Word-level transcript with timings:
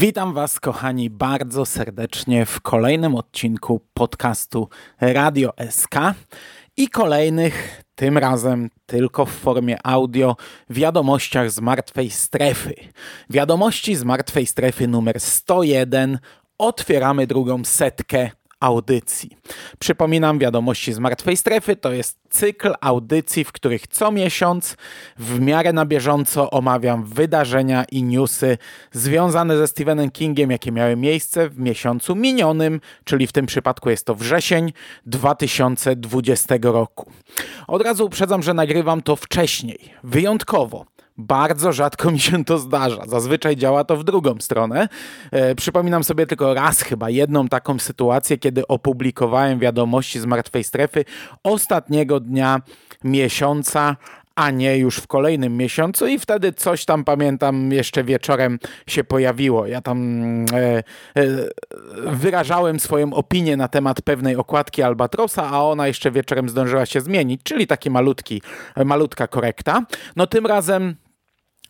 Witam 0.00 0.34
Was, 0.34 0.60
kochani, 0.60 1.10
bardzo 1.10 1.66
serdecznie 1.66 2.46
w 2.46 2.60
kolejnym 2.60 3.14
odcinku 3.14 3.80
podcastu 3.94 4.68
Radio 5.00 5.52
SK 5.70 5.94
i 6.76 6.88
kolejnych, 6.88 7.84
tym 7.94 8.18
razem 8.18 8.70
tylko 8.86 9.26
w 9.26 9.30
formie 9.30 9.86
audio, 9.86 10.36
wiadomościach 10.70 11.50
z 11.50 11.60
martwej 11.60 12.10
strefy. 12.10 12.74
Wiadomości 13.30 13.96
z 13.96 14.04
martwej 14.04 14.46
strefy 14.46 14.88
numer 14.88 15.20
101. 15.20 16.18
Otwieramy 16.58 17.26
drugą 17.26 17.64
setkę 17.64 18.30
audycji. 18.60 19.36
Przypominam, 19.78 20.38
wiadomości 20.38 20.92
z 20.92 20.98
martwej 20.98 21.36
strefy 21.36 21.76
to 21.76 21.92
jest 21.92 22.18
cykl 22.30 22.74
audycji, 22.80 23.44
w 23.44 23.52
których 23.52 23.86
co 23.86 24.12
miesiąc 24.12 24.76
w 25.18 25.40
miarę 25.40 25.72
na 25.72 25.86
bieżąco 25.86 26.50
omawiam 26.50 27.04
wydarzenia 27.04 27.84
i 27.84 28.02
newsy 28.02 28.58
związane 28.92 29.56
ze 29.56 29.68
Stephenem 29.68 30.10
Kingiem, 30.10 30.50
jakie 30.50 30.72
miały 30.72 30.96
miejsce 30.96 31.48
w 31.48 31.58
miesiącu 31.58 32.16
minionym, 32.16 32.80
czyli 33.04 33.26
w 33.26 33.32
tym 33.32 33.46
przypadku 33.46 33.90
jest 33.90 34.06
to 34.06 34.14
wrzesień 34.14 34.72
2020 35.06 36.54
roku. 36.62 37.12
Od 37.66 37.82
razu 37.82 38.06
uprzedzam, 38.06 38.42
że 38.42 38.54
nagrywam 38.54 39.02
to 39.02 39.16
wcześniej, 39.16 39.78
wyjątkowo 40.04 40.97
bardzo 41.18 41.72
rzadko 41.72 42.10
mi 42.10 42.20
się 42.20 42.44
to 42.44 42.58
zdarza. 42.58 43.02
Zazwyczaj 43.06 43.56
działa 43.56 43.84
to 43.84 43.96
w 43.96 44.04
drugą 44.04 44.34
stronę. 44.40 44.88
E, 45.30 45.54
przypominam 45.54 46.04
sobie 46.04 46.26
tylko 46.26 46.54
raz 46.54 46.80
chyba 46.80 47.10
jedną 47.10 47.48
taką 47.48 47.78
sytuację, 47.78 48.38
kiedy 48.38 48.66
opublikowałem 48.66 49.58
wiadomości 49.58 50.20
z 50.20 50.26
martwej 50.26 50.64
strefy 50.64 51.04
ostatniego 51.42 52.20
dnia 52.20 52.60
miesiąca, 53.04 53.96
a 54.34 54.50
nie 54.50 54.78
już 54.78 54.96
w 54.96 55.06
kolejnym 55.06 55.56
miesiącu 55.56 56.06
i 56.06 56.18
wtedy 56.18 56.52
coś 56.52 56.84
tam 56.84 57.04
pamiętam 57.04 57.72
jeszcze 57.72 58.04
wieczorem 58.04 58.58
się 58.86 59.04
pojawiło. 59.04 59.66
Ja 59.66 59.80
tam 59.80 59.98
e, 60.52 60.54
e, 60.56 60.82
wyrażałem 62.06 62.80
swoją 62.80 63.12
opinię 63.12 63.56
na 63.56 63.68
temat 63.68 64.02
pewnej 64.02 64.36
okładki 64.36 64.82
Albatrosa, 64.82 65.50
a 65.50 65.62
ona 65.62 65.86
jeszcze 65.86 66.10
wieczorem 66.10 66.48
zdążyła 66.48 66.86
się 66.86 67.00
zmienić, 67.00 67.40
czyli 67.42 67.66
taki 67.66 67.90
malutki, 67.90 68.42
malutka 68.84 69.26
korekta. 69.26 69.82
No 70.16 70.26
tym 70.26 70.46
razem 70.46 70.96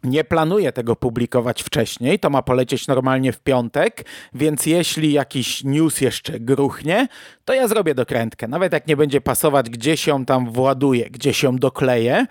nie 0.04 0.24
planuję 0.24 0.72
tego 0.72 0.96
publikować 0.96 1.62
wcześniej, 1.62 2.18
to 2.18 2.30
ma 2.30 2.42
polecieć 2.42 2.86
normalnie 2.86 3.32
w 3.32 3.40
piątek, 3.40 4.04
więc 4.34 4.66
jeśli 4.66 5.12
jakiś 5.12 5.64
news 5.64 6.00
jeszcze 6.00 6.40
gruchnie, 6.40 7.08
to 7.44 7.54
ja 7.54 7.68
zrobię 7.68 7.94
dokrętkę. 7.94 8.48
Nawet 8.48 8.72
jak 8.72 8.86
nie 8.86 8.96
będzie 8.96 9.20
pasować, 9.20 9.70
gdzieś 9.70 10.06
ją 10.06 10.24
tam 10.24 10.52
właduję, 10.52 11.10
gdzieś 11.10 11.42
ją 11.42 11.56
dokleję, 11.56 12.26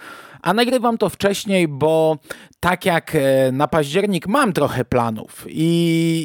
a 0.48 0.54
nagrywam 0.54 0.98
to 0.98 1.10
wcześniej, 1.10 1.68
bo 1.68 2.18
tak 2.60 2.86
jak 2.86 3.16
e, 3.16 3.52
na 3.52 3.68
październik 3.68 4.28
mam 4.28 4.54
trochę 4.54 4.86
planów 4.86 5.46
i, 5.48 5.62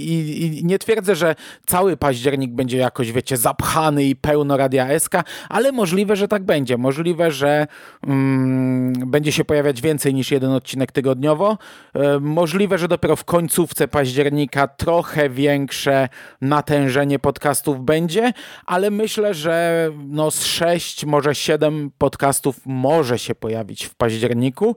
i, 0.09 0.59
i, 0.59 0.65
nie 0.65 0.79
twierdzę, 0.79 1.17
że 1.17 1.35
cały 1.67 1.97
październik 1.97 2.53
będzie 2.53 2.79
jakoś, 2.79 3.13
wiecie, 3.13 3.37
zapchany 3.37 4.05
i 4.05 4.17
pełno 4.17 4.57
Radia 4.57 4.99
SK, 5.01 5.15
ale 5.49 5.73
możliwe, 5.73 6.17
że 6.17 6.29
tak 6.29 6.45
będzie. 6.45 6.79
Możliwe, 6.79 7.31
że 7.31 7.67
mm, 8.07 8.93
będzie 9.11 9.33
się 9.33 9.45
pojawiać 9.45 9.81
więcej 9.81 10.15
niż 10.15 10.31
jeden 10.31 10.51
odcinek 10.51 10.93
tygodniowo. 10.93 11.59
E, 11.95 12.21
możliwe, 12.21 12.79
że 12.79 12.89
dopiero 12.89 13.17
w 13.17 13.25
końcówce 13.25 13.89
października 13.89 14.69
trochę 14.69 15.31
większe 15.31 16.09
natężenie 16.41 17.19
podcastów 17.19 17.85
będzie, 17.85 18.33
ale 18.67 18.91
myślę, 18.91 19.35
że 19.35 19.89
no 20.09 20.31
z 20.31 20.45
sześć, 20.45 21.05
może 21.05 21.35
siedem 21.35 21.91
podcastów 21.99 22.61
może 22.67 23.19
się 23.19 23.35
pojawić 23.35 23.85
w 23.85 23.95
październiku 23.95 24.12
październiku. 24.13 24.77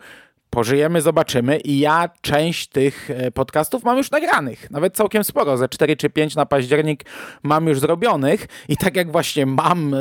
Pożyjemy, 0.55 1.01
zobaczymy. 1.01 1.57
I 1.57 1.79
ja 1.79 2.09
część 2.21 2.67
tych 2.67 3.09
e, 3.11 3.31
podcastów 3.31 3.83
mam 3.83 3.97
już 3.97 4.11
nagranych, 4.11 4.71
nawet 4.71 4.95
całkiem 4.95 5.23
sporo, 5.23 5.57
ze 5.57 5.69
4 5.69 5.95
czy 5.95 6.09
5 6.09 6.35
na 6.35 6.45
październik 6.45 7.05
mam 7.43 7.67
już 7.67 7.79
zrobionych. 7.79 8.47
I 8.69 8.77
tak 8.77 8.95
jak 8.95 9.11
właśnie 9.11 9.45
mam 9.45 9.93
e, 9.93 9.99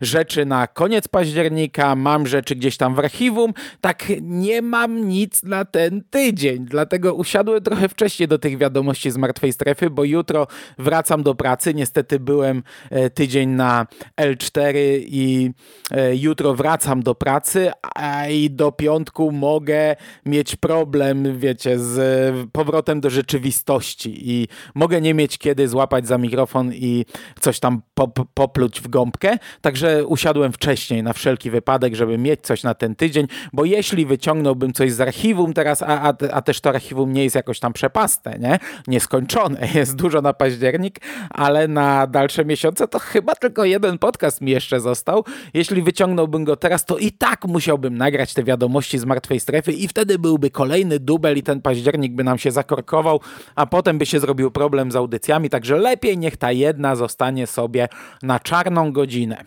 rzeczy 0.00 0.46
na 0.46 0.66
koniec 0.66 1.08
października, 1.08 1.96
mam 1.96 2.26
rzeczy 2.26 2.56
gdzieś 2.56 2.76
tam 2.76 2.94
w 2.94 2.98
archiwum, 2.98 3.52
tak 3.80 4.04
nie 4.22 4.62
mam 4.62 5.08
nic 5.08 5.42
na 5.42 5.64
ten 5.64 6.02
tydzień, 6.10 6.64
dlatego 6.64 7.14
usiadłem 7.14 7.62
trochę 7.62 7.88
wcześniej 7.88 8.28
do 8.28 8.38
tych 8.38 8.58
wiadomości 8.58 9.10
z 9.10 9.16
martwej 9.16 9.52
strefy, 9.52 9.90
bo 9.90 10.04
jutro 10.04 10.46
wracam 10.78 11.22
do 11.22 11.34
pracy, 11.34 11.74
niestety 11.74 12.20
byłem 12.20 12.62
e, 12.90 13.10
tydzień 13.10 13.50
na 13.50 13.86
L4 14.20 14.74
i 15.06 15.50
e, 15.90 16.16
jutro 16.16 16.54
wracam 16.54 17.02
do 17.02 17.14
pracy, 17.14 17.70
a 17.94 18.26
i 18.26 18.50
do 18.50 18.72
piątku 18.72 19.32
mogę 19.32 19.63
mogę 19.64 19.96
mieć 20.26 20.56
problem, 20.56 21.38
wiecie, 21.38 21.78
z 21.78 22.50
powrotem 22.52 23.00
do 23.00 23.10
rzeczywistości 23.10 24.30
i 24.30 24.48
mogę 24.74 25.00
nie 25.00 25.14
mieć 25.14 25.38
kiedy 25.38 25.68
złapać 25.68 26.06
za 26.06 26.18
mikrofon 26.18 26.72
i 26.74 27.04
coś 27.40 27.60
tam 27.60 27.82
pop, 27.94 28.20
popluć 28.34 28.80
w 28.80 28.88
gąbkę. 28.88 29.38
Także 29.60 30.06
usiadłem 30.06 30.52
wcześniej 30.52 31.02
na 31.02 31.12
wszelki 31.12 31.50
wypadek, 31.50 31.94
żeby 31.94 32.18
mieć 32.18 32.40
coś 32.40 32.62
na 32.62 32.74
ten 32.74 32.94
tydzień, 32.94 33.26
bo 33.52 33.64
jeśli 33.64 34.06
wyciągnąłbym 34.06 34.72
coś 34.72 34.92
z 34.92 35.00
archiwum 35.00 35.52
teraz, 35.52 35.82
a, 35.82 35.86
a, 35.86 36.14
a 36.32 36.42
też 36.42 36.60
to 36.60 36.70
archiwum 36.70 37.12
nie 37.12 37.24
jest 37.24 37.36
jakoś 37.36 37.60
tam 37.60 37.72
przepaste, 37.72 38.38
nie? 38.38 38.58
Nieskończone, 38.86 39.68
jest 39.74 39.96
dużo 39.96 40.20
na 40.20 40.32
październik, 40.32 41.00
ale 41.30 41.68
na 41.68 42.06
dalsze 42.06 42.44
miesiące 42.44 42.88
to 42.88 42.98
chyba 42.98 43.34
tylko 43.34 43.64
jeden 43.64 43.98
podcast 43.98 44.40
mi 44.40 44.50
jeszcze 44.50 44.80
został. 44.80 45.24
Jeśli 45.54 45.82
wyciągnąłbym 45.82 46.44
go 46.44 46.56
teraz, 46.56 46.84
to 46.84 46.98
i 46.98 47.12
tak 47.12 47.44
musiałbym 47.44 47.98
nagrać 47.98 48.34
te 48.34 48.44
wiadomości 48.44 48.98
z 48.98 49.04
martwej 49.04 49.40
strefy 49.40 49.53
i 49.72 49.88
wtedy 49.88 50.18
byłby 50.18 50.50
kolejny 50.50 51.00
dubel 51.00 51.38
i 51.38 51.42
ten 51.42 51.60
październik 51.60 52.14
by 52.14 52.24
nam 52.24 52.38
się 52.38 52.50
zakorkował, 52.50 53.20
a 53.54 53.66
potem 53.66 53.98
by 53.98 54.06
się 54.06 54.20
zrobił 54.20 54.50
problem 54.50 54.92
z 54.92 54.96
audycjami, 54.96 55.50
także 55.50 55.76
lepiej 55.76 56.18
niech 56.18 56.36
ta 56.36 56.52
jedna 56.52 56.96
zostanie 56.96 57.46
sobie 57.46 57.88
na 58.22 58.40
czarną 58.40 58.92
godzinę. 58.92 59.44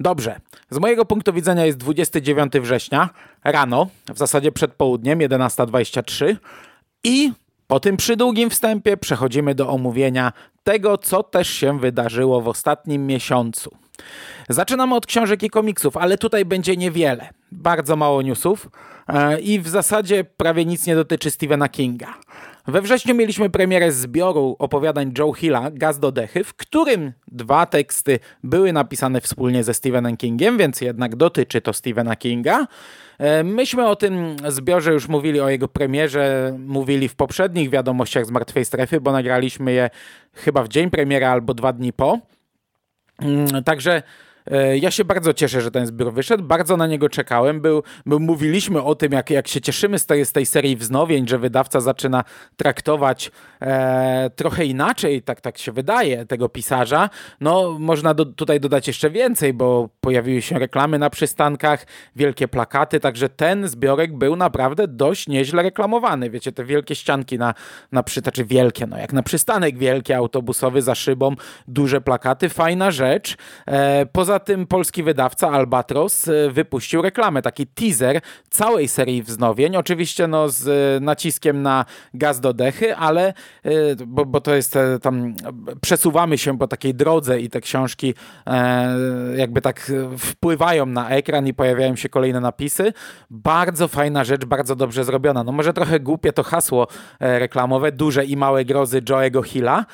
Dobrze, 0.00 0.40
z 0.70 0.78
mojego 0.78 1.04
punktu 1.04 1.32
widzenia 1.32 1.66
jest 1.66 1.78
29 1.78 2.52
września, 2.52 3.08
rano, 3.44 3.86
w 4.14 4.18
zasadzie 4.18 4.52
przed 4.52 4.74
południem, 4.74 5.18
11.23 5.18 6.36
i 7.04 7.32
po 7.66 7.80
tym 7.80 7.96
przydługim 7.96 8.50
wstępie 8.50 8.96
przechodzimy 8.96 9.54
do 9.54 9.68
omówienia 9.68 10.32
tego, 10.64 10.98
co 10.98 11.22
też 11.22 11.48
się 11.48 11.78
wydarzyło 11.78 12.40
w 12.40 12.48
ostatnim 12.48 13.06
miesiącu. 13.06 13.70
Zaczynamy 14.48 14.94
od 14.94 15.06
książek 15.06 15.42
i 15.42 15.50
komiksów, 15.50 15.96
ale 15.96 16.18
tutaj 16.18 16.44
będzie 16.44 16.76
niewiele. 16.76 17.28
Bardzo 17.52 17.96
mało 17.96 18.22
newsów 18.22 18.68
e, 19.08 19.40
i 19.40 19.60
w 19.60 19.68
zasadzie 19.68 20.24
prawie 20.24 20.64
nic 20.64 20.86
nie 20.86 20.94
dotyczy 20.94 21.30
Stephena 21.30 21.68
Kinga. 21.68 22.14
We 22.68 22.82
wrześniu 22.82 23.14
mieliśmy 23.14 23.50
premierę 23.50 23.92
zbioru 23.92 24.56
opowiadań 24.58 25.12
Joe 25.18 25.32
Hilla, 25.32 25.70
Gaz 25.70 25.98
do 25.98 26.12
dechy, 26.12 26.44
w 26.44 26.54
którym 26.54 27.12
dwa 27.28 27.66
teksty 27.66 28.18
były 28.44 28.72
napisane 28.72 29.20
wspólnie 29.20 29.64
ze 29.64 29.74
Stephenem 29.74 30.16
Kingiem, 30.16 30.58
więc 30.58 30.80
jednak 30.80 31.16
dotyczy 31.16 31.60
to 31.60 31.72
Stephena 31.72 32.16
Kinga. 32.16 32.66
E, 33.18 33.44
myśmy 33.44 33.86
o 33.86 33.96
tym 33.96 34.36
zbiorze 34.48 34.92
już 34.92 35.08
mówili, 35.08 35.40
o 35.40 35.48
jego 35.48 35.68
premierze, 35.68 36.56
mówili 36.58 37.08
w 37.08 37.14
poprzednich 37.14 37.70
wiadomościach 37.70 38.26
z 38.26 38.30
Martwej 38.30 38.64
Strefy, 38.64 39.00
bo 39.00 39.12
nagraliśmy 39.12 39.72
je 39.72 39.90
chyba 40.34 40.62
w 40.62 40.68
dzień 40.68 40.90
premiery 40.90 41.26
albo 41.26 41.54
dwa 41.54 41.72
dni 41.72 41.92
po. 41.92 42.18
Mm, 43.22 43.64
także 43.64 44.02
ja 44.80 44.90
się 44.90 45.04
bardzo 45.04 45.34
cieszę, 45.34 45.60
że 45.60 45.70
ten 45.70 45.86
zbiór 45.86 46.12
wyszedł. 46.12 46.44
Bardzo 46.44 46.76
na 46.76 46.86
niego 46.86 47.08
czekałem. 47.08 47.60
Był, 47.60 47.82
mówiliśmy 48.06 48.82
o 48.82 48.94
tym, 48.94 49.12
jak, 49.12 49.30
jak 49.30 49.48
się 49.48 49.60
cieszymy 49.60 49.98
z 49.98 50.06
tej, 50.06 50.26
z 50.26 50.32
tej 50.32 50.46
serii 50.46 50.76
wznowień, 50.76 51.28
że 51.28 51.38
wydawca 51.38 51.80
zaczyna 51.80 52.24
traktować 52.56 53.30
e, 53.62 54.30
trochę 54.36 54.64
inaczej, 54.64 55.22
tak, 55.22 55.40
tak 55.40 55.58
się 55.58 55.72
wydaje, 55.72 56.26
tego 56.26 56.48
pisarza. 56.48 57.10
No, 57.40 57.76
można 57.78 58.14
do, 58.14 58.26
tutaj 58.26 58.60
dodać 58.60 58.86
jeszcze 58.86 59.10
więcej, 59.10 59.52
bo 59.52 59.88
pojawiły 60.00 60.42
się 60.42 60.58
reklamy 60.58 60.98
na 60.98 61.10
przystankach, 61.10 61.86
wielkie 62.16 62.48
plakaty, 62.48 63.00
także 63.00 63.28
ten 63.28 63.68
zbiorek 63.68 64.16
był 64.16 64.36
naprawdę 64.36 64.88
dość 64.88 65.28
nieźle 65.28 65.62
reklamowany. 65.62 66.30
Wiecie, 66.30 66.52
te 66.52 66.64
wielkie 66.64 66.94
ścianki 66.94 67.38
na, 67.38 67.54
na 67.92 68.02
przy, 68.02 68.20
znaczy 68.20 68.44
wielkie, 68.44 68.86
no 68.86 68.98
jak 68.98 69.12
na 69.12 69.22
przystanek 69.22 69.78
wielki 69.78 70.12
autobusowy 70.12 70.82
za 70.82 70.94
szybą, 70.94 71.34
duże 71.68 72.00
plakaty, 72.00 72.48
fajna 72.48 72.90
rzecz. 72.90 73.36
E, 73.66 74.06
poza 74.06 74.37
tym 74.40 74.66
polski 74.66 75.02
wydawca 75.02 75.50
Albatros 75.50 76.28
e, 76.28 76.50
wypuścił 76.50 77.02
reklamę, 77.02 77.42
taki 77.42 77.66
teaser 77.66 78.20
całej 78.50 78.88
serii 78.88 79.22
wznowień, 79.22 79.76
oczywiście 79.76 80.26
no 80.26 80.48
z 80.48 80.68
e, 80.68 81.00
naciskiem 81.00 81.62
na 81.62 81.84
gaz 82.14 82.40
do 82.40 82.52
dechy, 82.52 82.96
ale 82.96 83.34
bo, 84.06 84.26
bo 84.26 84.40
to 84.40 84.54
jest 84.54 84.78
tam, 85.02 85.34
przesuwamy 85.80 86.38
się 86.38 86.58
po 86.58 86.68
takiej 86.68 86.94
drodze 86.94 87.40
i 87.40 87.50
te 87.50 87.60
książki 87.60 88.14
jakby 89.36 89.60
tak 89.60 89.92
wpływają 90.18 90.86
na 90.86 91.08
ekran 91.08 91.46
i 91.46 91.54
pojawiają 91.54 91.96
się 91.96 92.08
kolejne 92.08 92.40
napisy. 92.40 92.92
Bardzo 93.30 93.88
fajna 93.88 94.24
rzecz, 94.24 94.44
bardzo 94.44 94.76
dobrze 94.76 95.04
zrobiona. 95.04 95.44
No 95.44 95.52
może 95.52 95.72
trochę 95.72 96.00
głupie 96.00 96.32
to 96.32 96.42
hasło 96.42 96.86
reklamowe, 97.20 97.92
duże 97.92 98.24
i 98.24 98.36
małe 98.36 98.64
grozy 98.64 99.02
Joe'ego 99.02 99.44
Hilla, 99.44 99.84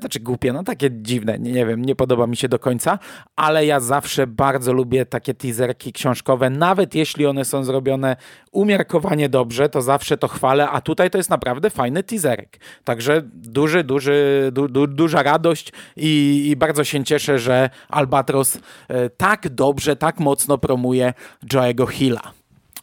znaczy 0.00 0.20
głupie, 0.20 0.52
no 0.52 0.64
takie 0.64 0.90
dziwne, 0.90 1.38
nie, 1.38 1.62
nie 1.62 1.66
wiem, 1.66 1.84
nie 1.84 1.96
podoba 1.96 2.26
mi 2.26 2.36
się 2.36 2.48
do 2.48 2.58
końca, 2.58 2.98
ale 3.36 3.66
ja 3.66 3.80
zawsze 3.82 4.26
bardzo 4.26 4.72
lubię 4.72 5.06
takie 5.06 5.34
teaserki 5.34 5.92
książkowe, 5.92 6.50
nawet 6.50 6.94
jeśli 6.94 7.26
one 7.26 7.44
są 7.44 7.64
zrobione 7.64 8.16
umiarkowanie 8.52 9.28
dobrze, 9.28 9.68
to 9.68 9.82
zawsze 9.82 10.18
to 10.18 10.28
chwalę, 10.28 10.68
a 10.68 10.80
tutaj 10.80 11.10
to 11.10 11.18
jest 11.18 11.30
naprawdę 11.30 11.70
fajny 11.70 12.02
teaserek. 12.02 12.60
Także 12.84 13.22
duży, 13.34 13.84
duży, 13.84 14.50
du, 14.52 14.68
du, 14.68 14.86
duża 14.86 15.22
radość 15.22 15.72
i, 15.96 16.42
i, 16.50 16.56
bardzo 16.56 16.84
się 16.84 17.04
cieszę, 17.04 17.38
że 17.38 17.70
Albatros 17.88 18.58
e, 18.88 19.10
tak 19.10 19.48
dobrze, 19.48 19.96
tak 19.96 20.20
mocno 20.20 20.58
promuje 20.58 21.14
Joe'ego 21.52 21.90
Hilla. 21.90 22.41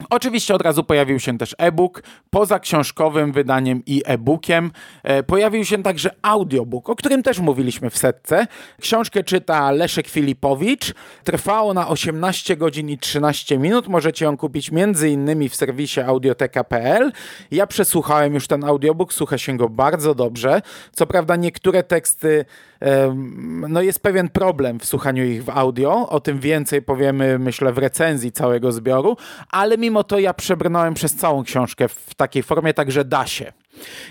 Oczywiście 0.10 0.56
od 0.56 0.62
razu 0.62 0.84
pojawił 0.84 1.20
się 1.20 1.38
też 1.38 1.56
e-book. 1.58 2.04
Poza 2.30 2.60
książkowym 2.60 3.32
wydaniem 3.32 3.82
i 3.86 4.02
e-bookiem 4.06 4.72
e, 5.04 5.24
pojawił 5.24 5.66
się 5.66 5.84
także 5.84 6.10
audiobook, 6.22 6.90
o 6.90 6.96
którym 6.96 7.24
też 7.24 7.40
mówiliśmy 7.40 7.90
w 7.90 7.98
setce. 7.98 8.48
Książkę 8.82 9.24
czyta 9.24 9.72
Leszek 9.72 10.08
Filipowicz. 10.08 10.94
Trwało 11.24 11.74
na 11.74 11.88
18 11.88 12.58
godzin 12.58 12.90
i 12.90 12.98
13 12.98 13.58
minut. 13.58 13.88
Możecie 13.88 14.26
ją 14.26 14.38
kupić 14.38 14.72
między 14.72 15.10
innymi 15.10 15.50
w 15.50 15.56
serwisie 15.56 16.02
audioteka.pl. 16.02 17.12
Ja 17.52 17.68
przesłuchałem 17.68 18.34
już 18.34 18.48
ten 18.48 18.64
audiobook, 18.64 19.14
słucha 19.14 19.38
się 19.38 19.58
go 19.58 19.70
bardzo 19.70 20.16
dobrze. 20.16 20.62
Co 20.92 21.08
prawda 21.08 21.36
niektóre 21.36 21.84
teksty 21.84 22.46
no 23.70 23.82
jest 23.82 24.04
pewien 24.04 24.30
problem 24.30 24.80
w 24.80 24.86
słuchaniu 24.86 25.26
ich 25.26 25.44
w 25.44 25.50
audio. 25.50 26.10
O 26.10 26.20
tym 26.20 26.40
więcej 26.40 26.82
powiemy, 26.82 27.40
myślę, 27.40 27.74
w 27.74 27.78
recenzji 27.78 28.32
całego 28.32 28.72
zbioru, 28.72 29.18
ale 29.52 29.78
mimo 29.78 30.04
to 30.04 30.20
ja 30.20 30.34
przebrnąłem 30.34 30.94
przez 30.94 31.16
całą 31.16 31.44
książkę 31.44 31.88
w 31.88 32.16
takiej 32.16 32.44
formie, 32.44 32.74
także 32.74 33.06
da 33.06 33.26
się. 33.26 33.54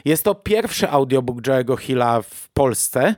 Jest 0.04 0.24
to 0.24 0.34
pierwszy 0.34 0.90
audiobook 0.90 1.40
Joe'ego 1.40 1.78
Hilla 1.78 2.22
w 2.22 2.48
Polsce. 2.48 3.14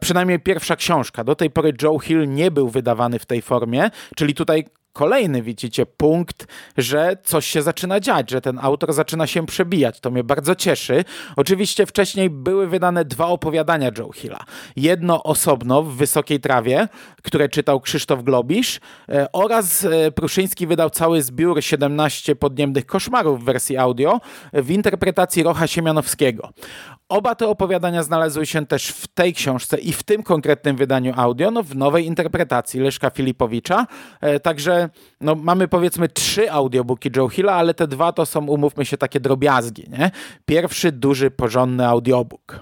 Przynajmniej 0.00 0.40
pierwsza 0.40 0.76
książka. 0.76 1.24
Do 1.24 1.34
tej 1.34 1.50
pory 1.50 1.72
Joe 1.82 1.98
Hill 1.98 2.28
nie 2.28 2.50
był 2.50 2.68
wydawany 2.68 3.18
w 3.18 3.26
tej 3.26 3.42
formie, 3.42 3.90
czyli 4.16 4.34
tutaj 4.34 4.64
kolejny, 4.92 5.42
widzicie, 5.42 5.86
punkt, 5.86 6.46
że 6.76 7.16
coś 7.24 7.46
się 7.46 7.62
zaczyna 7.62 8.00
dziać, 8.00 8.30
że 8.30 8.40
ten 8.40 8.58
autor 8.62 8.92
zaczyna 8.92 9.26
się 9.26 9.46
przebijać. 9.46 10.00
To 10.00 10.10
mnie 10.10 10.24
bardzo 10.24 10.54
cieszy. 10.54 11.04
Oczywiście 11.36 11.86
wcześniej 11.86 12.30
były 12.30 12.66
wydane 12.66 13.04
dwa 13.04 13.26
opowiadania 13.26 13.90
Joe 13.98 14.12
Hilla. 14.12 14.44
Jedno 14.76 15.22
osobno 15.22 15.82
w 15.82 15.96
Wysokiej 15.96 16.40
Trawie, 16.40 16.88
które 17.22 17.48
czytał 17.48 17.80
Krzysztof 17.80 18.22
Globisz 18.22 18.80
e, 19.08 19.32
oraz 19.32 19.84
e, 19.84 20.10
Pruszyński 20.10 20.66
wydał 20.66 20.90
cały 20.90 21.22
zbiór 21.22 21.62
17 21.62 22.36
podniemnych 22.36 22.86
koszmarów 22.86 23.40
w 23.40 23.44
wersji 23.44 23.76
audio 23.76 24.20
w 24.52 24.70
interpretacji 24.70 25.42
Rocha 25.42 25.66
Siemianowskiego. 25.66 26.50
Oba 27.08 27.34
te 27.34 27.48
opowiadania 27.48 28.02
znalazły 28.02 28.46
się 28.46 28.66
też 28.66 28.88
w 28.88 29.06
tej 29.08 29.34
książce 29.34 29.78
i 29.78 29.92
w 29.92 30.02
tym 30.02 30.22
konkretnym 30.22 30.76
wydaniu 30.76 31.12
audio, 31.16 31.50
no 31.50 31.62
w 31.62 31.76
nowej 31.76 32.06
interpretacji 32.06 32.80
Leszka 32.80 33.10
Filipowicza. 33.10 33.86
E, 34.20 34.40
także 34.40 34.81
no, 35.20 35.34
mamy 35.34 35.68
powiedzmy 35.68 36.08
trzy 36.08 36.52
audiobooki 36.52 37.10
Joe 37.16 37.28
Hilla, 37.28 37.52
ale 37.52 37.74
te 37.74 37.86
dwa 37.86 38.12
to 38.12 38.26
są, 38.26 38.46
umówmy 38.46 38.84
się, 38.84 38.96
takie 38.96 39.20
drobiazgi. 39.20 39.84
Nie? 39.90 40.10
Pierwszy 40.46 40.92
duży, 40.92 41.30
porządny 41.30 41.86
audiobook. 41.86 42.60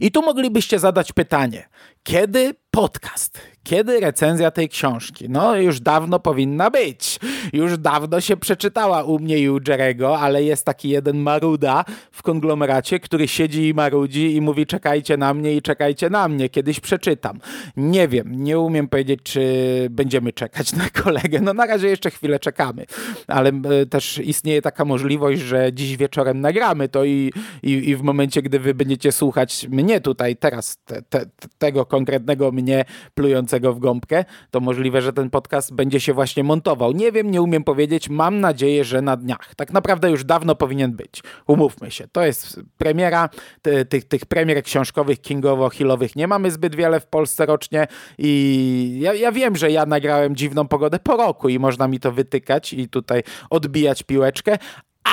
I 0.00 0.10
tu 0.10 0.22
moglibyście 0.22 0.78
zadać 0.78 1.12
pytanie, 1.12 1.68
kiedy 2.06 2.54
podcast? 2.70 3.40
Kiedy 3.62 4.00
recenzja 4.00 4.50
tej 4.50 4.68
książki? 4.68 5.26
No, 5.28 5.56
już 5.56 5.80
dawno 5.80 6.18
powinna 6.18 6.70
być. 6.70 7.18
Już 7.52 7.78
dawno 7.78 8.20
się 8.20 8.36
przeczytała 8.36 9.02
u 9.02 9.18
mnie 9.18 9.38
i 9.38 9.50
u 9.50 9.58
Jerego, 9.68 10.18
ale 10.18 10.42
jest 10.42 10.64
taki 10.64 10.88
jeden 10.88 11.18
maruda 11.18 11.84
w 12.12 12.22
konglomeracie, 12.22 13.00
który 13.00 13.28
siedzi 13.28 13.68
i 13.68 13.74
marudzi 13.74 14.36
i 14.36 14.40
mówi 14.40 14.66
czekajcie 14.66 15.16
na 15.16 15.34
mnie 15.34 15.54
i 15.54 15.62
czekajcie 15.62 16.10
na 16.10 16.28
mnie, 16.28 16.48
kiedyś 16.48 16.80
przeczytam. 16.80 17.38
Nie 17.76 18.08
wiem, 18.08 18.44
nie 18.44 18.58
umiem 18.58 18.88
powiedzieć, 18.88 19.20
czy 19.22 19.42
będziemy 19.90 20.32
czekać 20.32 20.72
na 20.72 20.90
kolegę. 21.02 21.40
No 21.40 21.54
na 21.54 21.66
razie 21.66 21.88
jeszcze 21.88 22.10
chwilę 22.10 22.38
czekamy, 22.38 22.86
ale 23.26 23.50
e, 23.50 23.86
też 23.86 24.18
istnieje 24.18 24.62
taka 24.62 24.84
możliwość, 24.84 25.40
że 25.40 25.72
dziś 25.72 25.96
wieczorem 25.96 26.40
nagramy 26.40 26.88
to 26.88 27.04
i, 27.04 27.32
i, 27.62 27.70
i 27.70 27.96
w 27.96 28.02
momencie, 28.02 28.42
gdy 28.42 28.58
wy 28.58 28.74
będziecie 28.74 29.12
słuchać 29.12 29.66
mnie 29.68 30.00
tutaj, 30.00 30.36
teraz 30.36 30.76
te, 30.84 31.02
te, 31.02 31.26
tego 31.58 31.86
konkretnego 31.96 32.52
mnie 32.52 32.84
plującego 33.14 33.72
w 33.72 33.78
gąbkę, 33.78 34.24
to 34.50 34.60
możliwe, 34.60 35.02
że 35.02 35.12
ten 35.12 35.30
podcast 35.30 35.74
będzie 35.74 36.00
się 36.00 36.12
właśnie 36.12 36.44
montował. 36.44 36.92
Nie 36.92 37.12
wiem, 37.12 37.30
nie 37.30 37.42
umiem 37.42 37.64
powiedzieć, 37.64 38.08
mam 38.08 38.40
nadzieję, 38.40 38.84
że 38.84 39.02
na 39.02 39.16
dniach. 39.16 39.54
Tak 39.54 39.72
naprawdę 39.72 40.10
już 40.10 40.24
dawno 40.24 40.54
powinien 40.54 40.92
być. 40.92 41.22
Umówmy 41.46 41.90
się, 41.90 42.08
to 42.12 42.24
jest 42.24 42.60
premiera, 42.78 43.28
ty, 43.62 43.84
tych, 43.84 44.04
tych 44.04 44.26
premier 44.26 44.62
książkowych, 44.62 45.20
kingowo-hillowych 45.20 46.16
nie 46.16 46.26
mamy 46.26 46.50
zbyt 46.50 46.74
wiele 46.74 47.00
w 47.00 47.06
Polsce 47.06 47.46
rocznie 47.46 47.86
i 48.18 48.98
ja, 49.00 49.14
ja 49.14 49.32
wiem, 49.32 49.56
że 49.56 49.70
ja 49.70 49.86
nagrałem 49.86 50.36
dziwną 50.36 50.68
pogodę 50.68 50.98
po 50.98 51.16
roku 51.16 51.48
i 51.48 51.58
można 51.58 51.88
mi 51.88 52.00
to 52.00 52.12
wytykać 52.12 52.72
i 52.72 52.88
tutaj 52.88 53.22
odbijać 53.50 54.02
piłeczkę, 54.02 54.58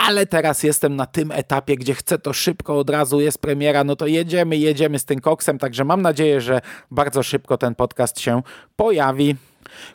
ale 0.08 0.26
teraz 0.26 0.64
jestem 0.64 0.96
na 0.96 1.06
tym 1.06 1.32
etapie, 1.32 1.76
gdzie 1.78 1.94
chcę 1.94 2.20
to 2.20 2.34
szybko, 2.34 2.78
od 2.78 2.90
razu 2.90 3.22
jest 3.22 3.38
premiera, 3.38 3.84
no 3.84 3.96
to 3.96 4.08
jedziemy, 4.08 4.58
jedziemy 4.58 5.00
z 5.00 5.06
tym 5.06 5.20
koksem, 5.20 5.60
także 5.60 5.84
mam 5.84 6.02
nadzieję, 6.02 6.42
że 6.42 6.62
bardzo 6.92 7.24
szybko 7.24 7.58
ten 7.58 7.76
podcast 7.76 8.20
się 8.20 8.42
pojawi. 8.76 9.36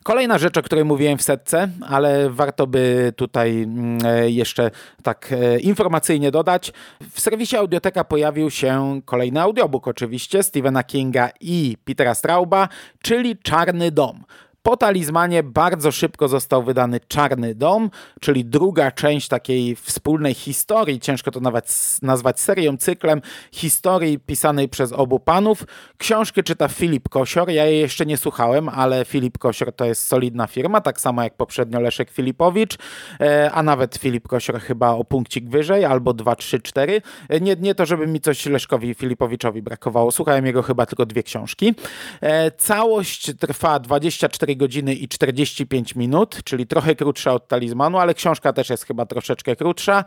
Kolejna 0.02 0.38
rzecz, 0.38 0.56
o 0.56 0.62
której 0.62 0.84
mówiłem 0.84 1.19
w 1.19 1.22
setce, 1.22 1.69
ale 1.88 2.31
warto 2.31 2.66
by 2.66 3.12
tutaj 3.16 3.62
mm, 3.62 3.99
e, 4.05 4.31
jeszcze 4.31 4.70
tak 5.02 5.32
e, 5.32 5.58
informacyjnie 5.58 6.31
dodać. 6.31 6.72
W 7.11 7.20
serwisie 7.20 7.56
Audioteka 7.56 8.04
pojawił 8.04 8.50
się 8.50 9.00
kolejny 9.04 9.40
audiobook 9.40 9.88
oczywiście 9.88 10.42
Stephena 10.42 10.85
Kinga 10.85 11.30
i 11.40 11.76
Petera 11.85 12.14
Strauba, 12.14 12.68
czyli 13.02 13.37
Czarny 13.37 13.90
Dom. 13.90 14.25
Po 14.68 14.76
talizmanie 14.76 15.42
bardzo 15.42 15.92
szybko 15.92 16.28
został 16.28 16.62
wydany 16.62 17.00
Czarny 17.08 17.54
Dom, 17.54 17.90
czyli 18.20 18.44
druga 18.44 18.90
część 18.90 19.28
takiej 19.28 19.76
wspólnej 19.76 20.34
historii, 20.34 21.00
ciężko 21.00 21.30
to 21.30 21.40
nawet 21.40 21.96
nazwać 22.02 22.40
serią, 22.40 22.76
cyklem 22.76 23.20
historii 23.52 24.18
pisanej 24.18 24.68
przez 24.68 24.92
obu 24.92 25.20
panów. 25.20 25.64
Książkę 25.98 26.42
czyta 26.42 26.68
Filip 26.68 27.08
Kosior, 27.08 27.50
ja 27.50 27.66
jej 27.66 27.80
jeszcze 27.80 28.06
nie 28.06 28.16
słuchałem, 28.16 28.68
ale 28.68 29.04
Filip 29.04 29.38
Kosior 29.38 29.72
to 29.72 29.84
jest 29.84 30.06
solidna 30.06 30.46
firma, 30.46 30.80
tak 30.80 31.00
samo 31.00 31.22
jak 31.22 31.37
poprzednio 31.37 31.80
Leszek 31.80 32.10
Filipowicz, 32.10 32.78
e, 33.20 33.50
a 33.52 33.62
nawet 33.62 33.96
Filip 33.96 34.28
Kosior 34.28 34.60
chyba 34.60 34.90
o 34.90 35.04
punkcik 35.04 35.48
wyżej, 35.48 35.84
albo 35.84 36.12
2, 36.12 36.37
3, 36.37 36.60
4. 36.60 37.02
Nie, 37.40 37.56
nie 37.56 37.75
to, 37.75 37.87
żeby 37.87 38.06
mi 38.06 38.20
coś 38.20 38.46
Leszkowi 38.46 38.94
Filipowiczowi 38.94 39.62
brakowało, 39.62 40.10
słuchałem 40.10 40.46
jego 40.46 40.62
chyba 40.62 40.87
tylko 40.87 41.06
dwie 41.06 41.22
książki. 41.22 41.75
E, 42.20 42.50
całość 42.50 43.32
trwa 43.38 43.80
24 43.80 44.57
godziny 44.58 44.94
i 44.94 45.08
45 45.08 45.94
minut, 45.94 46.40
czyli 46.44 46.66
trochę 46.66 46.94
krótsza 46.94 47.32
od 47.32 47.48
talizmanu, 47.48 47.98
ale 47.98 48.14
książka 48.14 48.52
też 48.52 48.70
jest 48.70 48.84
chyba 48.84 49.06
troszeczkę 49.06 49.56
krótsza. 49.56 50.04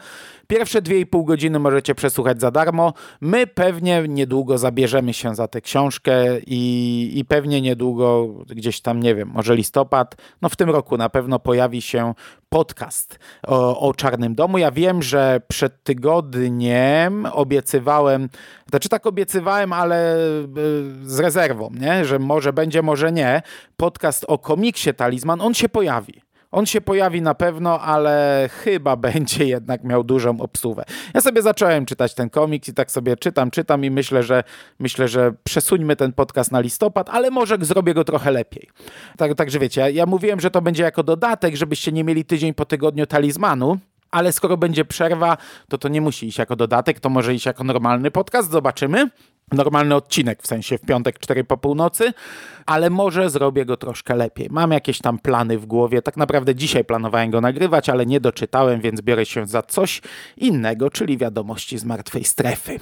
Pierwsze 0.47 0.81
2,5 0.81 1.25
godziny 1.25 1.59
możecie 1.59 1.95
przesłuchać 1.95 2.41
za 2.41 2.51
darmo. 2.51 2.93
My 3.21 3.47
pewnie 3.47 4.03
niedługo 4.07 4.57
zabierzemy 4.57 5.13
się 5.13 5.35
za 5.35 5.47
tę 5.47 5.61
książkę 5.61 6.39
i, 6.47 7.11
i 7.15 7.25
pewnie 7.25 7.61
niedługo, 7.61 8.27
gdzieś 8.47 8.81
tam, 8.81 8.99
nie 8.99 9.15
wiem, 9.15 9.31
może 9.33 9.55
listopad, 9.55 10.15
no 10.41 10.49
w 10.49 10.55
tym 10.55 10.69
roku 10.69 10.97
na 10.97 11.09
pewno 11.09 11.39
pojawi 11.39 11.81
się 11.81 12.13
podcast 12.53 13.19
o, 13.47 13.79
o 13.79 13.93
Czarnym 13.93 14.35
Domu. 14.35 14.57
Ja 14.57 14.71
wiem, 14.71 15.03
że 15.03 15.41
przed 15.47 15.83
tygodniem 15.83 17.25
obiecywałem, 17.31 18.29
znaczy 18.69 18.89
tak 18.89 19.07
obiecywałem, 19.07 19.73
ale 19.73 20.15
e, 20.15 20.17
z 21.03 21.19
rezerwą, 21.19 21.69
nie? 21.79 22.05
że 22.05 22.19
może 22.19 22.53
będzie, 22.53 22.81
może 22.81 23.11
nie. 23.11 23.41
Podcast 23.77 24.25
o 24.27 24.37
komiksie 24.37 24.93
Talizman, 24.93 25.41
on 25.41 25.53
się 25.53 25.69
pojawi. 25.69 26.21
On 26.51 26.65
się 26.65 26.81
pojawi 26.81 27.21
na 27.21 27.35
pewno, 27.35 27.81
ale 27.81 28.49
chyba 28.53 28.95
będzie 28.95 29.45
jednak 29.45 29.83
miał 29.83 30.03
dużą 30.03 30.41
obsługę. 30.41 30.83
Ja 31.13 31.21
sobie 31.21 31.41
zacząłem 31.41 31.85
czytać 31.85 32.13
ten 32.13 32.29
komiks 32.29 32.69
i 32.69 32.73
tak 32.73 32.91
sobie 32.91 33.17
czytam, 33.17 33.51
czytam 33.51 33.85
i 33.85 33.91
myślę, 33.91 34.23
że 34.23 34.43
myślę, 34.79 35.07
że 35.07 35.33
przesuńmy 35.43 35.95
ten 35.95 36.13
podcast 36.13 36.51
na 36.51 36.59
listopad, 36.59 37.09
ale 37.09 37.31
może 37.31 37.57
zrobię 37.61 37.93
go 37.93 38.03
trochę 38.03 38.31
lepiej. 38.31 38.69
Tak, 39.17 39.35
także 39.35 39.59
wiecie, 39.59 39.81
ja, 39.81 39.89
ja 39.89 40.05
mówiłem, 40.05 40.39
że 40.39 40.51
to 40.51 40.61
będzie 40.61 40.83
jako 40.83 41.03
dodatek, 41.03 41.55
żebyście 41.55 41.91
nie 41.91 42.03
mieli 42.03 42.25
tydzień 42.25 42.53
po 42.53 42.65
tygodniu 42.65 43.05
talizmanu, 43.05 43.77
ale 44.11 44.31
skoro 44.31 44.57
będzie 44.57 44.85
przerwa, 44.85 45.37
to 45.69 45.77
to 45.77 45.87
nie 45.87 46.01
musi 46.01 46.27
iść 46.27 46.37
jako 46.37 46.55
dodatek, 46.55 46.99
to 46.99 47.09
może 47.09 47.33
iść 47.33 47.45
jako 47.45 47.63
normalny 47.63 48.11
podcast, 48.11 48.51
zobaczymy. 48.51 49.09
Normalny 49.51 49.95
odcinek, 49.95 50.43
w 50.43 50.47
sensie 50.47 50.77
w 50.77 50.81
piątek 50.81 51.19
4 51.19 51.43
po 51.43 51.57
północy, 51.57 52.13
ale 52.65 52.89
może 52.89 53.29
zrobię 53.29 53.65
go 53.65 53.77
troszkę 53.77 54.15
lepiej. 54.15 54.47
Mam 54.51 54.71
jakieś 54.71 54.99
tam 54.99 55.19
plany 55.19 55.57
w 55.57 55.65
głowie. 55.65 56.01
Tak 56.01 56.17
naprawdę 56.17 56.55
dzisiaj 56.55 56.83
planowałem 56.83 57.31
go 57.31 57.41
nagrywać, 57.41 57.89
ale 57.89 58.05
nie 58.05 58.19
doczytałem, 58.19 58.81
więc 58.81 59.01
biorę 59.01 59.25
się 59.25 59.47
za 59.47 59.61
coś 59.61 60.01
innego, 60.37 60.89
czyli 60.89 61.17
wiadomości 61.17 61.77
z 61.77 61.85
martwej 61.85 62.23
strefy. 62.23 62.79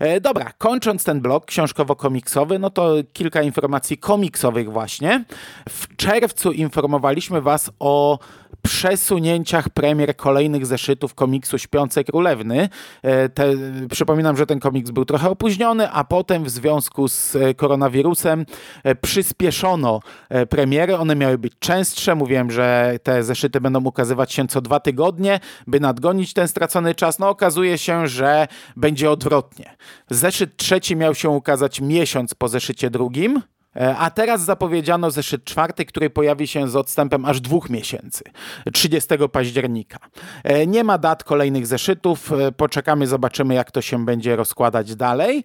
E, 0.00 0.20
dobra, 0.20 0.52
kończąc 0.58 1.04
ten 1.04 1.20
blok 1.20 1.46
książkowo-komiksowy, 1.46 2.58
no 2.58 2.70
to 2.70 2.94
kilka 3.12 3.42
informacji 3.42 3.98
komiksowych 3.98 4.72
właśnie. 4.72 5.24
W 5.68 5.96
czerwcu 5.96 6.52
informowaliśmy 6.52 7.40
Was 7.40 7.70
o 7.78 8.18
przesunięciach 8.62 9.68
premier 9.68 10.16
kolejnych 10.16 10.66
zeszytów 10.66 11.14
komiksu 11.14 11.58
Śpiące 11.58 12.04
Królewny. 12.04 12.68
E, 13.02 13.28
te, 13.28 13.44
przypominam, 13.90 14.36
że 14.36 14.46
ten 14.46 14.60
komiks 14.60 14.90
był 14.90 15.04
trochę 15.04 15.30
opóźniony, 15.30 15.90
a 15.90 16.04
potem 16.04 16.44
w 16.44 16.50
związku 16.50 17.08
z 17.08 17.36
e, 17.36 17.54
koronawirusem 17.54 18.46
e, 18.84 18.94
przyspieszono 18.94 20.00
premiery. 20.48 20.96
One 20.96 21.16
miały 21.16 21.38
być 21.38 21.52
częstsze. 21.58 22.14
Mówiłem, 22.14 22.50
że 22.50 22.98
te 23.02 23.22
zeszyty 23.22 23.60
będą 23.60 23.84
ukazywać 23.84 24.32
się 24.32 24.48
co 24.48 24.60
dwa 24.60 24.80
tygodnie, 24.80 25.40
by 25.66 25.80
nadgonić 25.80 26.32
ten 26.32 26.48
stracony 26.48 26.94
czas. 26.94 27.18
No 27.18 27.28
okazuje 27.28 27.78
się, 27.78 28.08
że 28.08 28.48
będzie 28.76 29.10
odwrotnie. 29.10 29.76
Zeszyt 30.10 30.56
trzeci 30.56 30.96
miał 30.96 31.14
się 31.14 31.28
ukazać 31.28 31.80
miesiąc 31.80 32.34
po 32.34 32.48
zeszycie 32.48 32.90
drugim. 32.90 33.42
E, 33.76 33.96
a 33.96 34.10
teraz 34.10 34.44
zapowiedziano 34.44 35.10
zeszyt 35.10 35.44
czwarty, 35.44 35.84
który 35.84 36.10
pojawi 36.10 36.46
się 36.46 36.68
z 36.68 36.76
odstępem 36.76 37.24
aż 37.24 37.40
dwóch 37.40 37.70
miesięcy, 37.70 38.24
30 38.72 39.08
października. 39.32 39.98
E, 40.44 40.66
nie 40.66 40.84
ma 40.84 40.98
dat 40.98 41.24
kolejnych 41.24 41.66
zeszytów, 41.66 42.32
e, 42.32 42.52
poczekamy, 42.52 43.06
zobaczymy 43.06 43.54
jak 43.54 43.70
to 43.70 43.82
się 43.82 44.04
będzie 44.04 44.36
rozkładać 44.36 44.96
dalej. 44.96 45.44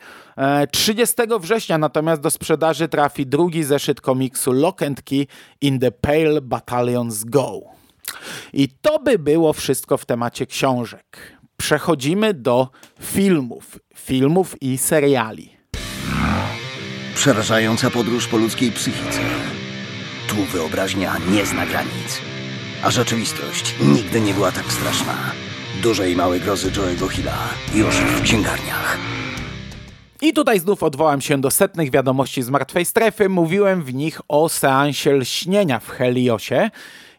30 0.72 1.40
września 1.40 1.78
natomiast 1.78 2.22
do 2.22 2.32
sprzedaży 2.32 2.88
trafi 2.88 3.26
drugi 3.26 3.64
zeszyt 3.64 4.02
komiksu 4.02 4.52
Lock 4.52 4.84
and 4.84 5.02
Key 5.02 5.28
in 5.62 5.80
the 5.80 5.92
Pale 5.92 6.42
Battalions 6.42 7.24
Go. 7.24 7.62
I 8.54 8.70
to 8.70 9.00
by 9.00 9.20
było 9.20 9.54
wszystko 9.54 9.98
w 9.98 10.06
temacie 10.06 10.46
książek. 10.46 11.38
Przechodzimy 11.58 12.34
do 12.34 12.70
filmów, 13.02 13.80
filmów 13.96 14.62
i 14.62 14.78
seriali. 14.78 15.57
Przerażająca 17.18 17.90
podróż 17.90 18.28
po 18.28 18.38
ludzkiej 18.38 18.72
psychice. 18.72 19.20
Tu 20.28 20.36
wyobraźnia 20.36 21.18
nie 21.32 21.46
zna 21.46 21.66
granic. 21.66 22.22
A 22.84 22.92
rzeczywistość 22.92 23.76
nigdy 23.82 24.22
nie 24.22 24.34
była 24.34 24.52
tak 24.52 24.72
straszna. 24.72 25.14
Duże 25.84 26.10
i 26.12 26.16
małe 26.16 26.40
grozy 26.40 26.72
Joe'ego 26.72 27.10
Hilla 27.10 27.38
już 27.76 27.96
w 27.96 28.22
księgarniach. 28.22 28.98
I 30.22 30.34
tutaj 30.34 30.60
znów 30.60 30.84
odwołam 30.84 31.22
się 31.22 31.42
do 31.42 31.52
setnych 31.52 31.92
wiadomości 31.92 32.44
z 32.44 32.50
martwej 32.50 32.86
strefy. 32.86 33.30
Mówiłem 33.30 33.84
w 33.84 33.94
nich 33.94 34.22
o 34.28 34.50
seansie 34.50 35.14
lśnienia 35.14 35.80
w 35.80 35.90
Heliosie 35.90 36.70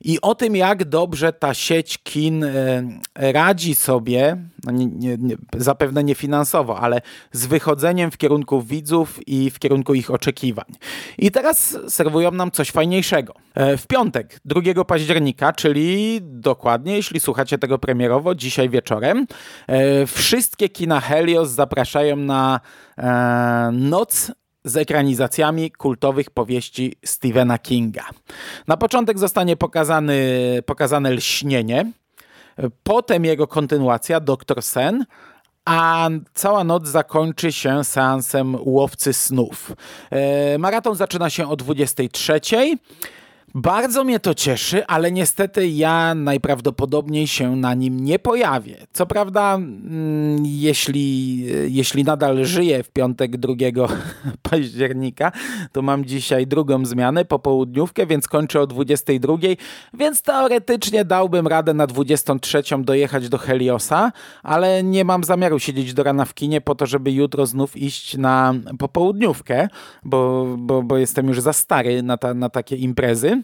i 0.00 0.20
o 0.20 0.34
tym, 0.34 0.56
jak 0.56 0.84
dobrze 0.84 1.32
ta 1.32 1.54
sieć 1.54 1.98
kin 1.98 2.44
e, 2.44 2.82
radzi 3.14 3.74
sobie, 3.74 4.36
no 4.64 4.72
nie, 4.72 4.86
nie, 5.18 5.36
zapewne 5.56 6.04
nie 6.04 6.14
finansowo, 6.14 6.80
ale 6.80 7.00
z 7.32 7.46
wychodzeniem 7.46 8.10
w 8.10 8.18
kierunku 8.18 8.62
widzów 8.62 9.28
i 9.28 9.50
w 9.50 9.58
kierunku 9.58 9.94
ich 9.94 10.10
oczekiwań. 10.10 10.66
I 11.18 11.30
teraz 11.30 11.78
serwują 11.88 12.30
nam 12.30 12.50
coś 12.50 12.70
fajniejszego. 12.70 13.34
E, 13.54 13.76
w 13.76 13.86
piątek, 13.86 14.40
2 14.44 14.84
października, 14.84 15.52
czyli 15.52 16.18
dokładnie, 16.22 16.96
jeśli 16.96 17.20
słuchacie 17.20 17.58
tego 17.58 17.78
premierowo, 17.78 18.34
dzisiaj 18.34 18.68
wieczorem, 18.68 19.26
e, 19.66 20.06
wszystkie 20.06 20.68
kina 20.68 21.00
Helios 21.00 21.50
zapraszają 21.50 22.16
na 22.16 22.60
noc 23.72 24.32
z 24.68 24.76
ekranizacjami 24.76 25.70
kultowych 25.70 26.30
powieści 26.30 26.96
Stephena 27.04 27.58
Kinga. 27.58 28.04
Na 28.66 28.76
początek 28.76 29.18
zostanie 29.18 29.56
pokazany, 29.56 30.18
pokazane 30.66 31.10
Lśnienie, 31.10 31.92
potem 32.82 33.24
jego 33.24 33.46
kontynuacja 33.46 34.20
Doktor 34.20 34.62
Sen, 34.62 35.04
a 35.64 36.08
cała 36.34 36.64
noc 36.64 36.88
zakończy 36.88 37.52
się 37.52 37.84
seansem 37.84 38.56
Łowcy 38.60 39.12
Snów. 39.12 39.72
E, 40.10 40.58
maraton 40.58 40.94
zaczyna 40.94 41.30
się 41.30 41.48
o 41.48 41.56
23. 41.56 42.40
Bardzo 43.54 44.04
mnie 44.04 44.20
to 44.20 44.34
cieszy, 44.34 44.86
ale 44.86 45.12
niestety 45.12 45.68
ja 45.68 46.14
najprawdopodobniej 46.14 47.26
się 47.26 47.56
na 47.56 47.74
nim 47.74 48.00
nie 48.04 48.18
pojawię. 48.18 48.76
Co 48.92 49.06
prawda, 49.06 49.54
mm, 49.54 50.46
jeśli, 50.46 51.38
jeśli 51.74 52.04
nadal 52.04 52.44
żyję 52.44 52.82
w 52.82 52.90
piątek 52.90 53.36
2 53.36 53.54
października, 54.50 55.32
to 55.72 55.82
mam 55.82 56.04
dzisiaj 56.04 56.46
drugą 56.46 56.86
zmianę, 56.86 57.24
popołudniówkę, 57.24 58.06
więc 58.06 58.28
kończę 58.28 58.60
o 58.60 58.66
22, 58.66 59.34
więc 59.94 60.22
teoretycznie 60.22 61.04
dałbym 61.04 61.46
radę 61.46 61.74
na 61.74 61.86
23 61.86 62.62
dojechać 62.78 63.28
do 63.28 63.38
Heliosa, 63.38 64.12
ale 64.42 64.82
nie 64.82 65.04
mam 65.04 65.24
zamiaru 65.24 65.58
siedzieć 65.58 65.94
do 65.94 66.02
rana 66.02 66.24
w 66.24 66.34
kinie 66.34 66.60
po 66.60 66.74
to, 66.74 66.86
żeby 66.86 67.12
jutro 67.12 67.46
znów 67.46 67.76
iść 67.76 68.16
na 68.16 68.54
popołudniówkę, 68.78 69.68
bo, 70.04 70.46
bo, 70.58 70.82
bo 70.82 70.98
jestem 70.98 71.28
już 71.28 71.40
za 71.40 71.52
stary 71.52 72.02
na, 72.02 72.16
ta, 72.16 72.34
na 72.34 72.48
takie 72.48 72.76
imprezy. 72.76 73.37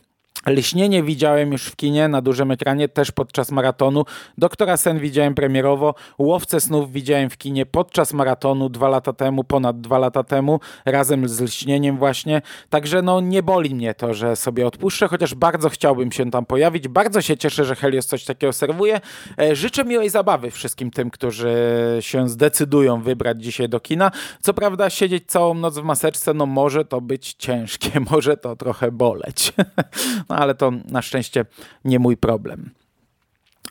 Lśnienie 0.46 1.02
widziałem 1.02 1.52
już 1.52 1.66
w 1.66 1.76
kinie 1.76 2.08
na 2.08 2.22
dużym 2.22 2.50
ekranie, 2.50 2.88
też 2.88 3.10
podczas 3.10 3.50
maratonu. 3.50 4.04
Doktora 4.38 4.76
Sen 4.76 4.98
widziałem 4.98 5.34
premierowo. 5.34 5.94
Łowcę 6.18 6.60
snów 6.60 6.92
widziałem 6.92 7.30
w 7.30 7.36
kinie 7.36 7.66
podczas 7.66 8.12
maratonu 8.12 8.68
dwa 8.68 8.88
lata 8.88 9.12
temu, 9.12 9.44
ponad 9.44 9.80
dwa 9.80 9.98
lata 9.98 10.22
temu, 10.22 10.60
razem 10.84 11.28
z 11.28 11.40
lśnieniem 11.40 11.98
właśnie. 11.98 12.42
Także 12.70 13.02
no 13.02 13.20
nie 13.20 13.42
boli 13.42 13.74
mnie 13.74 13.94
to, 13.94 14.14
że 14.14 14.36
sobie 14.36 14.66
odpuszczę, 14.66 15.08
chociaż 15.08 15.34
bardzo 15.34 15.68
chciałbym 15.68 16.12
się 16.12 16.30
tam 16.30 16.46
pojawić. 16.46 16.88
Bardzo 16.88 17.22
się 17.22 17.36
cieszę, 17.36 17.64
że 17.64 17.74
Helios 17.74 18.06
coś 18.06 18.24
takiego 18.24 18.52
serwuje. 18.52 19.00
E, 19.38 19.56
życzę 19.56 19.84
miłej 19.84 20.10
zabawy 20.10 20.50
wszystkim 20.50 20.90
tym, 20.90 21.10
którzy 21.10 21.54
się 22.00 22.28
zdecydują 22.28 23.02
wybrać 23.02 23.42
dzisiaj 23.44 23.68
do 23.68 23.80
kina. 23.80 24.10
Co 24.42 24.54
prawda 24.54 24.90
siedzieć 24.90 25.24
całą 25.26 25.54
noc 25.54 25.78
w 25.78 25.82
maseczce, 25.82 26.34
no 26.34 26.46
może 26.46 26.84
to 26.84 27.00
być 27.00 27.34
ciężkie, 27.38 28.00
może 28.10 28.36
to 28.36 28.56
trochę 28.56 28.92
boleć. 28.92 29.52
No 30.34 30.40
ale 30.40 30.54
to 30.54 30.70
na 30.70 31.02
szczęście 31.02 31.44
nie 31.84 31.98
mój 31.98 32.16
problem. 32.16 32.70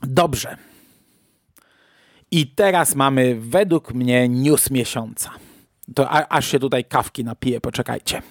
Dobrze. 0.01 0.57
I 2.31 2.47
teraz 2.47 2.95
mamy 2.95 3.35
według 3.39 3.93
mnie 3.93 4.29
news 4.29 4.71
miesiąca. 4.71 5.31
To 5.95 6.09
a, 6.09 6.27
aż 6.27 6.47
się 6.47 6.59
tutaj 6.59 6.85
kawki 6.85 7.23
napiję, 7.23 7.61
poczekajcie. 7.61 8.21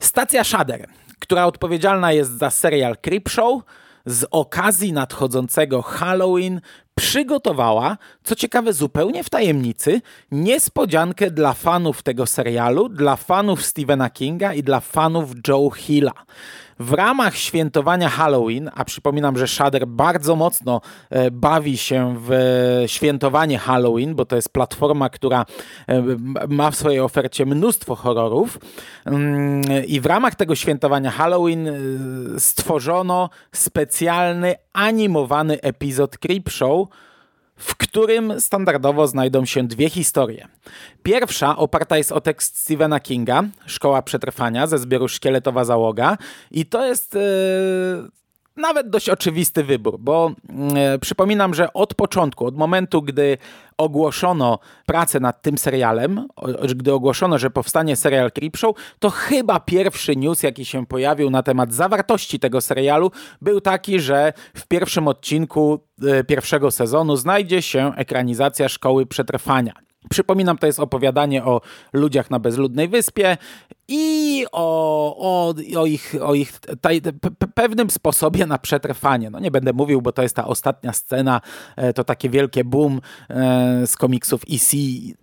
Stacja 0.00 0.44
Shader, 0.44 0.88
która 1.18 1.46
odpowiedzialna 1.46 2.12
jest 2.12 2.38
za 2.38 2.50
serial 2.50 2.96
Creepshow, 2.96 3.62
z 4.06 4.26
okazji 4.30 4.92
nadchodzącego 4.92 5.82
Halloween 5.82 6.60
przygotowała, 6.94 7.96
co 8.24 8.34
ciekawe 8.34 8.72
zupełnie 8.72 9.24
w 9.24 9.30
tajemnicy, 9.30 10.00
niespodziankę 10.30 11.30
dla 11.30 11.52
fanów 11.52 12.02
tego 12.02 12.26
serialu, 12.26 12.88
dla 12.88 13.16
fanów 13.16 13.64
Stephena 13.64 14.10
Kinga 14.10 14.54
i 14.54 14.62
dla 14.62 14.80
fanów 14.80 15.30
Joe 15.48 15.70
Hilla. 15.70 16.12
W 16.78 16.92
ramach 16.92 17.36
świętowania 17.36 18.08
Halloween, 18.08 18.70
a 18.74 18.84
przypominam, 18.84 19.38
że 19.38 19.48
Shudder 19.48 19.86
bardzo 19.86 20.36
mocno 20.36 20.80
e, 21.10 21.30
bawi 21.30 21.76
się 21.76 22.16
w 22.20 22.30
świętowanie 22.86 23.58
Halloween, 23.58 24.14
bo 24.14 24.26
to 24.26 24.36
jest 24.36 24.48
platforma, 24.48 25.08
która 25.08 25.46
e, 25.88 26.02
ma 26.48 26.70
w 26.70 26.76
swojej 26.76 27.00
ofercie 27.00 27.46
mnóstwo 27.46 27.94
horrorów. 27.94 28.58
Mm, 29.04 29.62
I 29.86 30.00
w 30.00 30.06
ramach 30.06 30.34
tego 30.34 30.54
świętowania 30.54 31.10
Halloween 31.10 31.68
e, 31.68 31.72
stworzono 32.38 33.30
specjalny 33.52 34.54
animowany 34.72 35.60
epizod 35.60 36.18
Creepshow, 36.18 36.88
w 37.56 37.76
którym 37.76 38.40
standardowo 38.40 39.06
znajdą 39.06 39.44
się 39.44 39.66
dwie 39.66 39.90
historie. 39.90 40.48
Pierwsza 41.02 41.56
oparta 41.56 41.96
jest 41.96 42.12
o 42.12 42.20
tekst 42.20 42.58
Stephena 42.58 43.00
Kinga, 43.00 43.44
Szkoła 43.66 44.02
Przetrwania 44.02 44.66
ze 44.66 44.78
zbioru 44.78 45.08
Szkieletowa 45.08 45.64
Załoga 45.64 46.18
i 46.50 46.66
to 46.66 46.86
jest... 46.86 47.14
Yy 47.14 48.16
nawet 48.56 48.90
dość 48.90 49.08
oczywisty 49.08 49.64
wybór, 49.64 49.96
bo 49.98 50.32
yy, 50.48 50.98
przypominam, 50.98 51.54
że 51.54 51.72
od 51.72 51.94
początku, 51.94 52.46
od 52.46 52.56
momentu, 52.56 53.02
gdy 53.02 53.38
ogłoszono 53.76 54.58
pracę 54.86 55.20
nad 55.20 55.42
tym 55.42 55.58
serialem, 55.58 56.28
o, 56.36 56.46
gdy 56.76 56.92
ogłoszono, 56.92 57.38
że 57.38 57.50
powstanie 57.50 57.96
serial 57.96 58.32
Creepshow, 58.32 58.76
to 58.98 59.10
chyba 59.10 59.60
pierwszy 59.60 60.16
news, 60.16 60.42
jaki 60.42 60.64
się 60.64 60.86
pojawił 60.86 61.30
na 61.30 61.42
temat 61.42 61.72
zawartości 61.72 62.38
tego 62.38 62.60
serialu, 62.60 63.10
był 63.42 63.60
taki, 63.60 64.00
że 64.00 64.32
w 64.54 64.66
pierwszym 64.66 65.08
odcinku 65.08 65.80
yy, 66.00 66.24
pierwszego 66.24 66.70
sezonu 66.70 67.16
znajdzie 67.16 67.62
się 67.62 67.92
ekranizacja 67.96 68.68
Szkoły 68.68 69.06
Przetrwania. 69.06 69.72
Przypominam, 70.10 70.58
to 70.58 70.66
jest 70.66 70.80
opowiadanie 70.80 71.44
o 71.44 71.60
ludziach 71.92 72.30
na 72.30 72.38
bezludnej 72.38 72.88
wyspie 72.88 73.36
i 73.88 74.44
o, 74.52 75.16
o, 75.18 75.54
o 75.80 75.86
ich, 75.86 76.14
o 76.22 76.34
ich 76.34 76.52
taj, 76.80 77.00
pe, 77.02 77.30
pewnym 77.54 77.90
sposobie 77.90 78.46
na 78.46 78.58
przetrwanie. 78.58 79.30
No 79.30 79.38
nie 79.38 79.50
będę 79.50 79.72
mówił, 79.72 80.02
bo 80.02 80.12
to 80.12 80.22
jest 80.22 80.36
ta 80.36 80.46
ostatnia 80.46 80.92
scena, 80.92 81.40
e, 81.76 81.92
to 81.92 82.04
takie 82.04 82.30
wielkie 82.30 82.64
boom 82.64 83.00
e, 83.30 83.86
z 83.86 83.96
komiksów 83.96 84.42
EC, 84.52 84.70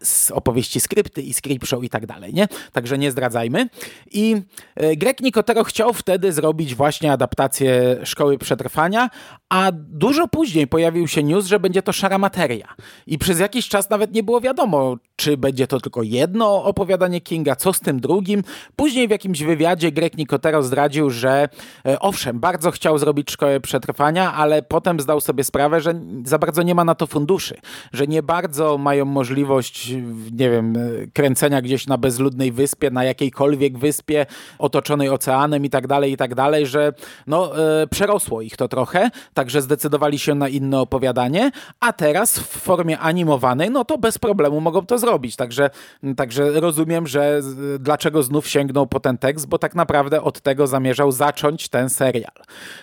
z 0.04 0.32
opowieści 0.32 0.80
skrypty 0.80 1.22
i 1.22 1.34
show 1.66 1.84
i 1.84 1.90
tak 1.90 2.06
dalej, 2.06 2.34
nie? 2.34 2.48
Także 2.72 2.98
nie 2.98 3.12
zdradzajmy. 3.12 3.70
I 4.12 4.36
e, 4.76 4.96
Greg 4.96 5.22
Nicotero 5.22 5.64
chciał 5.64 5.94
wtedy 5.94 6.32
zrobić 6.32 6.76
właśnie 6.76 7.12
adaptację 7.12 7.98
Szkoły 8.04 8.38
Przetrwania, 8.38 9.10
a 9.50 9.72
dużo 9.74 10.28
później 10.28 10.68
pojawił 10.68 11.08
się 11.08 11.24
news, 11.24 11.46
że 11.46 11.60
będzie 11.60 11.82
to 11.82 11.94
szara 11.94 12.18
materia. 12.18 12.76
I 13.08 13.18
przez 13.18 13.40
jakiś 13.40 13.68
czas 13.68 13.90
nawet 13.90 14.14
nie 14.14 14.24
było 14.24 14.42
wiadomo, 14.42 14.98
czy 15.16 15.38
będzie 15.38 15.68
to 15.68 15.80
tylko 15.80 16.04
jedno 16.04 16.64
opowiadanie 16.64 17.22
Kinga, 17.22 17.56
co 17.56 17.74
z 17.74 17.80
tym 17.80 18.00
drugim. 18.00 18.44
Później 18.76 19.08
w 19.08 19.12
jakimś 19.12 19.44
wywiadzie 19.44 19.92
Greg 19.92 20.18
Nicotero 20.18 20.64
zdradził, 20.64 21.10
że 21.10 21.50
e, 21.86 22.00
owszem, 22.00 22.40
bardzo 22.40 22.72
chciał 22.72 22.98
zrobić 22.98 23.32
Szkołę 23.32 23.60
Przetrwania, 23.60 24.34
ale 24.34 24.62
potem 24.62 25.00
zdał 25.00 25.22
sobie 25.22 25.44
sprawę, 25.44 25.82
że 25.82 25.94
za 26.26 26.38
bardzo 26.38 26.64
nie 26.64 26.76
ma 26.76 26.84
na 26.84 26.96
to 26.96 27.08
funduszy, 27.08 27.58
że 27.94 28.08
nie 28.08 28.24
bardzo 28.24 28.78
mają 28.78 29.06
możliwość, 29.06 29.90
nie 30.32 30.50
wiem, 30.50 30.74
e, 30.78 31.08
kręcenia 31.14 31.62
gdzieś 31.62 31.88
na 31.88 31.98
bezludnej 31.98 32.52
wyspie, 32.52 32.92
na 32.92 33.04
jakiejkolwiek 33.04 33.78
wyspie 33.78 34.26
otoczonej 34.60 35.10
oceanem 35.10 35.66
i 35.66 35.70
tak 35.70 35.88
dalej, 35.88 36.12
i 36.12 36.18
tak 36.18 36.36
dalej, 36.36 36.68
że 36.68 36.94
no, 37.28 37.58
e, 37.82 37.88
przerosło 37.88 38.42
ich 38.42 38.58
to 38.58 38.68
trochę, 38.68 39.10
także 39.34 39.62
zdecydowali 39.62 40.20
się 40.20 40.36
na 40.36 40.50
inne 40.50 40.80
opowiadanie, 40.80 41.52
a 41.80 41.94
teraz 41.94 42.40
w 42.40 42.48
formie 42.48 43.00
animowanej, 43.00 43.72
no 43.72 43.86
to 43.86 43.98
bez 43.98 44.18
problemu 44.18 44.62
mogą 44.62 44.86
to 44.86 44.98
zrobić, 44.98 45.36
także, 45.36 45.70
także 46.16 46.62
rozumiem, 46.62 47.08
że 47.08 47.42
dlaczego 47.80 48.24
znów 48.24 48.43
sięgnął 48.48 48.88
po 48.88 49.00
ten 49.00 49.18
tekst, 49.18 49.48
bo 49.48 49.58
tak 49.58 49.76
naprawdę 49.76 50.22
od 50.22 50.42
tego 50.42 50.68
zamierzał 50.68 51.12
zacząć 51.12 51.70
ten 51.70 51.90
serial. 51.90 52.34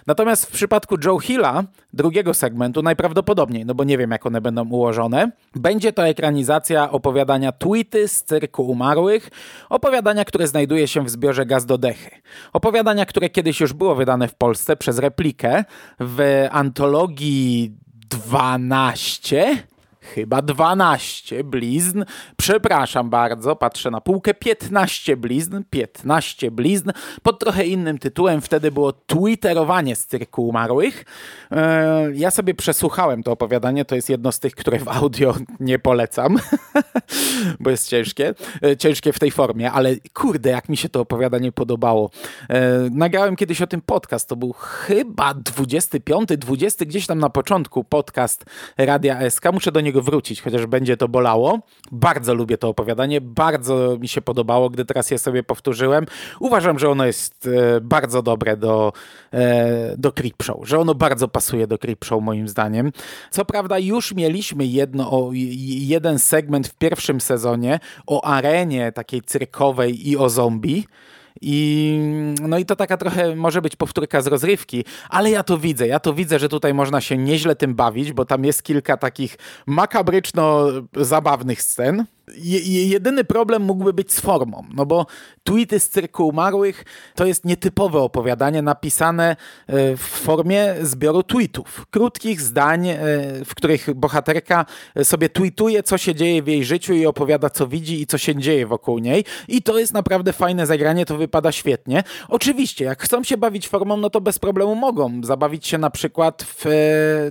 Natomiast 0.06 0.46
w 0.46 0.50
przypadku 0.52 0.96
Joe 1.04 1.18
Hilla, 1.18 1.64
drugiego 1.92 2.34
segmentu, 2.34 2.82
najprawdopodobniej, 2.82 3.66
no 3.66 3.74
bo 3.74 3.84
nie 3.84 3.98
wiem 3.98 4.10
jak 4.10 4.26
one 4.26 4.40
będą 4.40 4.68
ułożone, 4.68 5.30
będzie 5.54 5.92
to 5.92 6.06
ekranizacja 6.06 6.90
opowiadania 6.90 7.52
Tweety 7.52 8.08
z 8.08 8.24
cyrku 8.24 8.66
umarłych, 8.66 9.30
opowiadania, 9.68 10.24
które 10.24 10.46
znajduje 10.46 10.88
się 10.88 11.04
w 11.04 11.10
zbiorze 11.10 11.46
Gaz 11.46 11.66
do 11.66 11.78
Dechy. 11.78 12.10
Opowiadania, 12.52 13.06
które 13.06 13.30
kiedyś 13.30 13.60
już 13.60 13.72
było 13.72 13.94
wydane 13.94 14.28
w 14.28 14.34
Polsce 14.34 14.76
przez 14.76 14.98
replikę 14.98 15.64
w 16.00 16.46
antologii 16.50 17.72
12 18.10 19.56
chyba 20.14 20.42
12 20.42 21.44
blizn. 21.44 22.04
Przepraszam 22.36 23.10
bardzo, 23.10 23.56
patrzę 23.56 23.90
na 23.90 24.00
półkę. 24.00 24.34
15 24.34 25.16
blizn, 25.16 25.62
15 25.70 26.50
blizn. 26.50 26.90
Pod 27.22 27.38
trochę 27.38 27.66
innym 27.66 27.98
tytułem 27.98 28.40
wtedy 28.40 28.70
było 28.70 28.92
Twitterowanie 28.92 29.96
z 29.96 30.06
cyrku 30.06 30.48
umarłych. 30.48 31.04
E, 31.50 32.08
ja 32.14 32.30
sobie 32.30 32.54
przesłuchałem 32.54 33.22
to 33.22 33.32
opowiadanie. 33.32 33.84
To 33.84 33.94
jest 33.94 34.08
jedno 34.08 34.32
z 34.32 34.40
tych, 34.40 34.54
które 34.54 34.78
w 34.78 34.88
audio 34.88 35.34
nie 35.60 35.78
polecam, 35.78 36.36
bo 37.60 37.70
jest 37.70 37.88
ciężkie. 37.88 38.34
E, 38.64 38.76
ciężkie 38.76 39.12
w 39.12 39.18
tej 39.18 39.30
formie, 39.30 39.72
ale 39.72 39.96
kurde, 40.14 40.50
jak 40.50 40.68
mi 40.68 40.76
się 40.76 40.88
to 40.88 41.00
opowiadanie 41.00 41.52
podobało. 41.52 42.10
E, 42.48 42.70
nagrałem 42.90 43.36
kiedyś 43.36 43.62
o 43.62 43.66
tym 43.66 43.80
podcast. 43.80 44.28
To 44.28 44.36
był 44.36 44.52
chyba 44.52 45.34
25, 45.34 46.28
20 46.28 46.84
gdzieś 46.84 47.06
tam 47.06 47.18
na 47.18 47.30
początku 47.30 47.84
podcast 47.84 48.44
Radia 48.78 49.30
SK. 49.30 49.44
Muszę 49.52 49.72
do 49.72 49.80
niego 49.80 49.99
niego 50.00 50.10
wrócić, 50.10 50.42
chociaż 50.42 50.66
będzie 50.66 50.96
to 50.96 51.08
bolało. 51.08 51.60
Bardzo 51.92 52.34
lubię 52.34 52.58
to 52.58 52.68
opowiadanie, 52.68 53.20
bardzo 53.20 53.98
mi 54.00 54.08
się 54.08 54.20
podobało, 54.20 54.70
gdy 54.70 54.84
teraz 54.84 55.10
je 55.10 55.18
sobie 55.18 55.42
powtórzyłem. 55.42 56.06
Uważam, 56.40 56.78
że 56.78 56.88
ono 56.88 57.06
jest 57.06 57.46
e, 57.46 57.80
bardzo 57.80 58.22
dobre 58.22 58.56
do, 58.56 58.92
e, 59.32 59.96
do 59.96 60.12
Creepshow, 60.12 60.68
że 60.68 60.78
ono 60.78 60.94
bardzo 60.94 61.28
pasuje 61.28 61.66
do 61.66 61.78
Creepshow 61.78 62.22
moim 62.22 62.48
zdaniem. 62.48 62.92
Co 63.30 63.44
prawda 63.44 63.78
już 63.78 64.14
mieliśmy 64.14 64.66
jedno, 64.66 65.10
o, 65.10 65.30
jeden 65.32 66.18
segment 66.18 66.68
w 66.68 66.74
pierwszym 66.74 67.20
sezonie 67.20 67.80
o 68.06 68.24
arenie 68.24 68.92
takiej 68.92 69.22
cyrkowej 69.22 70.08
i 70.08 70.16
o 70.16 70.28
zombie, 70.28 70.84
i, 71.40 71.98
no 72.42 72.58
i 72.58 72.64
to 72.64 72.76
taka 72.76 72.96
trochę 72.96 73.36
może 73.36 73.62
być 73.62 73.76
powtórka 73.76 74.22
z 74.22 74.26
rozrywki, 74.26 74.84
ale 75.08 75.30
ja 75.30 75.42
to 75.42 75.58
widzę. 75.58 75.86
Ja 75.86 76.00
to 76.00 76.14
widzę, 76.14 76.38
że 76.38 76.48
tutaj 76.48 76.74
można 76.74 77.00
się 77.00 77.18
nieźle 77.18 77.56
tym 77.56 77.74
bawić, 77.74 78.12
bo 78.12 78.24
tam 78.24 78.44
jest 78.44 78.62
kilka 78.62 78.96
takich 78.96 79.36
makabryczno-zabawnych 79.66 81.62
scen 81.62 82.04
jedyny 82.36 83.24
problem 83.24 83.62
mógłby 83.62 83.92
być 83.92 84.12
z 84.12 84.20
formą, 84.20 84.64
no 84.74 84.86
bo 84.86 85.06
tweety 85.42 85.80
z 85.80 85.88
cyrku 85.88 86.28
umarłych 86.28 86.84
to 87.14 87.26
jest 87.26 87.44
nietypowe 87.44 87.98
opowiadanie 87.98 88.62
napisane 88.62 89.36
e, 89.66 89.96
w 89.96 90.00
formie 90.00 90.74
zbioru 90.82 91.22
tweetów, 91.22 91.86
krótkich 91.90 92.40
zdań, 92.40 92.88
e, 92.88 92.96
w 93.44 93.54
których 93.54 93.94
bohaterka 93.94 94.66
sobie 95.02 95.28
tweetuje, 95.28 95.82
co 95.82 95.98
się 95.98 96.14
dzieje 96.14 96.42
w 96.42 96.48
jej 96.48 96.64
życiu 96.64 96.94
i 96.94 97.06
opowiada, 97.06 97.50
co 97.50 97.66
widzi 97.66 98.02
i 98.02 98.06
co 98.06 98.18
się 98.18 98.36
dzieje 98.36 98.66
wokół 98.66 98.98
niej. 98.98 99.24
I 99.48 99.62
to 99.62 99.78
jest 99.78 99.94
naprawdę 99.94 100.32
fajne 100.32 100.66
zagranie, 100.66 101.06
to 101.06 101.16
wypada 101.16 101.52
świetnie. 101.52 102.02
Oczywiście, 102.28 102.84
jak 102.84 103.02
chcą 103.02 103.24
się 103.24 103.36
bawić 103.36 103.68
formą, 103.68 103.96
no 103.96 104.10
to 104.10 104.20
bez 104.20 104.38
problemu 104.38 104.74
mogą 104.74 105.20
zabawić 105.24 105.66
się 105.66 105.78
na 105.78 105.90
przykład 105.90 106.42
w 106.42 106.66
e, 106.66 106.70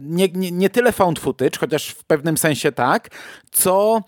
nie, 0.01 0.27
nie, 0.27 0.51
nie 0.51 0.69
tyle 0.69 0.91
found 0.91 1.19
footage, 1.19 1.59
chociaż 1.59 1.89
w 1.89 2.03
pewnym 2.03 2.37
sensie 2.37 2.71
tak, 2.71 3.09
co 3.51 4.01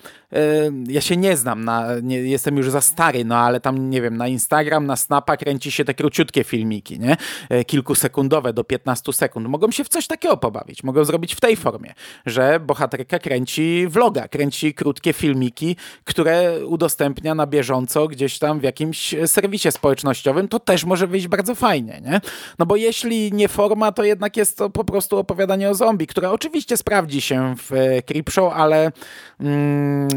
ja 0.87 1.01
się 1.01 1.17
nie 1.17 1.37
znam, 1.37 1.65
na, 1.65 1.87
nie, 2.03 2.17
jestem 2.17 2.57
już 2.57 2.69
za 2.69 2.81
stary, 2.81 3.25
no 3.25 3.37
ale 3.37 3.59
tam, 3.59 3.89
nie 3.89 4.01
wiem, 4.01 4.17
na 4.17 4.27
Instagram, 4.27 4.85
na 4.85 4.95
Snapa 4.95 5.37
kręci 5.37 5.71
się 5.71 5.85
te 5.85 5.93
króciutkie 5.93 6.43
filmiki, 6.43 6.99
nie? 6.99 7.17
E, 7.49 7.65
kilkusekundowe, 7.65 8.53
do 8.53 8.63
15 8.63 9.13
sekund. 9.13 9.47
Mogą 9.47 9.71
się 9.71 9.83
w 9.83 9.89
coś 9.89 10.07
takiego 10.07 10.37
pobawić, 10.37 10.83
mogą 10.83 11.05
zrobić 11.05 11.35
w 11.35 11.39
tej 11.39 11.55
formie, 11.55 11.93
że 12.25 12.59
bohaterka 12.59 13.19
kręci 13.19 13.87
vloga, 13.87 14.27
kręci 14.27 14.73
krótkie 14.73 15.13
filmiki, 15.13 15.75
które 16.03 16.65
udostępnia 16.65 17.35
na 17.35 17.47
bieżąco 17.47 18.07
gdzieś 18.07 18.39
tam 18.39 18.59
w 18.59 18.63
jakimś 18.63 19.15
serwisie 19.25 19.71
społecznościowym, 19.71 20.47
to 20.47 20.59
też 20.59 20.85
może 20.85 21.07
wyjść 21.07 21.27
bardzo 21.27 21.55
fajnie, 21.55 22.01
nie? 22.05 22.21
No 22.59 22.65
bo 22.65 22.75
jeśli 22.75 23.33
nie 23.33 23.47
forma, 23.47 23.91
to 23.91 24.03
jednak 24.03 24.37
jest 24.37 24.57
to 24.57 24.69
po 24.69 24.83
prostu 24.83 25.17
opowiadanie 25.17 25.69
o 25.69 25.75
zombie, 25.75 26.07
które 26.07 26.31
oczywiście 26.31 26.77
sprawdzi 26.77 27.21
się 27.21 27.55
w 27.57 27.73
e, 27.73 28.01
Creepshow, 28.01 28.53
ale 28.53 28.91
mm, 29.39 30.09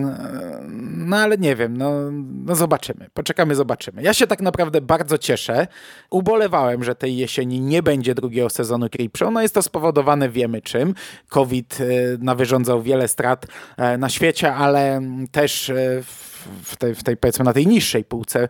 no 0.97 1.17
ale 1.17 1.39
nie 1.39 1.57
wiem, 1.57 1.77
no, 1.77 1.93
no 2.45 2.55
zobaczymy. 2.55 3.11
Poczekamy, 3.15 3.55
zobaczymy. 3.55 4.03
Ja 4.03 4.15
się 4.15 4.27
tak 4.27 4.41
naprawdę 4.41 4.81
bardzo 4.81 5.19
cieszę. 5.19 5.67
Ubolewałem, 6.11 6.85
że 6.85 6.95
tej 6.95 7.17
jesieni 7.17 7.61
nie 7.61 7.83
będzie 7.83 8.15
drugiego 8.15 8.51
sezonu 8.51 8.89
Creepshow. 8.91 9.33
No 9.33 9.43
jest 9.43 9.55
to 9.55 9.63
spowodowane 9.63 10.29
wiemy 10.29 10.63
czym. 10.63 10.95
COVID 11.29 11.79
e, 11.81 11.85
nawyrządzał 12.19 12.83
wiele 12.83 13.09
strat 13.09 13.47
e, 13.77 13.99
na 13.99 14.09
świecie, 14.09 14.55
ale 14.55 15.01
też 15.33 15.71
e, 15.71 16.03
w 16.63 16.77
tej, 16.77 16.95
w 16.95 17.03
tej 17.03 17.17
powiedzmy 17.17 17.45
na 17.45 17.53
tej 17.53 17.67
niższej 17.67 18.05
półce 18.05 18.49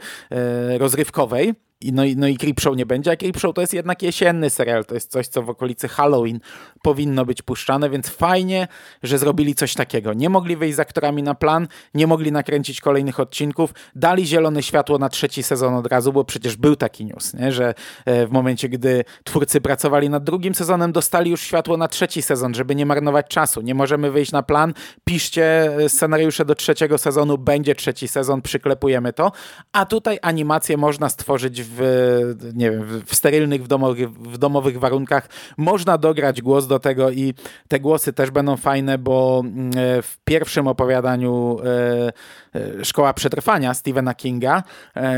rozrywkowej. 0.79 1.55
No, 1.93 2.05
i, 2.05 2.17
no 2.17 2.29
i 2.29 2.37
Creepshow 2.37 2.77
nie 2.77 2.87
będzie, 2.87 3.11
a 3.11 3.17
Creepshow 3.17 3.55
to 3.55 3.61
jest 3.61 3.75
jednak 3.75 4.03
jesienny 4.03 4.51
serial, 4.51 4.85
to 4.85 4.95
jest 4.95 5.11
coś, 5.11 5.27
co 5.27 5.43
w 5.43 5.51
okolicy 5.51 5.89
Halloween 5.89 6.41
powinno 6.83 7.25
być 7.25 7.43
puszczane, 7.43 7.91
więc 7.91 8.09
fajnie, 8.09 8.69
że 9.03 9.19
zrobili 9.19 9.55
coś 9.55 9.75
takiego. 9.75 10.13
Nie 10.13 10.29
mogli 10.29 10.57
wyjść 10.57 10.77
z 10.77 10.81
aktorami 10.81 11.23
na 11.23 11.35
plan, 11.35 11.69
nie 11.95 12.07
mogli 12.07 12.33
nakręcić 12.33 12.81
kolejnych 12.81 13.21
odcinków, 13.21 13.75
dali 13.95 14.27
zielone 14.27 14.63
światło 14.63 14.99
na 14.99 15.09
trzeci 15.09 15.43
sezon 15.43 15.75
od 15.75 15.87
razu, 15.87 16.13
bo 16.13 16.25
przecież 16.25 16.57
był 16.57 16.77
taki 16.77 17.05
news, 17.05 17.35
nie? 17.35 17.53
że 17.53 17.75
e, 18.05 18.27
w 18.27 18.31
momencie, 18.31 18.69
gdy 18.69 19.05
twórcy 19.25 19.61
pracowali 19.61 20.11
nad 20.11 20.25
drugim 20.25 20.55
sezonem, 20.55 20.93
dostali 20.93 21.31
już 21.31 21.41
światło 21.41 21.77
na 21.77 21.89
trzeci 21.89 22.23
sezon, 22.23 22.55
żeby 22.55 22.75
nie 22.75 22.87
marnować 22.87 23.27
czasu. 23.29 23.61
Nie 23.61 23.75
możemy 23.75 24.11
wyjść 24.11 24.33
na 24.33 24.43
plan, 24.43 24.75
piszcie 25.05 25.77
e, 25.77 25.89
scenariusze 25.89 26.45
do 26.45 26.55
trzeciego 26.55 26.99
sezonu, 26.99 27.39
będzie 27.39 27.75
trzeci 27.75 28.09
sezon, 28.09 28.43
przyklepujemy 28.43 29.13
to, 29.13 29.33
a 29.73 29.87
tutaj 29.87 30.19
animację 30.23 30.77
można 30.77 31.09
stworzyć 31.09 31.63
w 31.63 31.74
w, 31.79 32.53
nie 32.55 32.71
wiem, 32.71 33.03
w 33.07 33.15
sterylnych, 33.15 33.65
w 33.65 33.69
domowych, 33.69 34.13
w 34.13 34.39
domowych 34.39 34.79
warunkach. 34.79 35.29
Można 35.57 35.99
dograć 35.99 36.43
głos 36.43 36.67
do 36.67 36.79
tego 36.79 37.11
i 37.11 37.35
te 37.69 37.81
głosy 37.81 38.13
też 38.13 38.31
będą 38.31 38.57
fajne, 38.57 38.99
bo 38.99 39.43
mm, 39.45 39.71
e, 39.77 40.03
w 40.03 40.19
pierwszym 40.25 40.67
opowiadaniu 40.67 41.59
e, 41.65 42.13
Szkoła 42.83 43.15
Przetrwania 43.15 43.75
Stephena 43.75 44.15
Kinga 44.15 44.63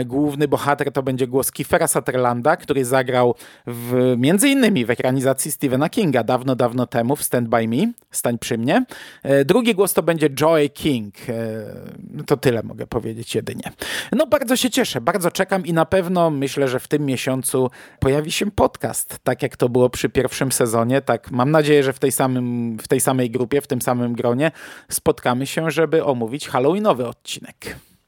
główny 0.05 0.49
bohater 0.49 0.93
to 0.93 1.03
będzie 1.03 1.27
głos 1.27 1.53
Kiefera 1.53 1.89
Sutherlanda, 1.89 2.57
który 2.57 2.85
zagrał 2.85 3.35
w, 3.67 4.15
między 4.19 4.49
innymi 4.49 4.85
w 4.85 4.91
ekranizacji 4.91 5.53
Stephena 5.53 5.89
Kinga 5.89 6.25
dawno, 6.25 6.57
dawno 6.57 6.87
temu 6.87 7.17
w 7.17 7.23
Stand 7.23 7.49
By 7.49 7.69
Me, 7.69 7.93
Stań 8.11 8.39
przy 8.39 8.59
mnie. 8.59 8.85
Drugi 9.45 9.75
głos 9.75 9.95
to 9.95 10.03
będzie 10.03 10.31
Joy 10.31 10.69
King. 10.69 11.15
To 12.27 12.37
tyle 12.37 12.63
mogę 12.63 12.87
powiedzieć 12.87 13.35
jedynie. 13.35 13.73
No 14.13 14.27
bardzo 14.27 14.57
się 14.57 14.71
cieszę, 14.71 15.01
bardzo 15.01 15.31
czekam 15.31 15.67
i 15.67 15.73
na 15.73 15.85
pewno 15.85 16.31
myślę, 16.31 16.69
że 16.69 16.81
w 16.81 16.89
tym 16.89 17.07
miesiącu 17.07 17.71
pojawi 18.01 18.33
się 18.33 18.51
podcast, 18.51 19.19
tak 19.23 19.43
jak 19.43 19.57
to 19.57 19.69
było 19.69 19.91
przy 19.91 20.09
pierwszym 20.09 20.53
sezonie. 20.53 21.01
Tak, 21.01 21.31
mam 21.31 21.51
nadzieję, 21.51 21.83
że 21.83 21.93
w 21.93 21.99
tej, 21.99 22.13
samym, 22.13 22.77
w 22.79 22.89
tej 22.89 23.01
samej 23.01 23.31
grupie, 23.31 23.61
w 23.61 23.67
tym 23.67 23.83
samym 23.83 24.13
gronie 24.13 24.51
spotkamy 24.89 25.47
się, 25.47 25.71
żeby 25.71 26.05
omówić 26.05 26.49
Halloweenowy 26.49 27.07
odcinek. 27.07 27.26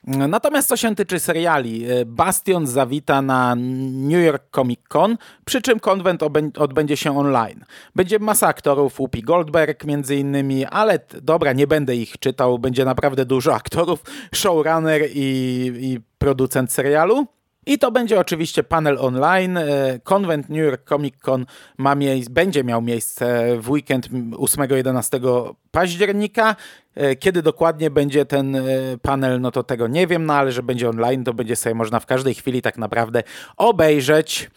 Natomiast 0.04 0.68
co 0.68 0.76
się 0.76 0.94
tyczy 0.94 1.20
seriali, 1.20 1.86
Bastion 2.06 2.66
zawita 2.66 3.22
na 3.22 3.54
New 3.90 4.24
York 4.24 4.44
Comic 4.50 4.80
Con, 4.88 5.16
przy 5.44 5.62
czym 5.62 5.80
konwent 5.80 6.22
odbędzie 6.58 6.96
się 6.96 7.18
online. 7.18 7.64
Będzie 7.94 8.18
masa 8.18 8.46
aktorów, 8.46 8.94
Whoopi 8.94 9.22
Goldberg 9.22 9.84
między 9.84 10.16
innymi, 10.16 10.64
ale 10.64 10.98
dobra, 11.22 11.52
nie 11.52 11.66
będę 11.66 11.96
ich 11.96 12.18
czytał, 12.18 12.58
będzie 12.58 12.84
naprawdę 12.84 13.24
dużo 13.24 13.54
aktorów, 13.62 14.02
showrunner 14.34 15.02
i, 15.14 15.72
i 15.80 16.00
producent 16.18 16.72
serialu. 16.72 17.26
I 17.68 17.78
to 17.78 17.90
będzie 17.90 18.20
oczywiście 18.20 18.62
panel 18.62 18.98
online. 19.00 19.56
E, 19.56 19.64
konwent 20.02 20.48
New 20.48 20.58
York 20.58 20.88
Comic 20.88 21.14
Con 21.18 21.46
ma 21.78 21.96
będzie 22.30 22.64
miał 22.64 22.82
miejsce 22.82 23.56
w 23.60 23.70
weekend 23.70 24.08
8-11 24.10 25.54
października. 25.70 26.56
E, 26.94 27.16
kiedy 27.16 27.42
dokładnie 27.42 27.90
będzie 27.90 28.24
ten 28.24 28.56
e, 28.56 28.62
panel, 29.02 29.40
no 29.40 29.50
to 29.50 29.62
tego 29.62 29.88
nie 29.88 30.06
wiem, 30.06 30.26
no 30.26 30.34
ale 30.34 30.52
że 30.52 30.62
będzie 30.62 30.88
online, 30.88 31.24
to 31.24 31.34
będzie 31.34 31.56
sobie 31.56 31.74
można 31.74 32.00
w 32.00 32.06
każdej 32.06 32.34
chwili 32.34 32.62
tak 32.62 32.78
naprawdę 32.78 33.22
obejrzeć. 33.56 34.50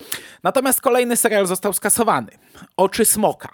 Natomiast 0.44 0.82
kolejny 0.82 1.18
serial 1.18 1.48
został 1.48 1.74
skasowany. 1.74 2.32
Oczy 2.78 3.06
Smoka. 3.06 3.50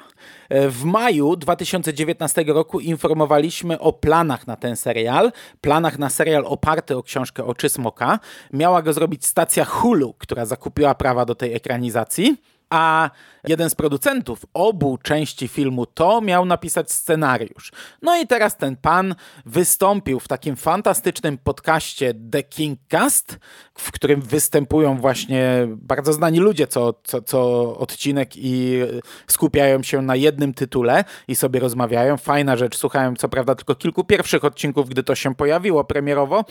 E, 0.50 0.70
w 0.70 0.84
maju 0.84 1.36
2019 1.36 2.44
roku 2.48 2.80
informowaliśmy 2.80 3.80
o 3.80 3.94
planach 3.94 4.48
na 4.48 4.56
ten 4.56 4.76
serial, 4.76 5.32
planach 5.62 6.00
na 6.00 6.10
serial 6.10 6.46
oparty 6.46 6.98
o 6.98 7.04
książkę 7.04 7.46
Oczy 7.46 7.70
Smoka. 7.70 8.20
Miała 8.54 8.82
go 8.82 8.94
zrobić 8.94 9.26
stacja 9.26 9.66
Hulu, 9.66 10.14
która 10.14 10.46
zakupiła 10.46 10.96
prawa 10.96 11.26
do 11.26 11.36
tej 11.36 11.54
ekranizacji 11.54 12.38
a 12.70 13.10
jeden 13.48 13.70
z 13.70 13.76
producentów 13.76 14.46
obu 14.54 14.98
części 14.98 15.48
filmu 15.48 15.86
to 15.86 16.22
miał 16.22 16.46
napisać 16.46 16.92
scenariusz. 16.92 17.72
No 18.02 18.22
i 18.22 18.28
teraz 18.28 18.58
ten 18.58 18.76
pan 18.76 19.16
wystąpił 19.46 20.20
w 20.20 20.28
takim 20.28 20.56
fantastycznym 20.56 21.38
podcaście 21.38 22.14
The 22.32 22.44
King 22.44 22.80
Cast, 22.88 23.40
w 23.78 23.92
którym 23.92 24.22
występują 24.22 24.98
właśnie 24.98 25.68
bardzo 25.68 26.14
znani 26.14 26.40
ludzie 26.40 26.68
co, 26.68 26.94
co, 27.04 27.22
co 27.22 27.64
odcinek 27.78 28.30
i 28.36 28.80
skupiają 29.28 29.84
się 29.84 30.02
na 30.02 30.16
jednym 30.16 30.54
tytule 30.54 31.04
i 31.28 31.36
sobie 31.36 31.60
rozmawiają. 31.60 32.18
Fajna 32.18 32.56
rzecz, 32.56 32.78
słuchałem 32.78 33.16
co 33.16 33.30
prawda 33.30 33.56
tylko 33.56 33.76
kilku 33.76 34.04
pierwszych 34.04 34.46
odcinków, 34.46 34.90
gdy 34.90 35.04
to 35.04 35.16
się 35.16 35.36
pojawiło 35.36 35.84
premierowo, 35.84 36.46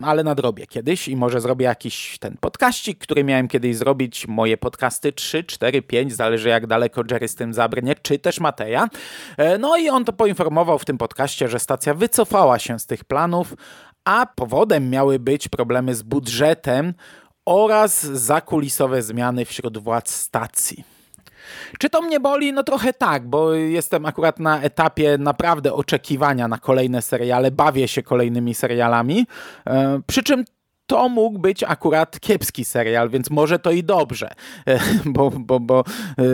ale 0.00 0.24
nadrobię 0.24 0.66
kiedyś 0.66 1.08
i 1.08 1.16
może 1.16 1.40
zrobię 1.40 1.64
jakiś 1.64 2.18
ten 2.18 2.36
podcaścik, 2.40 2.98
który 2.98 3.24
miałem 3.24 3.48
kiedyś 3.48 3.76
zrobić, 3.76 4.28
moje 4.28 4.56
podcasty 4.56 5.12
3, 5.12 5.44
4, 5.44 5.82
5, 5.82 6.12
zależy 6.14 6.48
jak 6.48 6.66
daleko 6.66 7.02
Jerry 7.10 7.28
z 7.28 7.34
tym 7.34 7.54
zabrnie, 7.54 7.94
czy 8.02 8.18
też 8.18 8.40
Mateja. 8.40 8.88
E, 9.36 9.58
no 9.58 9.76
i 9.76 9.88
on 9.88 10.04
to 10.04 10.12
poinformował 10.12 10.78
w 10.78 10.84
tym 10.84 10.98
podcaście, 10.98 11.48
że 11.48 11.58
stacja 11.58 11.94
wycofała 11.94 12.58
się 12.58 12.78
z 12.78 12.86
tych 12.86 13.04
planów, 13.04 13.54
a 14.08 14.26
powodem 14.26 14.90
miały 14.90 15.18
być 15.18 15.48
problemy 15.48 15.94
z 15.94 16.02
budżetem 16.02 16.94
oraz 17.46 18.02
zakulisowe 18.02 19.02
zmiany 19.02 19.44
wśród 19.44 19.78
władz 19.78 20.10
stacji. 20.10 20.84
Czy 21.78 21.90
to 21.90 22.02
mnie 22.02 22.20
boli? 22.20 22.52
No 22.52 22.62
trochę 22.62 22.92
tak, 22.92 23.28
bo 23.28 23.52
jestem 23.52 24.06
akurat 24.06 24.40
na 24.40 24.60
etapie 24.60 25.18
naprawdę 25.18 25.72
oczekiwania 25.72 26.48
na 26.48 26.58
kolejne 26.58 27.02
seriale, 27.02 27.50
bawię 27.50 27.88
się 27.88 28.02
kolejnymi 28.02 28.54
serialami. 28.54 29.26
E, 29.66 30.00
przy 30.06 30.22
czym 30.22 30.44
to 30.88 31.08
mógł 31.08 31.38
być 31.38 31.64
akurat 31.64 32.20
kiepski 32.20 32.64
serial, 32.64 33.10
więc 33.10 33.30
może 33.30 33.58
to 33.58 33.70
i 33.70 33.84
dobrze, 33.84 34.30
e, 34.66 34.80
bo, 35.04 35.30
bo, 35.30 35.60
bo 35.60 35.84
e, 36.18 36.24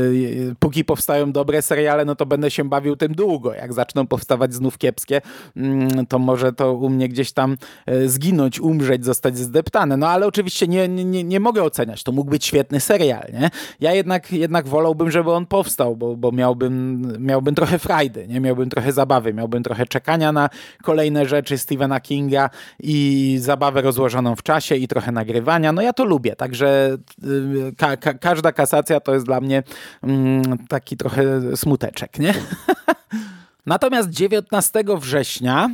póki 0.58 0.84
powstają 0.84 1.32
dobre 1.32 1.62
seriale, 1.62 2.04
no 2.04 2.16
to 2.16 2.26
będę 2.26 2.50
się 2.50 2.64
bawił 2.64 2.96
tym 2.96 3.14
długo. 3.14 3.54
Jak 3.54 3.72
zaczną 3.72 4.06
powstawać 4.06 4.54
znów 4.54 4.78
kiepskie, 4.78 5.20
mm, 5.56 6.06
to 6.06 6.18
może 6.18 6.52
to 6.52 6.74
u 6.74 6.88
mnie 6.88 7.08
gdzieś 7.08 7.32
tam 7.32 7.56
e, 7.86 8.08
zginąć, 8.08 8.60
umrzeć, 8.60 9.04
zostać 9.04 9.38
zdeptane. 9.38 9.96
No 9.96 10.08
ale 10.08 10.26
oczywiście 10.26 10.68
nie, 10.68 10.88
nie, 10.88 11.24
nie 11.24 11.40
mogę 11.40 11.62
oceniać. 11.62 12.02
To 12.02 12.12
mógł 12.12 12.30
być 12.30 12.44
świetny 12.44 12.80
serial, 12.80 13.26
nie? 13.32 13.50
Ja 13.80 13.92
jednak, 13.92 14.32
jednak 14.32 14.68
wolałbym, 14.68 15.10
żeby 15.10 15.32
on 15.32 15.46
powstał, 15.46 15.96
bo, 15.96 16.16
bo 16.16 16.32
miałbym, 16.32 17.02
miałbym 17.18 17.54
trochę 17.54 17.78
frajdy, 17.78 18.28
nie? 18.28 18.40
Miałbym 18.40 18.70
trochę 18.70 18.92
zabawy, 18.92 19.34
miałbym 19.34 19.62
trochę 19.62 19.86
czekania 19.86 20.32
na 20.32 20.50
kolejne 20.82 21.26
rzeczy 21.26 21.58
Stephena 21.58 22.00
Kinga 22.00 22.50
i 22.80 23.36
zabawę 23.40 23.82
rozłożoną 23.82 24.36
w 24.36 24.43
czasie 24.44 24.76
i 24.76 24.88
trochę 24.88 25.12
nagrywania. 25.12 25.72
No 25.72 25.82
ja 25.82 25.92
to 25.92 26.04
lubię, 26.04 26.36
także 26.36 26.96
y, 27.24 27.72
ka 27.76 27.96
ka 27.96 28.14
każda 28.14 28.52
kasacja 28.52 29.00
to 29.00 29.14
jest 29.14 29.26
dla 29.26 29.40
mnie 29.40 29.62
mm, 30.02 30.58
taki 30.68 30.96
trochę 30.96 31.22
smuteczek, 31.56 32.18
nie? 32.18 32.34
Natomiast 33.66 34.10
19 34.10 34.84
września 35.00 35.70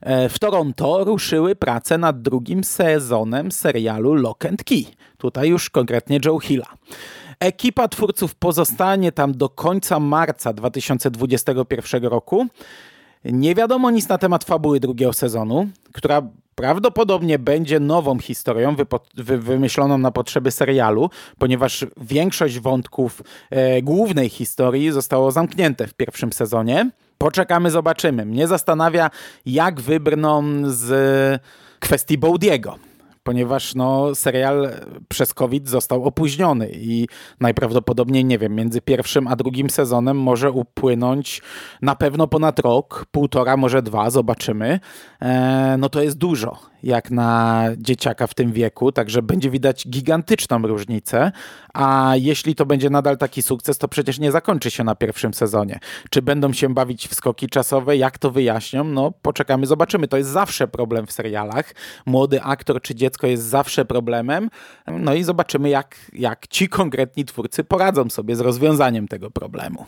e, 0.00 0.28
w 0.28 0.38
Toronto 0.38 1.04
ruszyły 1.04 1.56
prace 1.56 1.98
nad 1.98 2.22
drugim 2.22 2.64
sezonem 2.64 3.52
serialu 3.52 4.14
Lock 4.14 4.46
and 4.46 4.64
Key. 4.64 4.84
Tutaj 5.18 5.48
już 5.48 5.70
konkretnie 5.70 6.20
Joe 6.24 6.38
Hilla. 6.38 6.66
Ekipa 7.40 7.88
twórców 7.88 8.34
pozostanie 8.34 9.12
tam 9.12 9.32
do 9.32 9.48
końca 9.48 10.00
marca 10.00 10.52
2021 10.52 12.04
roku. 12.04 12.46
Nie 13.24 13.54
wiadomo 13.54 13.90
nic 13.90 14.08
na 14.08 14.18
temat 14.18 14.44
fabuły 14.44 14.80
drugiego 14.80 15.12
sezonu, 15.12 15.68
która 15.92 16.22
prawdopodobnie 16.54 17.38
będzie 17.38 17.80
nową 17.80 18.18
historią 18.18 18.76
wy 19.14 19.38
wymyśloną 19.38 19.98
na 19.98 20.10
potrzeby 20.10 20.50
serialu, 20.50 21.10
ponieważ 21.38 21.86
większość 21.96 22.58
wątków 22.58 23.22
e, 23.50 23.82
głównej 23.82 24.28
historii 24.28 24.92
zostało 24.92 25.32
zamknięte 25.32 25.86
w 25.86 25.94
pierwszym 25.94 26.32
sezonie. 26.32 26.90
Poczekamy, 27.18 27.70
zobaczymy. 27.70 28.26
Mnie 28.26 28.46
zastanawia, 28.46 29.10
jak 29.46 29.80
wybrną 29.80 30.44
z 30.64 31.42
kwestii 31.80 32.18
Boudiego 32.18 32.91
ponieważ 33.22 33.74
no, 33.74 34.14
serial 34.14 34.68
przez 35.08 35.34
COVID 35.34 35.68
został 35.68 36.04
opóźniony 36.04 36.70
i 36.74 37.08
najprawdopodobniej, 37.40 38.24
nie 38.24 38.38
wiem, 38.38 38.54
między 38.54 38.80
pierwszym 38.80 39.28
a 39.28 39.36
drugim 39.36 39.70
sezonem 39.70 40.16
może 40.16 40.50
upłynąć 40.50 41.42
na 41.82 41.94
pewno 41.94 42.26
ponad 42.26 42.58
rok, 42.58 43.06
półtora, 43.10 43.56
może 43.56 43.82
dwa, 43.82 44.10
zobaczymy. 44.10 44.80
E, 45.22 45.76
no 45.78 45.88
to 45.88 46.02
jest 46.02 46.18
dużo 46.18 46.71
jak 46.82 47.10
na 47.10 47.64
dzieciaka 47.76 48.26
w 48.26 48.34
tym 48.34 48.52
wieku, 48.52 48.92
także 48.92 49.22
będzie 49.22 49.50
widać 49.50 49.88
gigantyczną 49.88 50.58
różnicę, 50.58 51.32
a 51.74 52.12
jeśli 52.16 52.54
to 52.54 52.66
będzie 52.66 52.90
nadal 52.90 53.18
taki 53.18 53.42
sukces, 53.42 53.78
to 53.78 53.88
przecież 53.88 54.18
nie 54.18 54.32
zakończy 54.32 54.70
się 54.70 54.84
na 54.84 54.94
pierwszym 54.94 55.34
sezonie. 55.34 55.78
Czy 56.10 56.22
będą 56.22 56.52
się 56.52 56.74
bawić 56.74 57.08
w 57.08 57.14
skoki 57.14 57.46
czasowe, 57.46 57.96
jak 57.96 58.18
to 58.18 58.30
wyjaśnią? 58.30 58.84
No 58.84 59.12
poczekamy, 59.22 59.66
zobaczymy. 59.66 60.08
To 60.08 60.16
jest 60.16 60.30
zawsze 60.30 60.68
problem 60.68 61.06
w 61.06 61.12
serialach. 61.12 61.74
Młody 62.06 62.42
aktor 62.42 62.82
czy 62.82 62.94
dziecko 62.94 63.26
jest 63.26 63.42
zawsze 63.42 63.84
problemem, 63.84 64.50
no 64.86 65.14
i 65.14 65.22
zobaczymy 65.22 65.68
jak, 65.68 65.96
jak 66.12 66.46
ci 66.46 66.68
konkretni 66.68 67.24
twórcy 67.24 67.64
poradzą 67.64 68.10
sobie 68.10 68.36
z 68.36 68.40
rozwiązaniem 68.40 69.08
tego 69.08 69.30
problemu. 69.30 69.86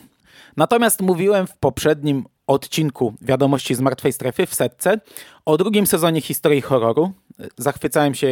Natomiast 0.57 1.01
mówiłem 1.01 1.47
w 1.47 1.57
poprzednim 1.57 2.25
odcinku 2.47 3.14
Wiadomości 3.21 3.75
z 3.75 3.81
Martwej 3.81 4.12
Strefy 4.12 4.47
w 4.47 4.55
setce 4.55 5.01
o 5.45 5.57
drugim 5.57 5.87
sezonie 5.87 6.21
historii 6.21 6.61
horroru. 6.61 7.12
Zachwycałem 7.59 8.14
się 8.14 8.29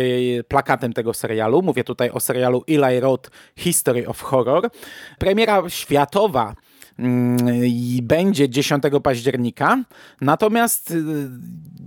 plakatem 0.48 0.92
tego 0.92 1.14
serialu. 1.14 1.62
Mówię 1.62 1.84
tutaj 1.84 2.10
o 2.10 2.20
serialu 2.20 2.64
Eli 2.68 3.00
Roth 3.00 3.30
History 3.56 4.08
of 4.08 4.22
Horror. 4.22 4.70
Premiera 5.18 5.68
światowa 5.68 6.54
i 7.64 8.00
będzie 8.02 8.48
10 8.48 8.82
października. 9.02 9.84
Natomiast 10.20 10.90
y, 10.90 11.02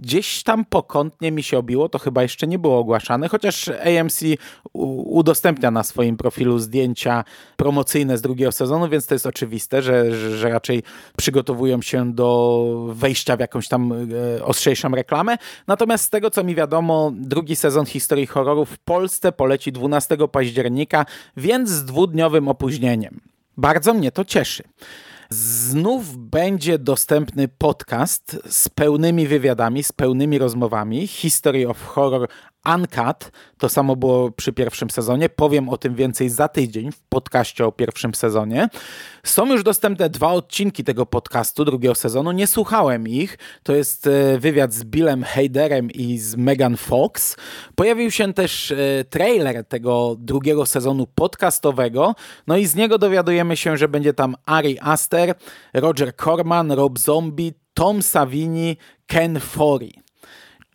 gdzieś 0.02 0.44
tam 0.44 0.66
pokątnie 0.66 1.32
mi 1.32 1.44
się 1.44 1.58
obiło, 1.58 1.90
to 1.90 2.00
chyba 2.00 2.24
jeszcze 2.24 2.48
nie 2.48 2.60
było 2.60 2.80
ogłaszane, 2.80 3.30
chociaż 3.30 3.70
AMC 3.70 4.24
udostępnia 4.74 5.72
na 5.72 5.84
swoim 5.84 6.18
profilu 6.18 6.60
zdjęcia 6.60 7.24
promocyjne 7.58 8.18
z 8.18 8.22
drugiego 8.22 8.52
sezonu, 8.52 8.90
więc 8.90 9.08
to 9.08 9.16
jest 9.16 9.26
oczywiste, 9.26 9.82
że, 9.82 10.16
że 10.38 10.50
raczej 10.50 10.84
przygotowują 11.18 11.82
się 11.82 12.14
do 12.14 12.90
wejścia 12.94 13.38
w 13.38 13.40
jakąś 13.40 13.68
tam 13.68 13.92
e, 14.38 14.46
ostrzejszą 14.46 14.90
reklamę. 14.90 15.38
Natomiast 15.68 16.04
z 16.04 16.10
tego, 16.10 16.30
co 16.30 16.44
mi 16.44 16.56
wiadomo, 16.56 17.12
drugi 17.16 17.56
sezon 17.56 17.86
historii 17.86 18.28
horroru 18.28 18.66
w 18.66 18.78
Polsce 18.78 19.32
poleci 19.32 19.72
12 19.72 20.18
października, 20.32 21.06
więc 21.38 21.70
z 21.70 21.86
dwudniowym 21.86 22.48
opóźnieniem. 22.48 23.35
Bardzo 23.58 23.94
mnie 23.94 24.12
to 24.12 24.26
cieszy. 24.26 24.64
Znów 25.30 26.18
będzie 26.18 26.80
dostępny 26.80 27.48
podcast 27.48 28.38
z 28.50 28.70
pełnymi 28.70 29.28
wywiadami, 29.28 29.84
z 29.84 29.92
pełnymi 29.92 30.38
rozmowami. 30.38 31.08
History 31.08 31.70
of 31.70 31.86
Horror 31.86 32.28
Uncut. 32.76 33.32
To 33.58 33.70
samo 33.70 33.96
było 33.96 34.32
przy 34.32 34.54
pierwszym 34.54 34.90
sezonie. 34.90 35.30
Powiem 35.30 35.70
o 35.70 35.78
tym 35.78 35.96
więcej 35.96 36.30
za 36.30 36.48
tydzień 36.48 36.92
w 36.92 37.02
podcaście 37.02 37.66
o 37.66 37.72
pierwszym 37.72 38.16
sezonie. 38.16 38.70
Są 39.24 39.52
już 39.52 39.64
dostępne 39.64 40.10
dwa 40.10 40.32
odcinki 40.32 40.84
tego 40.84 41.06
podcastu 41.06 41.66
drugiego 41.66 41.96
sezonu. 41.96 42.32
Nie 42.32 42.48
słuchałem 42.48 43.08
ich. 43.08 43.38
To 43.64 43.76
jest 43.76 44.08
e, 44.08 44.40
wywiad 44.40 44.74
z 44.74 44.84
Billem 44.84 45.24
Heiderem 45.24 45.92
i 45.92 46.18
z 46.18 46.36
Megan 46.36 46.78
Fox. 46.78 47.38
Pojawił 47.76 48.12
się 48.12 48.34
też 48.34 48.72
e, 48.72 48.76
trailer 49.10 49.66
tego 49.66 50.16
drugiego 50.20 50.66
sezonu 50.66 51.08
podcastowego. 51.16 52.16
No 52.48 52.58
i 52.58 52.66
z 52.66 52.76
niego 52.76 52.98
dowiadujemy 52.98 53.58
się, 53.58 53.78
że 53.78 53.88
będzie 53.88 54.14
tam 54.14 54.36
Ari 54.46 54.78
Aster, 54.82 55.36
Roger 55.74 56.16
Corman, 56.16 56.72
Rob 56.72 57.00
Zombie, 57.00 57.54
Tom 57.74 58.02
Savini, 58.02 58.78
Ken 59.08 59.40
Forey. 59.40 60.05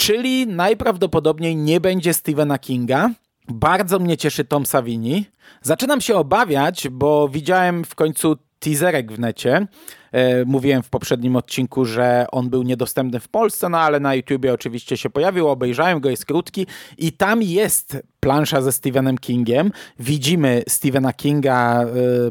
Czyli 0.00 0.46
najprawdopodobniej 0.46 1.56
nie 1.56 1.80
będzie 1.80 2.14
Stephena 2.14 2.58
Kinga. 2.58 3.10
Bardzo 3.48 3.98
mnie 3.98 4.16
cieszy 4.16 4.44
Tom 4.44 4.66
Savini. 4.66 5.24
Zaczynam 5.62 6.00
się 6.00 6.14
obawiać, 6.16 6.88
bo 6.88 7.28
widziałem 7.28 7.84
w 7.84 7.94
końcu 7.94 8.36
teaserek 8.58 9.12
w 9.12 9.18
necie. 9.18 9.66
E, 10.12 10.44
mówiłem 10.44 10.82
w 10.82 10.90
poprzednim 10.90 11.36
odcinku, 11.36 11.84
że 11.84 12.26
on 12.32 12.50
był 12.50 12.62
niedostępny 12.62 13.20
w 13.20 13.28
Polsce, 13.28 13.68
no 13.68 13.78
ale 13.78 14.00
na 14.00 14.14
YouTubie 14.14 14.52
oczywiście 14.52 14.96
się 14.96 15.10
pojawił, 15.10 15.48
obejrzałem 15.48 16.00
go, 16.00 16.10
jest 16.10 16.26
krótki 16.26 16.66
i 16.98 17.12
tam 17.12 17.42
jest 17.42 18.02
plansza 18.20 18.62
ze 18.62 18.72
Stephenem 18.72 19.18
Kingiem. 19.18 19.72
Widzimy 19.98 20.62
Stephena 20.68 21.12
Kinga 21.12 21.84
e, 21.84 21.86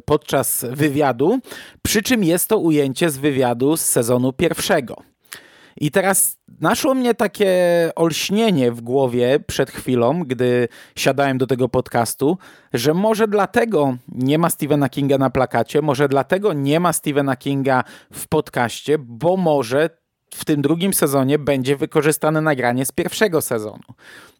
podczas 0.05 0.65
wywiadu, 0.71 1.39
przy 1.81 2.01
czym 2.01 2.23
jest 2.23 2.49
to 2.49 2.57
ujęcie 2.57 3.09
z 3.09 3.17
wywiadu 3.17 3.77
z 3.77 3.81
sezonu 3.81 4.33
pierwszego. 4.33 5.09
I 5.79 5.91
teraz 5.91 6.37
naszło 6.61 6.93
mnie 6.93 7.15
takie 7.15 7.51
olśnienie 7.95 8.71
w 8.71 8.81
głowie 8.81 9.39
przed 9.47 9.71
chwilą, 9.71 10.23
gdy 10.23 10.67
siadałem 10.95 11.37
do 11.37 11.47
tego 11.47 11.69
podcastu, 11.69 12.37
że 12.73 12.93
może 12.93 13.27
dlatego 13.27 13.97
nie 14.07 14.37
ma 14.37 14.49
Stephena 14.49 14.89
Kinga 14.89 15.17
na 15.17 15.29
plakacie, 15.29 15.81
może 15.81 16.07
dlatego 16.07 16.53
nie 16.53 16.79
ma 16.79 16.93
Stephena 16.93 17.35
Kinga 17.35 17.83
w 18.13 18.27
podcaście, 18.27 18.97
bo 18.97 19.37
może 19.37 19.89
w 20.35 20.45
tym 20.45 20.61
drugim 20.61 20.93
sezonie 20.93 21.39
będzie 21.39 21.75
wykorzystane 21.75 22.41
nagranie 22.41 22.85
z 22.85 22.91
pierwszego 22.91 23.41
sezonu. 23.41 23.83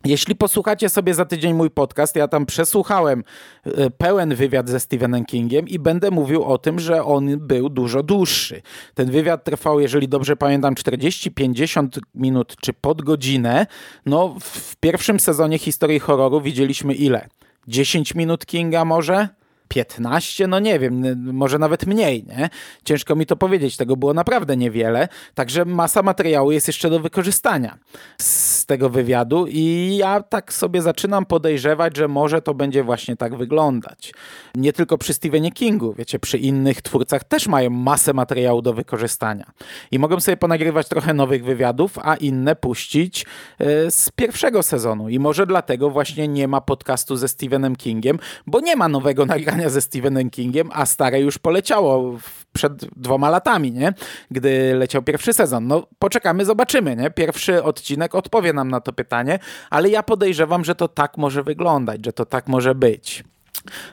Jeśli 0.06 0.36
posłuchacie 0.36 0.90
sobie 0.90 1.14
za 1.14 1.26
tydzień 1.26 1.54
mój 1.54 1.70
podcast, 1.70 2.16
ja 2.16 2.28
tam 2.28 2.46
przesłuchałem 2.46 3.24
e, 3.66 3.90
pełen 3.90 4.36
wywiad 4.36 4.70
ze 4.70 4.80
Stephenem 4.80 5.26
Kingiem 5.26 5.68
i 5.68 5.80
będę 5.80 6.12
mówił 6.12 6.44
o 6.44 6.58
tym, 6.58 6.80
że 6.80 7.04
on 7.04 7.40
był 7.40 7.70
dużo 7.70 8.04
dłuższy. 8.04 8.62
Ten 8.94 9.12
wywiad 9.12 9.44
trwał, 9.44 9.80
jeżeli 9.80 10.08
dobrze 10.08 10.36
pamiętam, 10.36 10.76
40-50 10.76 11.88
minut 12.16 12.56
czy 12.62 12.74
pod 12.74 13.02
godzinę. 13.02 13.68
No, 14.06 14.36
w 14.40 14.76
pierwszym 14.76 15.20
sezonie 15.20 15.58
historii 15.58 16.00
horroru 16.00 16.42
widzieliśmy 16.42 16.94
ile? 16.94 17.28
10 17.68 18.16
minut 18.16 18.46
Kinga 18.46 18.86
może? 18.86 19.39
15, 19.70 20.48
no 20.48 20.60
nie 20.60 20.80
wiem, 20.80 21.04
może 21.34 21.60
nawet 21.60 21.86
mniej, 21.86 22.26
nie? 22.28 22.50
Ciężko 22.84 23.16
mi 23.16 23.26
to 23.26 23.36
powiedzieć, 23.36 23.78
tego 23.78 23.98
było 23.98 24.14
naprawdę 24.14 24.58
niewiele, 24.58 25.08
także 25.36 25.66
masa 25.66 26.04
materiału 26.04 26.52
jest 26.52 26.68
jeszcze 26.68 26.90
do 26.90 27.00
wykorzystania 27.00 27.78
z 28.18 28.66
tego 28.66 28.90
wywiadu 28.90 29.46
i 29.50 29.96
ja 29.98 30.24
tak 30.24 30.54
sobie 30.54 30.82
zaczynam 30.82 31.26
podejrzewać, 31.26 31.98
że 31.98 32.08
może 32.08 32.42
to 32.42 32.54
będzie 32.54 32.84
właśnie 32.84 33.16
tak 33.16 33.36
wyglądać. 33.36 34.14
Nie 34.56 34.74
tylko 34.74 34.98
przy 34.98 35.14
Stephenie 35.14 35.52
Kingu, 35.52 35.94
wiecie, 35.94 36.20
przy 36.20 36.38
innych 36.38 36.82
twórcach 36.82 37.24
też 37.24 37.48
mają 37.48 37.70
masę 37.70 38.14
materiału 38.14 38.62
do 38.62 38.74
wykorzystania 38.74 39.52
i 39.92 40.00
mogą 40.00 40.20
sobie 40.20 40.38
ponagrywać 40.38 40.88
trochę 40.88 41.14
nowych 41.14 41.44
wywiadów, 41.44 42.00
a 42.02 42.16
inne 42.16 42.56
puścić 42.56 43.26
e, 43.60 43.92
z 43.92 44.10
pierwszego 44.16 44.64
sezonu 44.64 45.10
i 45.10 45.20
może 45.20 45.48
dlatego 45.48 45.90
właśnie 45.90 46.28
nie 46.28 46.48
ma 46.48 46.62
podcastu 46.62 47.16
ze 47.16 47.28
Stephenem 47.28 47.76
Kingiem, 47.76 48.20
bo 48.48 48.60
nie 48.60 48.76
ma 48.76 48.88
nowego 48.88 49.26
nagrania 49.26 49.59
spotkania 49.60 49.70
ze 49.70 49.82
Stephenem 49.82 50.30
Kingiem, 50.30 50.70
a 50.74 50.86
stare 50.86 51.20
już 51.20 51.38
poleciało 51.38 52.20
przed 52.54 52.86
dwoma 52.96 53.30
latami, 53.30 53.72
nie? 53.72 53.94
Gdy 54.32 54.76
leciał 54.76 55.02
pierwszy 55.02 55.34
sezon. 55.34 55.68
No 55.68 55.88
poczekamy, 56.00 56.46
zobaczymy, 56.46 56.96
nie? 56.96 57.12
Pierwszy 57.12 57.64
odcinek 57.64 58.16
odpowie 58.16 58.54
nam 58.54 58.70
na 58.70 58.82
to 58.82 58.94
pytanie, 58.94 59.40
ale 59.70 59.90
ja 59.90 60.04
podejrzewam, 60.04 60.66
że 60.66 60.76
to 60.76 60.88
tak 60.88 61.18
może 61.18 61.44
wyglądać, 61.44 62.06
że 62.06 62.14
to 62.14 62.26
tak 62.26 62.48
może 62.48 62.76
być. 62.76 63.24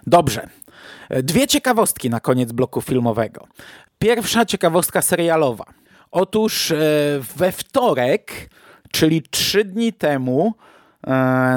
Dobrze. 0.06 0.48
Dwie 1.10 1.46
ciekawostki 1.46 2.10
na 2.10 2.20
koniec 2.20 2.52
bloku 2.52 2.80
filmowego. 2.80 3.46
Pierwsza 3.98 4.46
ciekawostka 4.46 5.02
serialowa. 5.02 5.64
Otóż 6.10 6.70
e, 6.70 6.76
we 7.36 7.52
wtorek, 7.52 8.50
czyli 8.92 9.22
trzy 9.22 9.64
dni 9.64 9.92
temu, 9.92 10.54
e, 11.06 11.10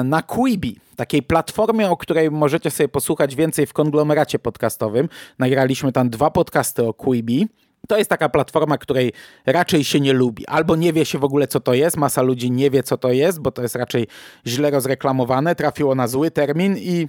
na 0.04 0.22
Quibi 0.22 0.80
takiej 1.00 1.22
platformie, 1.22 1.90
o 1.90 1.96
której 1.96 2.30
możecie 2.30 2.70
sobie 2.70 2.88
posłuchać 2.88 3.36
więcej 3.36 3.66
w 3.66 3.72
konglomeracie 3.72 4.38
podcastowym. 4.38 5.08
Nagraliśmy 5.38 5.92
tam 5.92 6.10
dwa 6.10 6.30
podcasty 6.30 6.84
o 6.84 6.94
Quibi. 6.94 7.48
To 7.88 7.98
jest 7.98 8.10
taka 8.10 8.28
platforma, 8.28 8.78
której 8.78 9.12
raczej 9.46 9.84
się 9.84 10.00
nie 10.00 10.12
lubi, 10.12 10.46
albo 10.46 10.76
nie 10.76 10.92
wie 10.92 11.04
się 11.04 11.18
w 11.18 11.24
ogóle, 11.24 11.46
co 11.46 11.60
to 11.60 11.74
jest. 11.74 11.96
Masa 11.96 12.22
ludzi 12.22 12.50
nie 12.50 12.70
wie, 12.70 12.82
co 12.82 12.98
to 12.98 13.12
jest, 13.12 13.40
bo 13.40 13.50
to 13.50 13.62
jest 13.62 13.74
raczej 13.74 14.06
źle 14.46 14.70
rozreklamowane. 14.70 15.54
Trafiło 15.54 15.94
na 15.94 16.08
zły 16.08 16.30
termin 16.30 16.76
i 16.76 17.08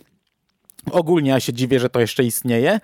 Ogólnie 0.92 1.30
ja 1.30 1.40
się 1.40 1.54
dziwię, 1.54 1.80
że 1.80 1.90
to 1.90 2.00
jeszcze 2.00 2.24
istnieje. 2.24 2.80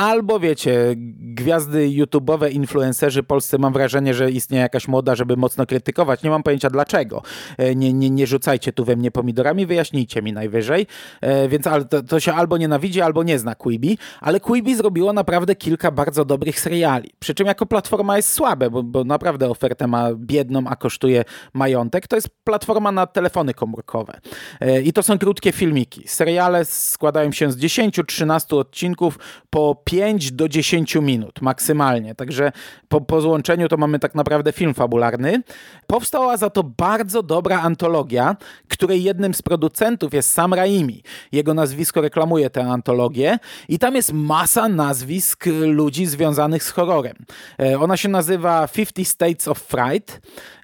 Albo 0.00 0.40
wiecie, 0.40 0.94
gwiazdy 1.18 1.88
YouTube'owe, 1.88 2.52
influencerzy 2.52 3.22
polscy, 3.22 3.58
mam 3.58 3.72
wrażenie, 3.72 4.14
że 4.14 4.30
istnieje 4.30 4.62
jakaś 4.62 4.88
moda, 4.88 5.14
żeby 5.14 5.36
mocno 5.36 5.66
krytykować. 5.66 6.22
Nie 6.22 6.30
mam 6.30 6.42
pojęcia 6.42 6.70
dlaczego. 6.70 7.22
E, 7.58 7.74
nie, 7.74 7.92
nie, 7.92 8.10
nie 8.10 8.26
rzucajcie 8.26 8.72
tu 8.72 8.84
we 8.84 8.96
mnie 8.96 9.10
pomidorami, 9.10 9.66
wyjaśnijcie 9.66 10.22
mi 10.22 10.32
najwyżej. 10.32 10.86
E, 11.20 11.48
więc 11.48 11.64
to, 11.90 12.02
to 12.02 12.20
się 12.20 12.34
albo 12.34 12.58
nienawidzi, 12.58 13.00
albo 13.00 13.22
nie 13.22 13.38
zna 13.38 13.54
Quibi. 13.54 13.98
Ale 14.20 14.40
Quibi 14.40 14.74
zrobiło 14.74 15.12
naprawdę 15.12 15.54
kilka 15.54 15.90
bardzo 15.90 16.24
dobrych 16.24 16.60
seriali. 16.60 17.10
Przy 17.18 17.34
czym 17.34 17.46
jako 17.46 17.66
platforma 17.66 18.16
jest 18.16 18.32
słabe, 18.32 18.70
bo, 18.70 18.82
bo 18.82 19.04
naprawdę 19.04 19.50
ofertę 19.50 19.86
ma 19.86 20.14
biedną, 20.14 20.62
a 20.66 20.76
kosztuje 20.76 21.24
majątek. 21.54 22.06
To 22.06 22.16
jest 22.16 22.28
platforma 22.44 22.92
na 22.92 23.06
telefony 23.06 23.54
komórkowe. 23.54 24.20
E, 24.60 24.82
I 24.82 24.92
to 24.92 25.02
są 25.02 25.18
krótkie 25.18 25.52
filmiki. 25.52 26.08
Seriale 26.08 26.64
składają 26.64 27.32
się 27.32 27.52
z 27.52 27.58
10-13 27.58 28.56
odcinków 28.58 29.18
po 29.50 29.74
5 29.90 30.32
do 30.32 30.48
10 30.48 30.94
minut 30.94 31.42
maksymalnie. 31.42 32.14
Także 32.14 32.52
po, 32.88 33.00
po 33.00 33.20
złączeniu 33.20 33.68
to 33.68 33.76
mamy 33.76 33.98
tak 33.98 34.14
naprawdę 34.14 34.52
film 34.52 34.74
fabularny. 34.74 35.42
Powstała 35.86 36.36
za 36.36 36.50
to 36.50 36.62
bardzo 36.62 37.22
dobra 37.22 37.60
antologia, 37.60 38.36
której 38.68 39.02
jednym 39.02 39.34
z 39.34 39.42
producentów 39.42 40.14
jest 40.14 40.30
Sam 40.30 40.54
Raimi. 40.54 41.02
Jego 41.32 41.54
nazwisko 41.54 42.00
reklamuje 42.00 42.50
tę 42.50 42.64
antologię 42.64 43.38
i 43.68 43.78
tam 43.78 43.94
jest 43.94 44.12
masa 44.12 44.68
nazwisk 44.68 45.44
ludzi 45.66 46.06
związanych 46.06 46.62
z 46.62 46.70
horrorem. 46.70 47.16
E, 47.60 47.78
ona 47.78 47.96
się 47.96 48.08
nazywa 48.08 48.68
50 48.68 49.08
States 49.08 49.48
of 49.48 49.58
Fright 49.58 50.20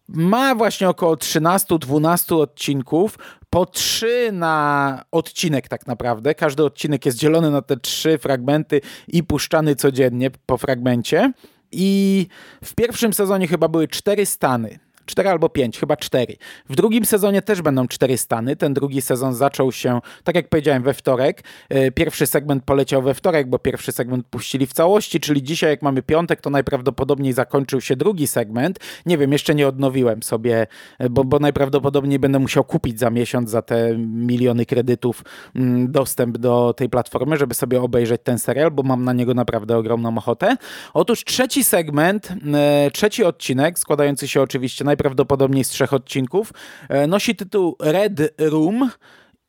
ma 0.08 0.54
właśnie 0.54 0.88
około 0.88 1.14
13-12 1.14 2.40
odcinków, 2.40 3.18
po 3.50 3.66
trzy 3.66 4.30
na 4.32 5.04
odcinek 5.12 5.68
tak 5.68 5.86
naprawdę. 5.86 6.34
Każdy 6.34 6.64
odcinek 6.64 7.06
jest 7.06 7.18
dzielony 7.18 7.50
na 7.50 7.62
te 7.62 7.76
trzy 7.76 8.18
fragmenty 8.18 8.80
i 9.08 9.22
puszczany 9.24 9.74
codziennie 9.76 10.30
po 10.46 10.56
fragmencie. 10.56 11.32
I 11.72 12.26
w 12.64 12.74
pierwszym 12.74 13.12
sezonie 13.12 13.48
chyba 13.48 13.68
były 13.68 13.88
cztery 13.88 14.26
stany. 14.26 14.85
Cztery 15.06 15.28
albo 15.28 15.48
pięć, 15.48 15.78
chyba 15.78 15.96
cztery. 15.96 16.36
W 16.68 16.76
drugim 16.76 17.04
sezonie 17.04 17.42
też 17.42 17.62
będą 17.62 17.88
cztery 17.88 18.18
stany. 18.18 18.56
Ten 18.56 18.74
drugi 18.74 19.02
sezon 19.02 19.34
zaczął 19.34 19.72
się, 19.72 20.00
tak 20.24 20.34
jak 20.34 20.48
powiedziałem, 20.48 20.82
we 20.82 20.94
wtorek. 20.94 21.42
E, 21.68 21.90
pierwszy 21.90 22.26
segment 22.26 22.64
poleciał 22.64 23.02
we 23.02 23.14
wtorek, 23.14 23.48
bo 23.48 23.58
pierwszy 23.58 23.92
segment 23.92 24.26
puścili 24.26 24.66
w 24.66 24.72
całości, 24.72 25.20
czyli 25.20 25.42
dzisiaj, 25.42 25.70
jak 25.70 25.82
mamy 25.82 26.02
piątek, 26.02 26.40
to 26.40 26.50
najprawdopodobniej 26.50 27.32
zakończył 27.32 27.80
się 27.80 27.96
drugi 27.96 28.26
segment. 28.26 28.78
Nie 29.06 29.18
wiem, 29.18 29.32
jeszcze 29.32 29.54
nie 29.54 29.68
odnowiłem 29.68 30.22
sobie, 30.22 30.66
e, 30.98 31.10
bo, 31.10 31.24
bo 31.24 31.38
najprawdopodobniej 31.38 32.18
będę 32.18 32.38
musiał 32.38 32.64
kupić 32.64 32.98
za 32.98 33.10
miesiąc 33.10 33.50
za 33.50 33.62
te 33.62 33.98
miliony 33.98 34.66
kredytów 34.66 35.24
mm, 35.54 35.92
dostęp 35.92 36.38
do 36.38 36.74
tej 36.76 36.88
platformy, 36.88 37.36
żeby 37.36 37.54
sobie 37.54 37.82
obejrzeć 37.82 38.20
ten 38.24 38.38
serial, 38.38 38.70
bo 38.70 38.82
mam 38.82 39.04
na 39.04 39.12
niego 39.12 39.34
naprawdę 39.34 39.76
ogromną 39.76 40.18
ochotę. 40.18 40.56
Otóż 40.94 41.24
trzeci 41.24 41.64
segment, 41.64 42.28
e, 42.54 42.90
trzeci 42.90 43.24
odcinek, 43.24 43.78
składający 43.78 44.28
się 44.28 44.42
oczywiście 44.42 44.84
najpierw 44.84 44.95
najprawdopodobniej 44.96 45.64
z 45.64 45.68
trzech 45.68 45.92
odcinków. 45.92 46.52
E, 46.88 47.06
nosi 47.06 47.36
tytuł 47.36 47.76
Red 47.80 48.34
Room 48.38 48.90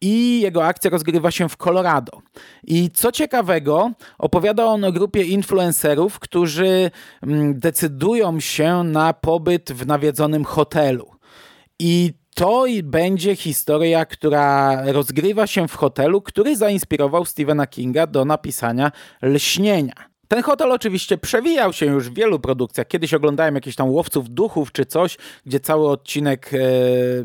i 0.01 0.41
jego 0.41 0.65
akcja 0.65 0.91
rozgrywa 0.91 1.31
się 1.31 1.49
w 1.49 1.57
Colorado. 1.57 2.12
I 2.63 2.91
co 2.91 3.12
ciekawego, 3.12 3.91
opowiada 4.17 4.65
on 4.65 4.83
o 4.83 4.91
grupie 4.91 5.23
influencerów, 5.23 6.19
którzy 6.19 6.91
mm, 7.21 7.60
decydują 7.60 8.39
się 8.39 8.83
na 8.83 9.13
pobyt 9.13 9.71
w 9.71 9.88
nawiedzonym 9.88 10.45
hotelu. 10.45 11.12
I 11.79 12.13
to 12.36 12.65
będzie 12.83 13.36
historia, 13.36 14.05
która 14.05 14.81
rozgrywa 14.91 15.47
się 15.47 15.67
w 15.67 15.75
hotelu, 15.75 16.21
który 16.21 16.55
zainspirował 16.55 17.25
Stephena 17.25 17.67
Kinga 17.67 18.07
do 18.07 18.25
napisania 18.25 18.91
Lśnienia. 19.21 20.16
Ten 20.28 20.44
hotel 20.44 20.72
oczywiście 20.72 21.18
przewijał 21.18 21.74
się 21.74 21.86
już 21.86 22.10
w 22.10 22.13
wielu 22.13 22.40
produkcjach. 22.40 22.88
Kiedyś 22.88 23.13
oglądałem 23.13 23.56
jakiś 23.56 23.76
tam 23.76 23.90
Łowców 23.90 24.30
Duchów 24.30 24.72
czy 24.72 24.86
coś, 24.86 25.18
gdzie 25.46 25.60
cały 25.60 25.90
odcinek 25.90 26.52
e, 26.54 26.58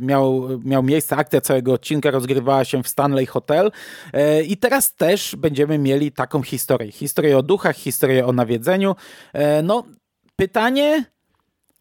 miał, 0.01 0.49
miał 0.65 0.83
miejsce, 0.83 1.17
akcja 1.17 1.41
całego 1.41 1.73
odcinka 1.73 2.11
rozgrywała 2.11 2.65
się 2.65 2.83
w 2.83 2.88
Stanley 2.88 3.27
Hotel 3.27 3.71
e, 4.12 4.43
i 4.43 4.57
teraz 4.57 4.95
też 4.95 5.37
będziemy 5.37 5.79
mieli 5.79 6.12
taką 6.12 6.43
historię. 6.43 6.93
Historię 6.93 7.38
o 7.38 7.43
duchach, 7.43 7.77
historię 7.77 8.27
o 8.27 8.33
nawiedzeniu. 8.33 8.97
E, 9.33 9.62
no, 9.62 9.85
pytanie 10.37 11.05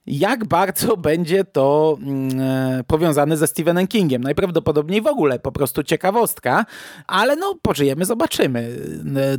jak 0.05 0.45
bardzo 0.45 0.97
będzie 0.97 1.43
to 1.43 1.97
mm, 2.01 2.39
e, 2.39 2.83
powiązane 2.87 3.37
ze 3.37 3.47
Stephenem 3.47 3.87
Kingiem. 3.87 4.23
Najprawdopodobniej 4.23 5.01
w 5.01 5.07
ogóle 5.07 5.39
po 5.39 5.51
prostu 5.51 5.83
ciekawostka, 5.83 6.65
ale 7.07 7.35
no 7.35 7.55
pożyjemy, 7.61 8.05
zobaczymy 8.05 8.77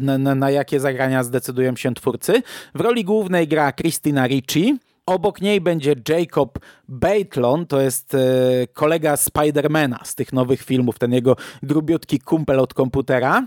na, 0.00 0.18
na, 0.18 0.34
na 0.34 0.50
jakie 0.50 0.80
zagrania 0.80 1.24
zdecydują 1.24 1.76
się 1.76 1.94
twórcy. 1.94 2.42
W 2.74 2.80
roli 2.80 3.04
głównej 3.04 3.48
gra 3.48 3.72
Christina 3.72 4.26
Ricci, 4.26 4.78
Obok 5.06 5.40
niej 5.40 5.60
będzie 5.60 5.94
Jacob 6.08 6.58
Batlon, 6.88 7.66
to 7.66 7.80
jest 7.80 8.14
e, 8.14 8.18
kolega 8.72 9.16
Spidermana 9.16 9.98
z 10.04 10.14
tych 10.14 10.32
nowych 10.32 10.62
filmów, 10.62 10.98
ten 10.98 11.12
jego 11.12 11.36
grubiutki 11.62 12.18
kumpel 12.18 12.60
od 12.60 12.74
komputera. 12.74 13.46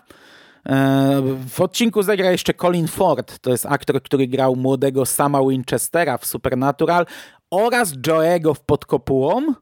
E, 0.69 1.21
w 1.47 1.61
odcinku 1.61 2.03
zagra 2.03 2.31
jeszcze 2.31 2.53
Colin 2.53 2.87
Ford, 2.87 3.39
to 3.39 3.51
jest 3.51 3.65
aktor, 3.65 4.01
który 4.01 4.27
grał 4.27 4.55
młodego 4.55 5.05
Sama 5.05 5.41
Winchestera 5.49 6.17
w 6.17 6.25
Supernatural 6.25 7.05
oraz 7.51 7.93
Joe'ego 7.93 8.55
w 8.55 8.59
Pod 8.59 8.85
kopułą. 8.85 9.53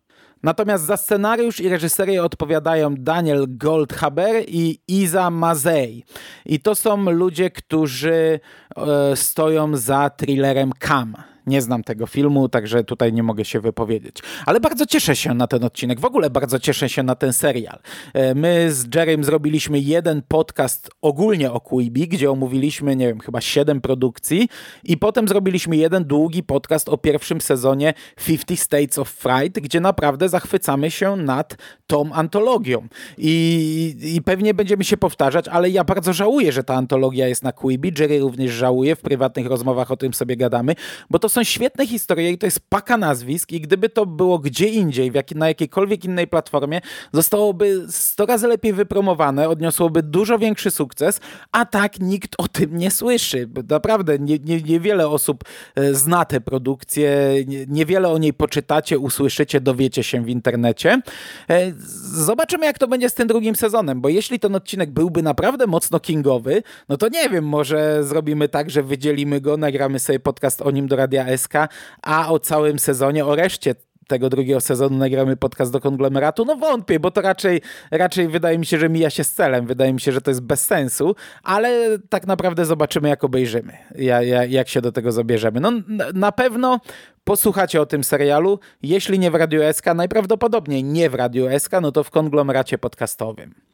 Natomiast 0.43 0.85
za 0.85 0.97
scenariusz 0.97 1.59
i 1.59 1.69
reżyserię 1.69 2.23
odpowiadają 2.23 2.95
Daniel 2.95 3.45
Goldhaber 3.49 4.43
i 4.47 4.79
Iza 4.87 5.29
Mazej. 5.29 6.03
I 6.45 6.59
to 6.59 6.75
są 6.75 7.11
ludzie, 7.11 7.51
którzy 7.51 8.39
e, 8.77 9.15
stoją 9.15 9.77
za 9.77 10.09
thrillerem 10.09 10.71
Cam. 10.79 11.32
Nie 11.47 11.61
znam 11.61 11.83
tego 11.83 12.07
filmu, 12.07 12.49
także 12.49 12.83
tutaj 12.83 13.13
nie 13.13 13.23
mogę 13.23 13.45
się 13.45 13.59
wypowiedzieć. 13.59 14.17
Ale 14.45 14.59
bardzo 14.59 14.85
cieszę 14.85 15.15
się 15.15 15.33
na 15.33 15.47
ten 15.47 15.63
odcinek. 15.63 15.99
W 15.99 16.05
ogóle 16.05 16.29
bardzo 16.29 16.59
cieszę 16.59 16.89
się 16.89 17.03
na 17.03 17.15
ten 17.15 17.33
serial. 17.33 17.79
E, 18.13 18.35
my 18.35 18.73
z 18.73 18.95
Jerem 18.95 19.23
zrobiliśmy 19.23 19.79
jeden 19.79 20.21
podcast 20.27 20.89
ogólnie 21.01 21.51
o 21.51 21.59
Quibi, 21.59 22.07
gdzie 22.07 22.31
omówiliśmy, 22.31 22.95
nie 22.95 23.07
wiem, 23.07 23.19
chyba 23.19 23.41
siedem 23.41 23.81
produkcji 23.81 24.49
i 24.83 24.97
potem 24.97 25.27
zrobiliśmy 25.27 25.77
jeden 25.77 26.03
długi 26.03 26.43
podcast 26.43 26.89
o 26.89 26.97
pierwszym 26.97 27.41
sezonie 27.41 27.93
50 28.25 28.59
States 28.59 28.99
of 28.99 29.09
Fright, 29.09 29.59
gdzie 29.59 29.79
naprawdę 29.79 30.29
zachwycamy 30.29 30.91
się 30.91 31.15
nad 31.15 31.55
tą 31.87 32.13
antologią. 32.13 32.87
I, 33.17 33.95
I 34.15 34.21
pewnie 34.21 34.53
będziemy 34.53 34.83
się 34.83 34.97
powtarzać, 34.97 35.47
ale 35.47 35.69
ja 35.69 35.83
bardzo 35.83 36.13
żałuję, 36.13 36.51
że 36.51 36.63
ta 36.63 36.75
antologia 36.75 37.27
jest 37.27 37.43
na 37.43 37.51
Quibi. 37.51 37.93
Jerry 37.99 38.19
również 38.19 38.51
żałuje, 38.51 38.95
w 38.95 39.01
prywatnych 39.01 39.47
rozmowach 39.47 39.91
o 39.91 39.97
tym 39.97 40.13
sobie 40.13 40.37
gadamy, 40.37 40.75
bo 41.09 41.19
to 41.19 41.29
są 41.33 41.43
świetne 41.43 41.87
historie 41.87 42.31
i 42.31 42.37
to 42.37 42.45
jest 42.47 42.59
paka 42.69 42.97
nazwisk 42.97 43.51
i 43.51 43.61
gdyby 43.61 43.89
to 43.89 44.05
było 44.05 44.39
gdzie 44.39 44.67
indziej, 44.67 45.11
jak, 45.13 45.31
na 45.31 45.47
jakiejkolwiek 45.47 46.05
innej 46.05 46.27
platformie, 46.27 46.81
zostałoby 47.13 47.85
100 47.89 48.25
razy 48.25 48.47
lepiej 48.47 48.73
wypromowane, 48.73 49.49
odniosłoby 49.49 50.03
dużo 50.03 50.39
większy 50.39 50.71
sukces, 50.71 51.19
a 51.51 51.65
tak 51.65 51.99
nikt 51.99 52.35
o 52.37 52.47
tym 52.47 52.77
nie 52.77 52.91
słyszy. 52.91 53.49
Naprawdę 53.69 54.19
nie, 54.19 54.39
nie, 54.39 54.61
niewiele 54.61 55.07
osób 55.07 55.43
e, 55.75 55.93
zna 55.93 56.25
tę 56.25 56.41
produkcję, 56.41 57.35
niewiele 57.67 58.09
o 58.09 58.17
niej 58.17 58.33
poczytacie, 58.33 58.99
usłyszycie, 58.99 59.61
dowiecie 59.61 60.03
się 60.03 60.23
w 60.23 60.29
internecie. 60.29 61.01
E, 61.49 61.71
zobaczymy, 62.13 62.65
jak 62.65 62.79
to 62.79 62.87
będzie 62.87 63.09
z 63.09 63.13
tym 63.13 63.27
drugim 63.27 63.55
sezonem, 63.55 64.01
bo 64.01 64.09
jeśli 64.09 64.39
ten 64.39 64.55
odcinek 64.55 64.91
byłby 64.91 65.21
naprawdę 65.21 65.67
mocno 65.67 65.99
kingowy, 65.99 66.63
no 66.89 66.97
to 66.97 67.09
nie 67.09 67.29
wiem, 67.29 67.45
może 67.45 68.03
zrobimy 68.03 68.49
tak, 68.49 68.69
że 68.69 68.83
wydzielimy 68.83 69.41
go, 69.41 69.57
nagramy 69.57 69.99
sobie 69.99 70.19
podcast 70.19 70.61
o 70.61 70.71
nim 70.71 70.87
do 70.87 70.95
Radia 70.95 71.22
SK, 71.37 71.53
a 72.01 72.31
o 72.31 72.39
całym 72.39 72.79
sezonie, 72.79 73.25
o 73.25 73.35
reszcie 73.35 73.75
tego 74.07 74.29
drugiego 74.29 74.61
sezonu 74.61 74.97
nagramy 74.97 75.37
podcast 75.37 75.71
do 75.71 75.79
konglomeratu? 75.79 76.45
No 76.45 76.55
wątpię, 76.55 76.99
bo 76.99 77.11
to 77.11 77.21
raczej, 77.21 77.61
raczej 77.91 78.27
wydaje 78.27 78.57
mi 78.57 78.65
się, 78.65 78.77
że 78.77 78.89
mija 78.89 79.09
się 79.09 79.23
z 79.23 79.33
celem. 79.33 79.67
Wydaje 79.67 79.93
mi 79.93 80.01
się, 80.01 80.11
że 80.11 80.21
to 80.21 80.31
jest 80.31 80.41
bez 80.41 80.65
sensu, 80.65 81.15
ale 81.43 81.99
tak 82.09 82.27
naprawdę 82.27 82.65
zobaczymy, 82.65 83.09
jak 83.09 83.23
obejrzymy, 83.23 83.77
jak, 83.95 84.51
jak 84.51 84.69
się 84.69 84.81
do 84.81 84.91
tego 84.91 85.11
zabierzemy. 85.11 85.59
No 85.59 85.71
na 86.13 86.31
pewno 86.31 86.79
posłuchacie 87.23 87.81
o 87.81 87.85
tym 87.85 88.03
serialu. 88.03 88.59
Jeśli 88.83 89.19
nie 89.19 89.31
w 89.31 89.35
Radio 89.35 89.73
SK, 89.73 89.85
najprawdopodobniej 89.95 90.83
nie 90.83 91.09
w 91.09 91.13
Radio 91.13 91.59
SK, 91.59 91.71
no 91.81 91.91
to 91.91 92.03
w 92.03 92.09
konglomeracie 92.09 92.77
podcastowym. 92.77 93.72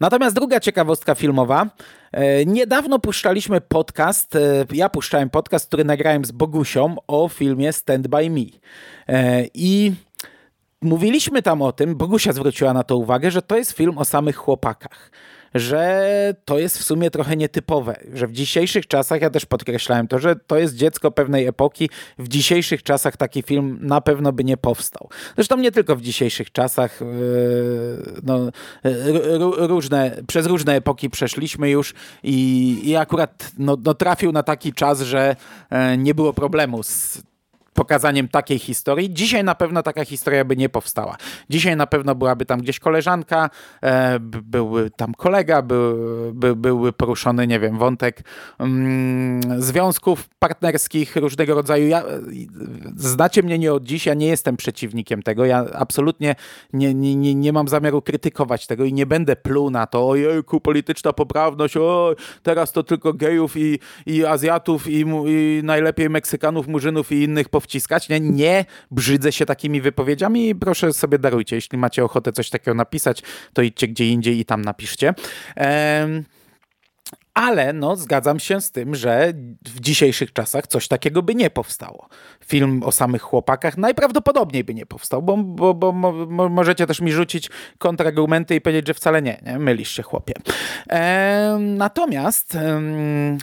Natomiast 0.00 0.36
druga 0.36 0.60
ciekawostka 0.60 1.14
filmowa. 1.14 1.66
E, 2.12 2.44
niedawno 2.44 2.98
puszczaliśmy 2.98 3.60
podcast, 3.60 4.36
e, 4.36 4.40
ja 4.72 4.88
puszczałem 4.88 5.30
podcast, 5.30 5.66
który 5.66 5.84
nagrałem 5.84 6.24
z 6.24 6.32
Bogusią 6.32 6.96
o 7.06 7.28
filmie 7.28 7.72
Stand 7.72 8.08
By 8.08 8.30
Me. 8.30 8.40
E, 9.08 9.44
I 9.54 9.92
mówiliśmy 10.82 11.42
tam 11.42 11.62
o 11.62 11.72
tym, 11.72 11.96
Bogusia 11.96 12.32
zwróciła 12.32 12.72
na 12.72 12.82
to 12.82 12.96
uwagę, 12.96 13.30
że 13.30 13.42
to 13.42 13.56
jest 13.56 13.72
film 13.72 13.98
o 13.98 14.04
samych 14.04 14.36
chłopakach 14.36 15.10
że 15.54 16.34
to 16.44 16.58
jest 16.58 16.78
w 16.78 16.84
sumie 16.84 17.10
trochę 17.10 17.36
nietypowe, 17.36 17.96
że 18.12 18.26
w 18.26 18.32
dzisiejszych 18.32 18.86
czasach, 18.86 19.20
ja 19.20 19.30
też 19.30 19.46
podkreślałem 19.46 20.08
to, 20.08 20.18
że 20.18 20.36
to 20.36 20.58
jest 20.58 20.74
dziecko 20.74 21.10
pewnej 21.10 21.46
epoki, 21.46 21.90
w 22.18 22.28
dzisiejszych 22.28 22.82
czasach 22.82 23.16
taki 23.16 23.42
film 23.42 23.78
na 23.80 24.00
pewno 24.00 24.32
by 24.32 24.44
nie 24.44 24.56
powstał. 24.56 25.08
Zresztą 25.34 25.56
nie 25.56 25.72
tylko 25.72 25.96
w 25.96 26.02
dzisiejszych 26.02 26.52
czasach, 26.52 27.00
yy, 27.00 27.06
no, 28.22 28.50
różne, 29.56 30.16
przez 30.26 30.46
różne 30.46 30.74
epoki 30.74 31.10
przeszliśmy 31.10 31.70
już 31.70 31.94
i, 32.22 32.80
i 32.84 32.96
akurat 32.96 33.50
no, 33.58 33.76
no 33.84 33.94
trafił 33.94 34.32
na 34.32 34.42
taki 34.42 34.72
czas, 34.72 35.00
że 35.00 35.36
e, 35.70 35.96
nie 35.96 36.14
było 36.14 36.32
problemu 36.32 36.82
z 36.82 37.22
pokazaniem 37.74 38.28
takiej 38.28 38.58
historii. 38.58 39.14
Dzisiaj 39.14 39.44
na 39.44 39.54
pewno 39.54 39.82
taka 39.82 40.04
historia 40.04 40.44
by 40.44 40.56
nie 40.56 40.68
powstała. 40.68 41.16
Dzisiaj 41.50 41.76
na 41.76 41.86
pewno 41.86 42.14
byłaby 42.14 42.46
tam 42.46 42.60
gdzieś 42.60 42.78
koleżanka, 42.78 43.50
e, 43.82 44.18
byłby 44.20 44.90
tam 44.90 45.14
kolega, 45.14 45.62
był, 45.62 45.96
by, 46.32 46.56
byłby 46.56 46.92
poruszony, 46.92 47.46
nie 47.46 47.60
wiem, 47.60 47.78
wątek 47.78 48.24
mm, 48.58 49.62
związków 49.62 50.28
partnerskich 50.38 51.16
różnego 51.16 51.54
rodzaju. 51.54 51.88
Ja, 51.88 52.02
znacie 52.96 53.42
mnie 53.42 53.58
nie 53.58 53.72
od 53.72 53.84
dziś, 53.84 54.06
ja 54.06 54.14
nie 54.14 54.26
jestem 54.26 54.56
przeciwnikiem 54.56 55.22
tego, 55.22 55.44
ja 55.44 55.64
absolutnie 55.74 56.34
nie, 56.72 56.94
nie, 56.94 57.16
nie, 57.16 57.34
nie 57.34 57.52
mam 57.52 57.68
zamiaru 57.68 58.02
krytykować 58.02 58.66
tego 58.66 58.84
i 58.84 58.92
nie 58.92 59.06
będę 59.06 59.36
pluł 59.36 59.70
na 59.70 59.86
to, 59.86 60.08
ojejku, 60.08 60.60
polityczna 60.60 61.12
poprawność, 61.12 61.76
o, 61.76 62.14
teraz 62.42 62.72
to 62.72 62.82
tylko 62.82 63.12
gejów 63.12 63.56
i, 63.56 63.78
i 64.06 64.24
Azjatów 64.24 64.88
i, 64.88 65.04
i 65.26 65.60
najlepiej 65.64 66.10
Meksykanów, 66.10 66.68
Murzynów 66.68 67.12
i 67.12 67.22
innych 67.22 67.48
po 67.48 67.60
wciskać. 67.64 68.08
Nie, 68.08 68.20
nie 68.20 68.64
brzydzę 68.90 69.32
się 69.32 69.46
takimi 69.46 69.80
wypowiedziami 69.80 70.48
i 70.48 70.54
proszę 70.54 70.92
sobie 70.92 71.18
darujcie. 71.18 71.56
Jeśli 71.56 71.78
macie 71.78 72.04
ochotę 72.04 72.32
coś 72.32 72.50
takiego 72.50 72.74
napisać, 72.74 73.22
to 73.52 73.62
idźcie 73.62 73.88
gdzie 73.88 74.08
indziej 74.08 74.38
i 74.38 74.44
tam 74.44 74.62
napiszcie. 74.62 75.14
Ehm, 75.56 76.24
ale 77.34 77.72
no, 77.72 77.96
zgadzam 77.96 78.40
się 78.40 78.60
z 78.60 78.70
tym, 78.70 78.94
że 78.94 79.32
w 79.68 79.80
dzisiejszych 79.80 80.32
czasach 80.32 80.66
coś 80.66 80.88
takiego 80.88 81.22
by 81.22 81.34
nie 81.34 81.50
powstało. 81.50 82.08
Film 82.44 82.82
o 82.82 82.92
samych 82.92 83.22
chłopakach 83.22 83.78
najprawdopodobniej 83.78 84.64
by 84.64 84.74
nie 84.74 84.86
powstał, 84.86 85.22
bo, 85.22 85.36
bo, 85.36 85.74
bo 85.74 85.92
mo, 85.92 86.48
możecie 86.48 86.86
też 86.86 87.00
mi 87.00 87.12
rzucić 87.12 87.50
kontrargumenty 87.78 88.54
i 88.54 88.60
powiedzieć, 88.60 88.86
że 88.86 88.94
wcale 88.94 89.22
nie, 89.22 89.40
nie 89.46 89.58
mylisz 89.58 89.90
się 89.90 90.02
chłopie. 90.02 90.34
E, 90.90 91.58
natomiast 91.60 92.58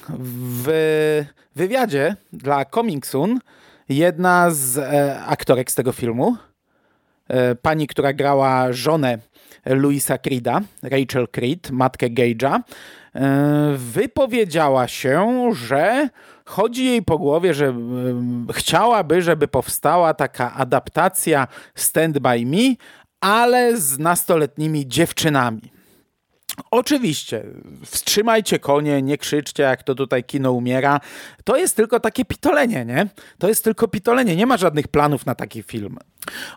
w 0.10 1.24
wywiadzie 1.56 2.16
dla 2.34 2.66
Coming 2.66 3.06
Soon 3.06 3.40
Jedna 3.92 4.52
z 4.52 4.78
e, 4.78 5.20
aktorek 5.26 5.72
z 5.72 5.76
tego 5.76 5.92
filmu, 5.92 6.36
e, 7.28 7.56
pani, 7.56 7.88
która 7.88 8.14
grała 8.14 8.74
żonę 8.74 9.18
Louisa 9.66 10.18
Creeda, 10.18 10.62
Rachel 10.84 11.28
Creed, 11.28 11.72
matkę 11.72 12.10
Gage'a, 12.10 12.60
e, 13.16 13.74
wypowiedziała 13.78 14.88
się, 14.88 15.50
że 15.54 16.10
chodzi 16.46 16.86
jej 16.86 17.02
po 17.02 17.18
głowie, 17.18 17.54
że 17.54 17.76
chciałaby, 18.54 19.22
żeby 19.22 19.48
powstała 19.48 20.14
taka 20.14 20.54
adaptacja 20.54 21.48
Stand 21.76 22.20
By 22.20 22.46
Me, 22.46 22.76
ale 23.22 23.78
z 23.78 24.00
nastoletnimi 24.00 24.88
dziewczynami. 24.88 25.81
Oczywiście, 26.72 27.44
wstrzymajcie 27.86 28.60
konie, 28.60 29.02
nie 29.02 29.18
krzyczcie, 29.18 29.64
jak 29.64 29.84
to 29.84 29.96
tutaj 29.96 30.24
kino 30.24 30.52
umiera. 30.52 31.00
To 31.44 31.58
jest 31.58 31.76
tylko 31.76 32.00
takie 32.00 32.26
pitolenie, 32.26 32.86
nie? 32.86 33.08
To 33.38 33.48
jest 33.48 33.64
tylko 33.64 33.88
pitolenie, 33.88 34.36
nie 34.36 34.46
ma 34.46 34.58
żadnych 34.58 34.88
planów 34.88 35.26
na 35.26 35.36
taki 35.36 35.64
film. 35.64 35.98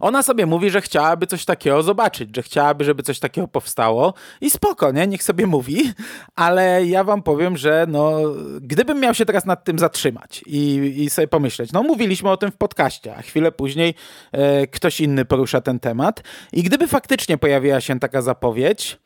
Ona 0.01 0.23
sobie 0.23 0.47
mówi, 0.47 0.71
że 0.71 0.81
chciałaby 0.81 1.27
coś 1.27 1.45
takiego 1.45 1.83
zobaczyć, 1.83 2.37
że 2.37 2.43
chciałaby, 2.43 2.85
żeby 2.85 3.03
coś 3.03 3.19
takiego 3.19 3.49
powstało. 3.49 4.15
I 4.41 4.51
spoko, 4.51 4.93
nie? 4.93 5.07
Niech 5.07 5.23
sobie 5.23 5.47
mówi, 5.47 5.93
ale 6.35 6.87
ja 6.87 7.05
wam 7.05 7.23
powiem, 7.23 7.57
że 7.57 7.87
no, 7.89 8.21
gdybym 8.61 9.01
miał 9.01 9.15
się 9.15 9.27
teraz 9.27 9.45
nad 9.47 9.65
tym 9.65 9.79
zatrzymać 9.79 10.45
i, 10.47 10.95
i 11.05 11.11
sobie 11.11 11.29
pomyśleć, 11.29 11.73
no 11.73 11.83
mówiliśmy 11.83 12.31
o 12.31 12.37
tym 12.37 12.51
w 12.51 12.57
podcaście, 12.57 13.17
a 13.17 13.23
chwilę 13.23 13.53
później 13.53 13.95
e, 14.33 14.67
ktoś 14.67 15.01
inny 15.01 15.25
porusza 15.25 15.61
ten 15.61 15.81
temat. 15.81 16.23
I 16.53 16.63
gdyby 16.63 16.89
faktycznie 16.89 17.39
pojawiła 17.39 17.81
się 17.81 18.01
taka 18.01 18.23
zapowiedź, 18.23 18.99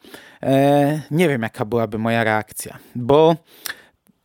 e, 0.42 1.03
nie 1.11 1.29
wiem 1.29 1.42
jaka 1.42 1.65
byłaby 1.65 1.98
moja 1.98 2.25
reakcja, 2.25 2.79
bo 2.94 3.37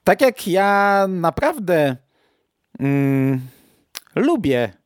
tak 0.03 0.21
jak 0.21 0.47
ja 0.47 1.05
naprawdę 1.09 1.95
mm, 2.79 3.41
lubię 4.15 4.82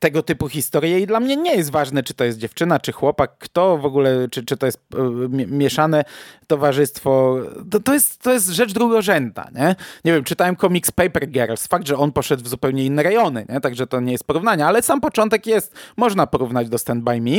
tego 0.00 0.22
typu 0.22 0.48
historie 0.48 1.00
i 1.00 1.06
dla 1.06 1.20
mnie 1.20 1.36
nie 1.36 1.56
jest 1.56 1.70
ważne, 1.70 2.02
czy 2.02 2.14
to 2.14 2.24
jest 2.24 2.38
dziewczyna, 2.38 2.80
czy 2.80 2.92
chłopak, 2.92 3.38
kto 3.38 3.78
w 3.78 3.84
ogóle, 3.84 4.28
czy, 4.30 4.44
czy 4.44 4.56
to 4.56 4.66
jest 4.66 4.78
e, 4.94 5.28
mieszane 5.46 6.04
towarzystwo. 6.46 7.36
To, 7.70 7.80
to, 7.80 7.94
jest, 7.94 8.22
to 8.22 8.32
jest 8.32 8.48
rzecz 8.48 8.72
drugorzędna, 8.72 9.48
nie? 9.54 9.76
Nie 10.04 10.12
wiem, 10.12 10.24
czytałem 10.24 10.56
komiks 10.56 10.90
Paper 10.90 11.28
Girls. 11.28 11.66
Fakt, 11.66 11.86
że 11.86 11.96
on 11.96 12.12
poszedł 12.12 12.44
w 12.44 12.48
zupełnie 12.48 12.84
inne 12.84 13.02
rejony, 13.02 13.46
nie? 13.48 13.60
Także 13.60 13.86
to 13.86 14.00
nie 14.00 14.12
jest 14.12 14.24
porównanie, 14.24 14.66
ale 14.66 14.82
sam 14.82 15.00
początek 15.00 15.46
jest, 15.46 15.74
można 15.96 16.26
porównać 16.26 16.68
do 16.68 16.78
Stand 16.78 17.04
By 17.04 17.20
Me 17.20 17.30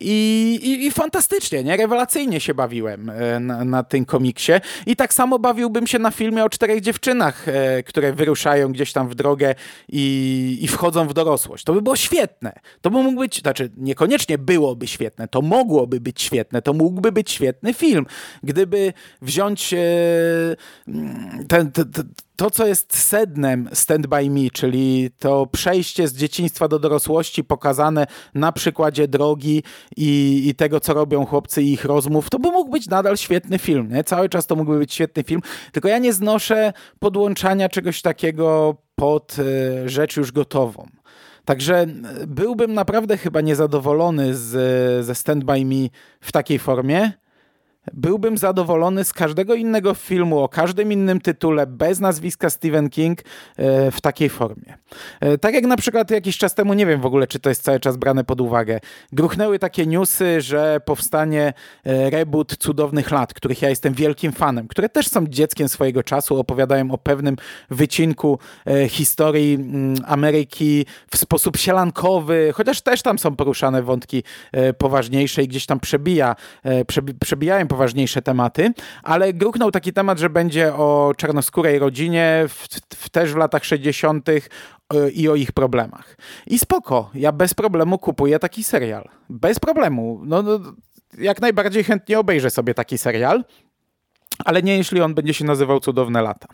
i, 0.00 0.60
i, 0.62 0.86
i 0.86 0.90
fantastycznie, 0.90 1.64
nie? 1.64 1.76
Rewelacyjnie 1.76 2.40
się 2.40 2.54
bawiłem 2.54 3.10
e, 3.10 3.40
na, 3.40 3.64
na, 3.64 3.82
tym 3.82 4.04
komiksie 4.04 4.52
i 4.86 4.96
tak 4.96 5.14
samo 5.14 5.38
bawiłbym 5.38 5.86
się 5.86 5.98
na 5.98 6.10
filmie 6.10 6.44
o 6.44 6.50
czterech 6.50 6.80
dziewczynach, 6.80 7.48
e, 7.48 7.82
które 7.82 8.12
wyruszają 8.12 8.72
gdzieś 8.72 8.92
tam 8.92 9.08
w 9.08 9.14
drogę 9.14 9.54
i, 9.88 10.58
i 10.60 10.68
wchodzą 10.68 11.08
w 11.08 11.14
dorosłość. 11.14 11.64
To 11.64 11.72
by 11.72 11.82
było 11.82 11.96
świetne. 12.02 12.52
To 12.80 12.90
by 12.90 13.02
mógł 13.02 13.20
być, 13.20 13.40
znaczy 13.40 13.70
niekoniecznie 13.76 14.38
byłoby 14.38 14.86
świetne, 14.86 15.28
to 15.28 15.42
mogłoby 15.42 16.00
być 16.00 16.22
świetne, 16.22 16.62
to 16.62 16.72
mógłby 16.72 17.12
być 17.12 17.30
świetny 17.30 17.74
film, 17.74 18.06
gdyby 18.42 18.92
wziąć 19.22 19.74
e, 19.74 19.76
ten, 21.48 21.72
ten, 21.72 21.92
to, 22.36 22.50
co 22.50 22.66
jest 22.66 22.96
sednem 22.96 23.68
Stand 23.72 24.06
By 24.06 24.30
Me, 24.30 24.50
czyli 24.52 25.10
to 25.18 25.46
przejście 25.46 26.08
z 26.08 26.14
dzieciństwa 26.14 26.68
do 26.68 26.78
dorosłości 26.78 27.44
pokazane 27.44 28.06
na 28.34 28.52
przykładzie 28.52 29.08
drogi 29.08 29.62
i, 29.96 30.42
i, 30.48 30.54
tego, 30.54 30.80
co 30.80 30.94
robią 30.94 31.26
chłopcy 31.26 31.62
i 31.62 31.72
ich 31.72 31.84
rozmów, 31.84 32.30
to 32.30 32.38
by 32.38 32.50
mógł 32.50 32.70
być 32.70 32.88
nadal 32.88 33.16
świetny 33.16 33.58
film. 33.58 33.88
Nie? 33.92 34.04
Cały 34.04 34.28
czas 34.28 34.46
to 34.46 34.56
mógłby 34.56 34.78
być 34.78 34.94
świetny 34.94 35.22
film, 35.22 35.40
tylko 35.72 35.88
ja 35.88 35.98
nie 35.98 36.12
znoszę 36.12 36.72
podłączania 36.98 37.68
czegoś 37.68 38.02
takiego 38.02 38.76
pod 38.94 39.36
y, 39.38 39.88
rzecz 39.88 40.16
już 40.16 40.32
gotową. 40.32 40.86
Także 41.44 41.86
byłbym 42.26 42.74
naprawdę 42.74 43.16
chyba 43.16 43.40
niezadowolony 43.40 44.34
z, 44.34 45.06
ze 45.06 45.14
Stand 45.14 45.44
By 45.44 45.64
Me 45.64 45.88
w 46.20 46.32
takiej 46.32 46.58
formie, 46.58 47.12
byłbym 47.92 48.38
zadowolony 48.38 49.04
z 49.04 49.12
każdego 49.12 49.54
innego 49.54 49.94
filmu 49.94 50.38
o 50.42 50.48
każdym 50.48 50.92
innym 50.92 51.20
tytule 51.20 51.66
bez 51.66 52.00
nazwiska 52.00 52.50
Stephen 52.50 52.90
King 52.90 53.20
e, 53.20 53.90
w 53.90 54.00
takiej 54.00 54.28
formie. 54.28 54.78
E, 55.20 55.38
tak 55.38 55.54
jak 55.54 55.64
na 55.64 55.76
przykład 55.76 56.10
jakiś 56.10 56.38
czas 56.38 56.54
temu, 56.54 56.74
nie 56.74 56.86
wiem 56.86 57.00
w 57.00 57.06
ogóle, 57.06 57.26
czy 57.26 57.40
to 57.40 57.48
jest 57.48 57.62
cały 57.62 57.80
czas 57.80 57.96
brane 57.96 58.24
pod 58.24 58.40
uwagę, 58.40 58.80
gruchnęły 59.12 59.58
takie 59.58 59.86
newsy, 59.86 60.40
że 60.40 60.80
powstanie 60.84 61.52
e, 61.84 62.10
reboot 62.10 62.56
Cudownych 62.56 63.10
Lat, 63.10 63.34
których 63.34 63.62
ja 63.62 63.68
jestem 63.68 63.94
wielkim 63.94 64.32
fanem, 64.32 64.68
które 64.68 64.88
też 64.88 65.08
są 65.08 65.26
dzieckiem 65.26 65.68
swojego 65.68 66.02
czasu, 66.02 66.38
opowiadają 66.38 66.90
o 66.90 66.98
pewnym 66.98 67.36
wycinku 67.70 68.38
historii 68.88 69.54
mm, 69.54 69.94
Ameryki 70.06 70.86
w 71.10 71.16
sposób 71.16 71.56
sielankowy, 71.56 72.52
chociaż 72.54 72.80
też 72.80 73.02
tam 73.02 73.18
są 73.18 73.36
poruszane 73.36 73.82
wątki 73.82 74.22
poważniejsze 74.78 75.42
i 75.42 75.48
gdzieś 75.48 75.66
tam 75.66 75.80
przebija, 75.80 76.36
przebijają 77.20 77.68
poważniejsze 77.72 78.22
tematy, 78.22 78.72
ale 79.02 79.32
gruchnął 79.32 79.70
taki 79.70 79.92
temat, 79.92 80.18
że 80.18 80.30
będzie 80.30 80.74
o 80.74 81.12
czarnoskórej 81.16 81.78
rodzinie 81.78 82.44
w, 82.48 82.68
w 82.96 83.08
też 83.08 83.32
w 83.32 83.36
latach 83.36 83.64
60. 83.64 84.28
E, 84.28 85.10
i 85.10 85.28
o 85.28 85.34
ich 85.34 85.52
problemach. 85.52 86.16
I 86.46 86.58
spoko, 86.58 87.10
ja 87.14 87.32
bez 87.32 87.54
problemu 87.54 87.98
kupuję 87.98 88.38
taki 88.38 88.64
serial. 88.64 89.08
Bez 89.28 89.58
problemu. 89.58 90.20
No, 90.24 90.42
no 90.42 90.58
jak 91.18 91.40
najbardziej 91.40 91.84
chętnie 91.84 92.18
obejrzę 92.18 92.50
sobie 92.50 92.74
taki 92.74 92.98
serial. 92.98 93.44
Ale 94.44 94.62
nie 94.62 94.76
jeśli 94.76 95.00
on 95.00 95.14
będzie 95.14 95.34
się 95.34 95.44
nazywał 95.44 95.80
Cudowne 95.80 96.22
Lata. 96.22 96.48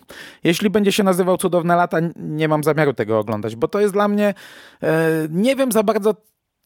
Jeśli 0.44 0.70
będzie 0.70 0.92
się 0.92 1.02
nazywał 1.02 1.36
Cudowne 1.36 1.76
Lata, 1.76 1.98
nie 2.16 2.48
mam 2.48 2.64
zamiaru 2.64 2.92
tego 2.92 3.18
oglądać, 3.18 3.56
bo 3.56 3.68
to 3.68 3.80
jest 3.80 3.92
dla 3.92 4.08
mnie, 4.08 4.34
e, 4.82 5.08
nie 5.30 5.56
wiem 5.56 5.72
za 5.72 5.82
bardzo 5.82 6.14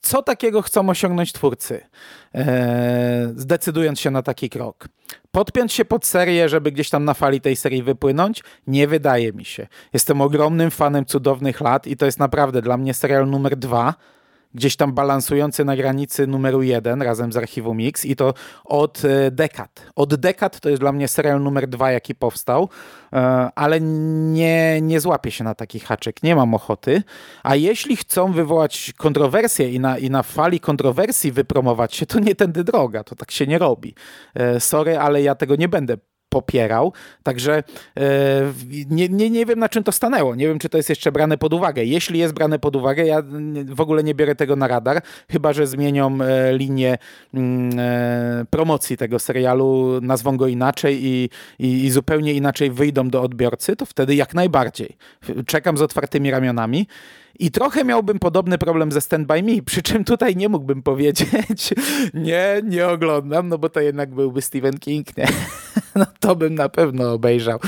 co 0.02 0.22
takiego 0.22 0.62
chcą 0.62 0.88
osiągnąć 0.88 1.32
twórcy, 1.32 1.80
e, 2.34 3.32
zdecydując 3.36 4.00
się 4.00 4.10
na 4.10 4.22
taki 4.22 4.50
krok. 4.50 4.88
Podpiąć 5.30 5.72
się 5.72 5.84
pod 5.84 6.06
serię, 6.06 6.48
żeby 6.48 6.72
gdzieś 6.72 6.90
tam 6.90 7.04
na 7.04 7.14
fali 7.14 7.40
tej 7.40 7.56
serii 7.56 7.82
wypłynąć? 7.82 8.42
Nie 8.66 8.88
wydaje 8.88 9.32
mi 9.32 9.44
się. 9.44 9.66
Jestem 9.92 10.20
ogromnym 10.20 10.70
fanem 10.70 11.04
cudownych 11.04 11.60
lat 11.60 11.86
i 11.86 11.96
to 11.96 12.06
jest 12.06 12.18
naprawdę 12.18 12.62
dla 12.62 12.76
mnie 12.76 12.94
serial 12.94 13.28
numer 13.28 13.56
dwa 13.56 13.94
gdzieś 14.54 14.76
tam 14.76 14.92
balansujący 14.92 15.64
na 15.64 15.76
granicy 15.76 16.26
numeru 16.26 16.62
jeden 16.62 17.02
razem 17.02 17.32
z 17.32 17.36
Archiwum 17.36 17.76
Mix 17.76 18.04
i 18.04 18.16
to 18.16 18.34
od 18.64 19.02
e, 19.04 19.30
dekad. 19.30 19.86
Od 19.96 20.14
dekad 20.14 20.60
to 20.60 20.68
jest 20.68 20.82
dla 20.82 20.92
mnie 20.92 21.08
serial 21.08 21.42
numer 21.42 21.68
dwa, 21.68 21.92
jaki 21.92 22.14
powstał, 22.14 22.68
e, 23.12 23.16
ale 23.54 23.80
nie, 23.80 24.80
nie 24.82 25.00
złapię 25.00 25.30
się 25.30 25.44
na 25.44 25.54
taki 25.54 25.80
haczyk, 25.80 26.22
nie 26.22 26.36
mam 26.36 26.54
ochoty. 26.54 27.02
A 27.42 27.56
jeśli 27.56 27.96
chcą 27.96 28.32
wywołać 28.32 28.92
kontrowersję 28.96 29.72
i 29.72 29.80
na, 29.80 29.98
i 29.98 30.10
na 30.10 30.22
fali 30.22 30.60
kontrowersji 30.60 31.32
wypromować 31.32 31.94
się, 31.94 32.06
to 32.06 32.20
nie 32.20 32.34
tędy 32.34 32.64
droga, 32.64 33.04
to 33.04 33.16
tak 33.16 33.30
się 33.30 33.46
nie 33.46 33.58
robi. 33.58 33.94
E, 34.34 34.60
sorry, 34.60 34.98
ale 34.98 35.22
ja 35.22 35.34
tego 35.34 35.56
nie 35.56 35.68
będę 35.68 35.96
popierał. 36.32 36.92
Także 37.22 37.62
e, 37.96 38.02
nie, 38.90 39.08
nie, 39.08 39.30
nie 39.30 39.46
wiem, 39.46 39.58
na 39.58 39.68
czym 39.68 39.84
to 39.84 39.92
stanęło. 39.92 40.34
Nie 40.34 40.48
wiem, 40.48 40.58
czy 40.58 40.68
to 40.68 40.76
jest 40.76 40.88
jeszcze 40.88 41.12
brane 41.12 41.38
pod 41.38 41.54
uwagę. 41.54 41.84
Jeśli 41.84 42.18
jest 42.18 42.34
brane 42.34 42.58
pod 42.58 42.76
uwagę, 42.76 43.06
ja 43.06 43.22
w 43.66 43.80
ogóle 43.80 44.04
nie 44.04 44.14
biorę 44.14 44.34
tego 44.34 44.56
na 44.56 44.68
radar, 44.68 45.02
chyba 45.30 45.52
że 45.52 45.66
zmienią 45.66 46.18
e, 46.20 46.56
linię 46.56 46.98
mm, 47.34 47.78
e, 47.78 48.44
promocji 48.50 48.96
tego 48.96 49.18
serialu, 49.18 50.00
nazwą 50.02 50.36
go 50.36 50.46
inaczej 50.46 51.04
i, 51.04 51.30
i, 51.58 51.84
i 51.84 51.90
zupełnie 51.90 52.32
inaczej 52.32 52.70
wyjdą 52.70 53.08
do 53.08 53.22
odbiorcy, 53.22 53.76
to 53.76 53.86
wtedy 53.86 54.14
jak 54.14 54.34
najbardziej. 54.34 54.96
Czekam 55.46 55.76
z 55.76 55.82
otwartymi 55.82 56.30
ramionami. 56.30 56.86
I 57.38 57.50
trochę 57.50 57.84
miałbym 57.84 58.18
podobny 58.18 58.58
problem 58.58 58.92
ze 58.92 59.00
Stand 59.00 59.26
By 59.26 59.42
Me, 59.42 59.62
przy 59.62 59.82
czym 59.82 60.04
tutaj 60.04 60.36
nie 60.36 60.48
mógłbym 60.48 60.82
powiedzieć, 60.82 61.74
nie, 62.14 62.60
nie 62.64 62.88
oglądam, 62.88 63.48
no 63.48 63.58
bo 63.58 63.68
to 63.68 63.80
jednak 63.80 64.14
byłby 64.14 64.42
Stephen 64.42 64.78
King, 64.78 65.16
nie? 65.16 65.26
No 65.96 66.06
to 66.20 66.36
bym 66.36 66.54
na 66.54 66.68
pewno 66.68 67.12
obejrzał. 67.12 67.58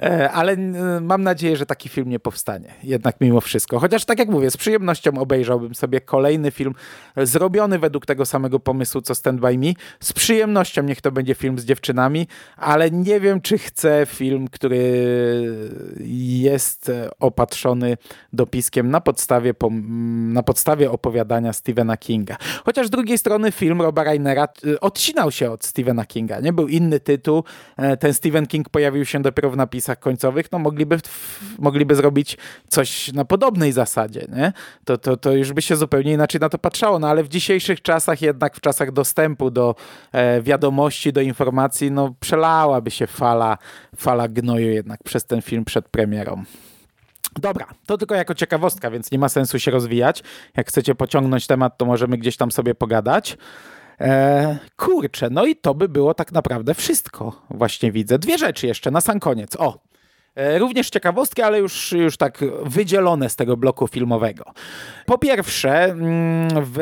E, 0.00 0.30
ale 0.30 0.56
mam 1.00 1.22
nadzieję, 1.22 1.56
że 1.56 1.66
taki 1.66 1.88
film 1.88 2.08
nie 2.08 2.20
powstanie. 2.20 2.74
Jednak 2.82 3.16
mimo 3.20 3.40
wszystko. 3.40 3.78
Chociaż 3.78 4.04
tak 4.04 4.18
jak 4.18 4.28
mówię, 4.28 4.50
z 4.50 4.56
przyjemnością 4.56 5.18
obejrzałbym 5.18 5.74
sobie 5.74 6.00
kolejny 6.00 6.50
film 6.50 6.74
zrobiony 7.16 7.78
według 7.78 8.06
tego 8.06 8.26
samego 8.26 8.60
pomysłu 8.60 9.00
co 9.00 9.14
Stand 9.14 9.40
By 9.40 9.58
Me. 9.58 9.72
Z 10.00 10.12
przyjemnością 10.12 10.82
niech 10.82 11.00
to 11.00 11.12
będzie 11.12 11.34
film 11.34 11.58
z 11.58 11.64
dziewczynami, 11.64 12.26
ale 12.56 12.90
nie 12.90 13.20
wiem, 13.20 13.40
czy 13.40 13.58
chcę 13.58 14.06
film, 14.06 14.48
który 14.48 14.82
jest 16.00 16.92
opatrzony 17.20 17.96
dopiskiem 18.32 18.90
na 18.90 19.00
podstawie, 19.00 19.54
na 20.32 20.42
podstawie 20.42 20.90
opowiadania 20.90 21.52
Stephena 21.52 21.96
Kinga. 21.96 22.36
Chociaż 22.64 22.86
z 22.86 22.90
drugiej 22.90 23.18
strony 23.18 23.52
film 23.52 23.82
Roba 23.82 24.04
Reinera 24.04 24.48
y, 24.66 24.80
odcinał 24.80 25.30
się 25.30 25.50
od 25.50 25.64
Stephena 25.64 26.04
Kinga. 26.04 26.40
Nie 26.40 26.52
był 26.52 26.68
inny 26.68 27.00
tytuł. 27.00 27.44
E, 27.76 27.96
ten 27.96 28.14
Stephen 28.14 28.46
King 28.46 28.68
pojawił 28.68 29.04
się 29.04 29.22
dopiero 29.22 29.50
w 29.50 29.56
napisach 29.56 29.81
końcowych. 30.00 30.52
No 30.52 30.58
mogliby, 30.58 30.98
mogliby 31.58 31.94
zrobić 31.94 32.38
coś 32.68 33.12
na 33.12 33.24
podobnej 33.24 33.72
zasadzie. 33.72 34.26
Nie? 34.36 34.52
To, 34.84 34.98
to, 34.98 35.16
to 35.16 35.32
już 35.32 35.52
by 35.52 35.62
się 35.62 35.76
zupełnie 35.76 36.12
inaczej 36.12 36.40
na 36.40 36.48
to 36.48 36.58
patrzało. 36.58 36.98
No 36.98 37.08
ale 37.08 37.24
w 37.24 37.28
dzisiejszych 37.28 37.82
czasach, 37.82 38.22
jednak 38.22 38.56
w 38.56 38.60
czasach 38.60 38.92
dostępu 38.92 39.50
do 39.50 39.74
e, 40.12 40.42
wiadomości, 40.42 41.12
do 41.12 41.20
informacji, 41.20 41.90
no 41.90 42.14
przelałaby 42.20 42.90
się 42.90 43.06
fala, 43.06 43.58
fala 43.96 44.28
gnoju 44.28 44.68
jednak 44.68 45.02
przez 45.02 45.24
ten 45.24 45.42
film 45.42 45.64
przed 45.64 45.88
premierą. 45.88 46.44
Dobra, 47.40 47.66
to 47.86 47.98
tylko 47.98 48.14
jako 48.14 48.34
ciekawostka, 48.34 48.90
więc 48.90 49.10
nie 49.10 49.18
ma 49.18 49.28
sensu 49.28 49.58
się 49.58 49.70
rozwijać. 49.70 50.22
Jak 50.56 50.68
chcecie 50.68 50.94
pociągnąć 50.94 51.46
temat, 51.46 51.78
to 51.78 51.84
możemy 51.84 52.18
gdzieś 52.18 52.36
tam 52.36 52.52
sobie 52.52 52.74
pogadać. 52.74 53.36
Eee, 54.02 54.56
kurczę, 54.76 55.28
no 55.30 55.46
i 55.46 55.56
to 55.56 55.74
by 55.74 55.88
było 55.88 56.14
tak 56.14 56.32
naprawdę 56.32 56.74
wszystko. 56.74 57.42
Właśnie 57.50 57.92
widzę. 57.92 58.18
Dwie 58.18 58.38
rzeczy 58.38 58.66
jeszcze 58.66 58.90
na 58.90 59.00
sam 59.00 59.20
koniec. 59.20 59.56
O, 59.58 59.78
e, 60.34 60.58
Również 60.58 60.90
ciekawostki, 60.90 61.42
ale 61.42 61.58
już, 61.58 61.92
już 61.92 62.16
tak 62.16 62.38
wydzielone 62.64 63.30
z 63.30 63.36
tego 63.36 63.56
bloku 63.56 63.86
filmowego. 63.86 64.44
Po 65.06 65.18
pierwsze, 65.18 65.84
mm, 65.84 66.48
w 66.64 66.78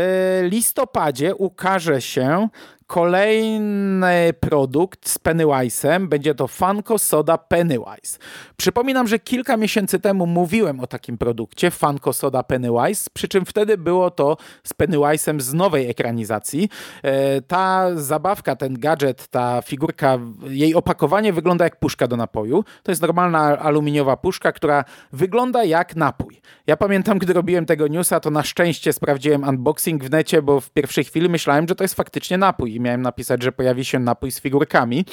listopadzie 0.50 1.34
ukaże 1.34 2.00
się 2.00 2.48
kolejny 2.90 4.32
produkt 4.40 5.08
z 5.08 5.18
Pennywise'em. 5.18 6.08
Będzie 6.08 6.34
to 6.34 6.48
Funko 6.48 6.98
Soda 6.98 7.38
Pennywise. 7.38 8.18
Przypominam, 8.56 9.08
że 9.08 9.18
kilka 9.18 9.56
miesięcy 9.56 10.00
temu 10.00 10.26
mówiłem 10.26 10.80
o 10.80 10.86
takim 10.86 11.18
produkcie 11.18 11.70
Funko 11.70 12.12
Soda 12.12 12.42
Pennywise, 12.42 13.10
przy 13.12 13.28
czym 13.28 13.44
wtedy 13.44 13.78
było 13.78 14.10
to 14.10 14.36
z 14.64 14.74
Pennywise'em 14.74 15.40
z 15.40 15.54
nowej 15.54 15.90
ekranizacji. 15.90 16.68
E, 17.02 17.40
ta 17.42 17.96
zabawka, 17.96 18.56
ten 18.56 18.78
gadżet, 18.78 19.28
ta 19.28 19.62
figurka, 19.62 20.18
jej 20.48 20.74
opakowanie 20.74 21.32
wygląda 21.32 21.64
jak 21.64 21.76
puszka 21.76 22.06
do 22.06 22.16
napoju. 22.16 22.64
To 22.82 22.92
jest 22.92 23.02
normalna 23.02 23.58
aluminiowa 23.58 24.16
puszka, 24.16 24.52
która 24.52 24.84
wygląda 25.12 25.64
jak 25.64 25.96
napój. 25.96 26.40
Ja 26.66 26.76
pamiętam, 26.76 27.18
gdy 27.18 27.32
robiłem 27.32 27.66
tego 27.66 27.88
newsa, 27.88 28.20
to 28.20 28.30
na 28.30 28.42
szczęście 28.42 28.92
sprawdziłem 28.92 29.48
unboxing 29.48 30.04
w 30.04 30.10
necie, 30.10 30.42
bo 30.42 30.60
w 30.60 30.70
pierwszej 30.70 31.04
chwili 31.04 31.28
myślałem, 31.28 31.68
że 31.68 31.74
to 31.74 31.84
jest 31.84 31.94
faktycznie 31.94 32.38
napój 32.38 32.79
miałem 32.80 33.02
napisać, 33.02 33.42
że 33.42 33.52
pojawi 33.52 33.84
się 33.84 33.98
napój 33.98 34.30
z 34.30 34.40
figurkami. 34.40 35.04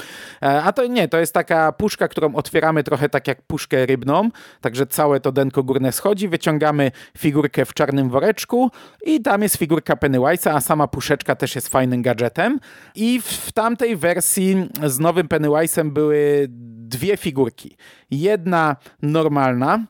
E, 0.41 0.63
a 0.63 0.73
to 0.73 0.87
nie, 0.87 1.07
to 1.07 1.19
jest 1.19 1.33
taka 1.33 1.71
puszka, 1.71 2.07
którą 2.07 2.35
otwieramy 2.35 2.83
trochę 2.83 3.09
tak 3.09 3.27
jak 3.27 3.41
puszkę 3.41 3.85
rybną, 3.85 4.29
także 4.61 4.87
całe 4.87 5.19
to 5.19 5.31
denko 5.31 5.63
górne 5.63 5.91
schodzi, 5.91 6.27
wyciągamy 6.27 6.91
figurkę 7.17 7.65
w 7.65 7.73
czarnym 7.73 8.09
woreczku 8.09 8.71
i 9.05 9.21
tam 9.21 9.41
jest 9.41 9.57
figurka 9.57 9.95
Pennywise'a, 9.95 10.55
a 10.55 10.61
sama 10.61 10.87
puszeczka 10.87 11.35
też 11.35 11.55
jest 11.55 11.67
fajnym 11.67 12.01
gadżetem. 12.01 12.59
I 12.95 13.21
w 13.21 13.51
tamtej 13.51 13.95
wersji 13.95 14.69
z 14.85 14.99
nowym 14.99 15.27
Pennywise'em 15.27 15.89
były 15.89 16.47
dwie 16.87 17.17
figurki. 17.17 17.77
Jedna 18.11 18.75
normalna, 19.01 19.85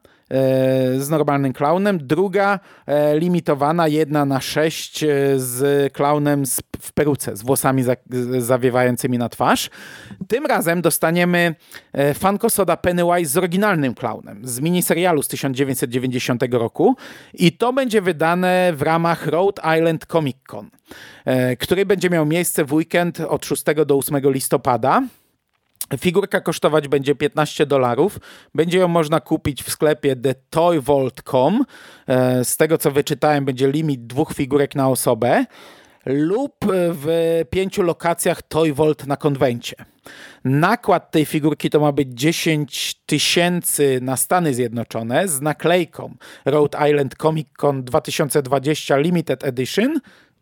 z 0.97 1.09
normalnym 1.09 1.53
klaunem, 1.53 2.07
druga 2.07 2.59
e, 2.85 3.19
limitowana, 3.19 3.87
jedna 3.87 4.25
na 4.25 4.41
sześć 4.41 5.03
e, 5.03 5.07
z 5.35 5.93
klaunem 5.93 6.43
w 6.81 6.93
peruce, 6.93 7.37
z 7.37 7.43
włosami 7.43 7.83
zawiewającymi 8.39 9.17
na 9.17 9.29
twarz. 9.29 9.69
Tym 10.27 10.45
razem 10.45 10.81
dostaniemy 10.81 11.55
Funko 12.13 12.49
Soda 12.49 12.77
Pennywise 12.77 13.25
z 13.25 13.37
oryginalnym 13.37 13.93
klaunem, 13.93 14.47
z 14.47 14.59
miniserialu 14.59 15.23
z 15.23 15.27
1990 15.27 16.43
roku 16.51 16.95
i 17.33 17.51
to 17.51 17.73
będzie 17.73 18.01
wydane 18.01 18.73
w 18.75 18.81
ramach 18.81 19.27
Rhode 19.27 19.61
Island 19.77 20.05
Comic 20.05 20.37
Con, 20.47 20.69
który 21.59 21.85
będzie 21.85 22.09
miał 22.09 22.25
miejsce 22.25 22.65
w 22.65 22.73
weekend 22.73 23.19
od 23.19 23.45
6 23.45 23.63
do 23.85 23.97
8 23.97 24.21
listopada. 24.23 25.01
Figurka 25.97 26.41
kosztować 26.41 26.87
będzie 26.87 27.15
15 27.15 27.65
dolarów. 27.65 28.19
Będzie 28.55 28.77
ją 28.77 28.87
można 28.87 29.19
kupić 29.19 29.63
w 29.63 29.69
sklepie 29.69 30.15
thetoyvault.com. 30.15 31.65
E, 32.07 32.45
z 32.45 32.57
tego 32.57 32.77
co 32.77 32.91
wyczytałem, 32.91 33.45
będzie 33.45 33.71
limit 33.71 34.07
dwóch 34.07 34.33
figurek 34.33 34.75
na 34.75 34.89
osobę 34.89 35.45
lub 36.07 36.55
w 36.71 37.41
pięciu 37.49 37.83
lokacjach 37.83 38.41
Toy 38.41 38.73
na 39.07 39.17
konwencie. 39.17 39.75
Nakład 40.45 41.11
tej 41.11 41.25
figurki 41.25 41.69
to 41.69 41.79
ma 41.79 41.91
być 41.91 42.07
10 42.11 42.95
tysięcy 43.05 43.99
na 44.01 44.17
Stany 44.17 44.53
Zjednoczone 44.53 45.27
z 45.27 45.41
naklejką 45.41 46.15
Rhode 46.45 46.89
Island 46.89 47.15
Comic 47.15 47.47
Con 47.57 47.83
2020 47.83 48.97
Limited 48.97 49.43
Edition 49.43 49.99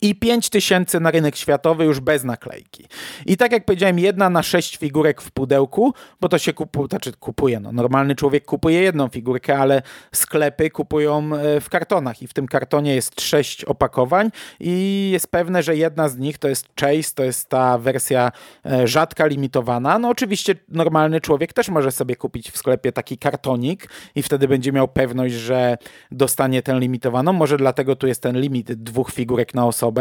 i 0.09 0.15
5000 0.15 0.99
na 0.99 1.11
rynek 1.11 1.35
światowy 1.35 1.85
już 1.85 1.99
bez 1.99 2.23
naklejki. 2.23 2.85
I 3.25 3.37
tak 3.37 3.51
jak 3.51 3.65
powiedziałem, 3.65 3.99
jedna 3.99 4.29
na 4.29 4.43
sześć 4.43 4.77
figurek 4.77 5.21
w 5.21 5.31
pudełku, 5.31 5.93
bo 6.21 6.29
to 6.29 6.37
się 6.37 6.53
kupuje, 6.53 6.87
znaczy 6.87 7.13
kupuje, 7.13 7.59
no 7.59 7.71
normalny 7.71 8.15
człowiek 8.15 8.45
kupuje 8.45 8.81
jedną 8.81 9.07
figurkę, 9.07 9.57
ale 9.57 9.81
sklepy 10.11 10.69
kupują 10.69 11.29
e, 11.35 11.61
w 11.61 11.69
kartonach 11.69 12.21
i 12.21 12.27
w 12.27 12.33
tym 12.33 12.47
kartonie 12.47 12.95
jest 12.95 13.21
sześć 13.21 13.65
opakowań 13.65 14.31
i 14.59 15.09
jest 15.13 15.31
pewne, 15.31 15.63
że 15.63 15.75
jedna 15.75 16.09
z 16.09 16.17
nich 16.17 16.37
to 16.37 16.47
jest 16.47 16.67
Chase, 16.79 17.15
to 17.15 17.23
jest 17.23 17.49
ta 17.49 17.77
wersja 17.77 18.31
e, 18.65 18.87
rzadka, 18.87 19.25
limitowana. 19.25 19.99
No 19.99 20.09
oczywiście 20.09 20.55
normalny 20.69 21.21
człowiek 21.21 21.53
też 21.53 21.69
może 21.69 21.91
sobie 21.91 22.15
kupić 22.15 22.51
w 22.51 22.57
sklepie 22.57 22.91
taki 22.91 23.17
kartonik 23.17 23.89
i 24.15 24.23
wtedy 24.23 24.47
będzie 24.47 24.71
miał 24.71 24.87
pewność, 24.87 25.35
że 25.35 25.77
dostanie 26.11 26.61
tę 26.61 26.79
limitowaną. 26.79 27.33
Może 27.33 27.57
dlatego 27.57 27.95
tu 27.95 28.07
jest 28.07 28.21
ten 28.21 28.39
limit 28.39 28.73
dwóch 28.73 29.11
figurek 29.11 29.53
na 29.53 29.65
osobę, 29.65 29.94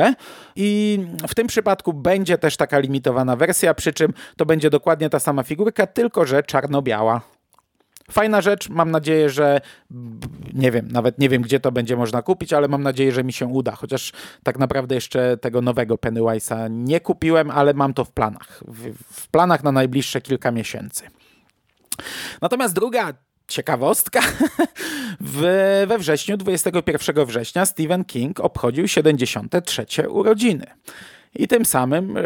i 0.57 0.99
w 1.29 1.35
tym 1.35 1.47
przypadku 1.47 1.93
będzie 1.93 2.39
też 2.39 2.57
taka 2.57 2.79
limitowana 2.79 3.37
wersja, 3.37 3.75
przy 3.75 3.93
czym 3.93 4.13
to 4.37 4.47
będzie 4.47 4.71
dokładnie 4.71 5.11
ta 5.11 5.19
sama 5.19 5.43
figurka, 5.43 5.87
tylko 5.87 6.25
że 6.25 6.43
czarno-biała. 6.43 7.21
Fajna 8.11 8.41
rzecz, 8.41 8.69
mam 8.69 8.91
nadzieję, 8.91 9.31
że 9.31 9.61
nie 10.53 10.71
wiem, 10.71 10.89
nawet 10.89 11.19
nie 11.19 11.29
wiem, 11.29 11.43
gdzie 11.43 11.61
to 11.61 11.73
będzie 11.73 11.97
można 11.97 12.23
kupić, 12.23 12.53
ale 12.53 12.69
mam 12.69 12.83
nadzieję, 12.83 13.13
że 13.13 13.25
mi 13.25 13.33
się 13.33 13.47
uda. 13.47 13.73
Chociaż 13.73 14.13
tak 14.43 14.59
naprawdę 14.59 14.95
jeszcze 14.95 15.37
tego 15.37 15.63
nowego 15.63 15.95
Pennywise'a 15.95 16.71
nie 16.71 17.01
kupiłem, 17.01 17.51
ale 17.51 17.75
mam 17.75 17.95
to 17.95 18.05
w 18.05 18.13
planach. 18.13 18.63
W, 18.69 18.95
w 19.13 19.29
planach 19.29 19.65
na 19.65 19.73
najbliższe 19.73 20.21
kilka 20.21 20.51
miesięcy. 20.51 21.05
Natomiast 22.43 22.75
druga 22.75 23.13
ciekawostka. 23.49 24.21
we 25.89 25.99
wrześniu, 25.99 26.37
21 26.37 27.27
września, 27.27 27.67
Stephen 27.67 28.05
King 28.05 28.41
obchodził 28.41 28.89
73 28.89 30.09
urodziny. 30.09 30.67
I 31.35 31.49
tym 31.49 31.65
samym, 31.65 32.17
e, 32.17 32.23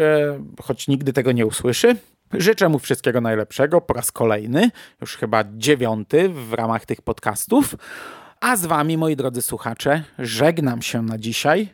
choć 0.61 0.87
nigdy 0.87 1.13
tego 1.13 1.31
nie 1.31 1.45
usłyszy, 1.45 1.95
życzę 2.33 2.69
mu 2.69 2.79
wszystkiego 2.79 3.21
najlepszego 3.21 3.81
po 3.81 3.93
raz 3.93 4.11
kolejny, 4.11 4.71
już 5.01 5.17
chyba 5.17 5.43
dziewiąty 5.53 6.29
w 6.29 6.53
ramach 6.53 6.85
tych 6.85 7.01
podcastów. 7.01 7.75
A 8.39 8.55
z 8.55 8.65
wami, 8.65 8.97
moi 8.97 9.15
drodzy 9.15 9.41
słuchacze, 9.41 10.03
żegnam 10.19 10.81
się 10.81 11.01
na 11.01 11.17
dzisiaj 11.17 11.69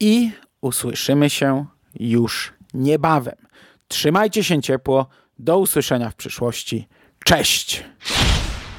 i 0.00 0.30
usłyszymy 0.60 1.30
się 1.30 1.66
już 2.00 2.52
niebawem. 2.74 3.36
Trzymajcie 3.88 4.44
się 4.44 4.62
ciepło. 4.62 5.06
Do 5.38 5.58
usłyszenia 5.58 6.10
w 6.10 6.14
przyszłości. 6.14 6.88
Cześć! 7.24 7.84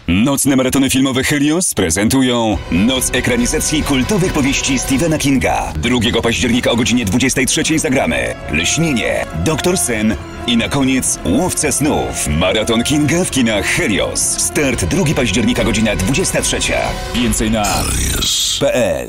Nocne 0.09 0.55
maratony 0.55 0.89
filmowe 0.89 1.23
Helios 1.23 1.73
prezentują 1.73 2.57
Noc 2.71 3.09
ekranizacji 3.13 3.83
kultowych 3.83 4.33
powieści 4.33 4.79
Stephena 4.79 5.17
Kinga. 5.17 5.73
2 5.75 6.21
października 6.21 6.71
o 6.71 6.75
godzinie 6.75 7.05
23 7.05 7.79
zagramy 7.79 8.35
Lśnienie, 8.51 9.25
Doktor 9.45 9.77
Sen 9.77 10.15
i 10.47 10.57
na 10.57 10.69
koniec 10.69 11.19
Łowca 11.25 11.71
Snów. 11.71 12.27
Maraton 12.27 12.83
Kinga 12.83 13.25
w 13.25 13.31
kinach 13.31 13.65
Helios. 13.65 14.19
Start 14.21 14.85
2 14.85 15.13
października 15.15 15.63
godzina 15.63 15.95
23. 15.95 16.57
Więcej 17.15 17.51
na 17.51 17.63
helios.pl 17.63 19.07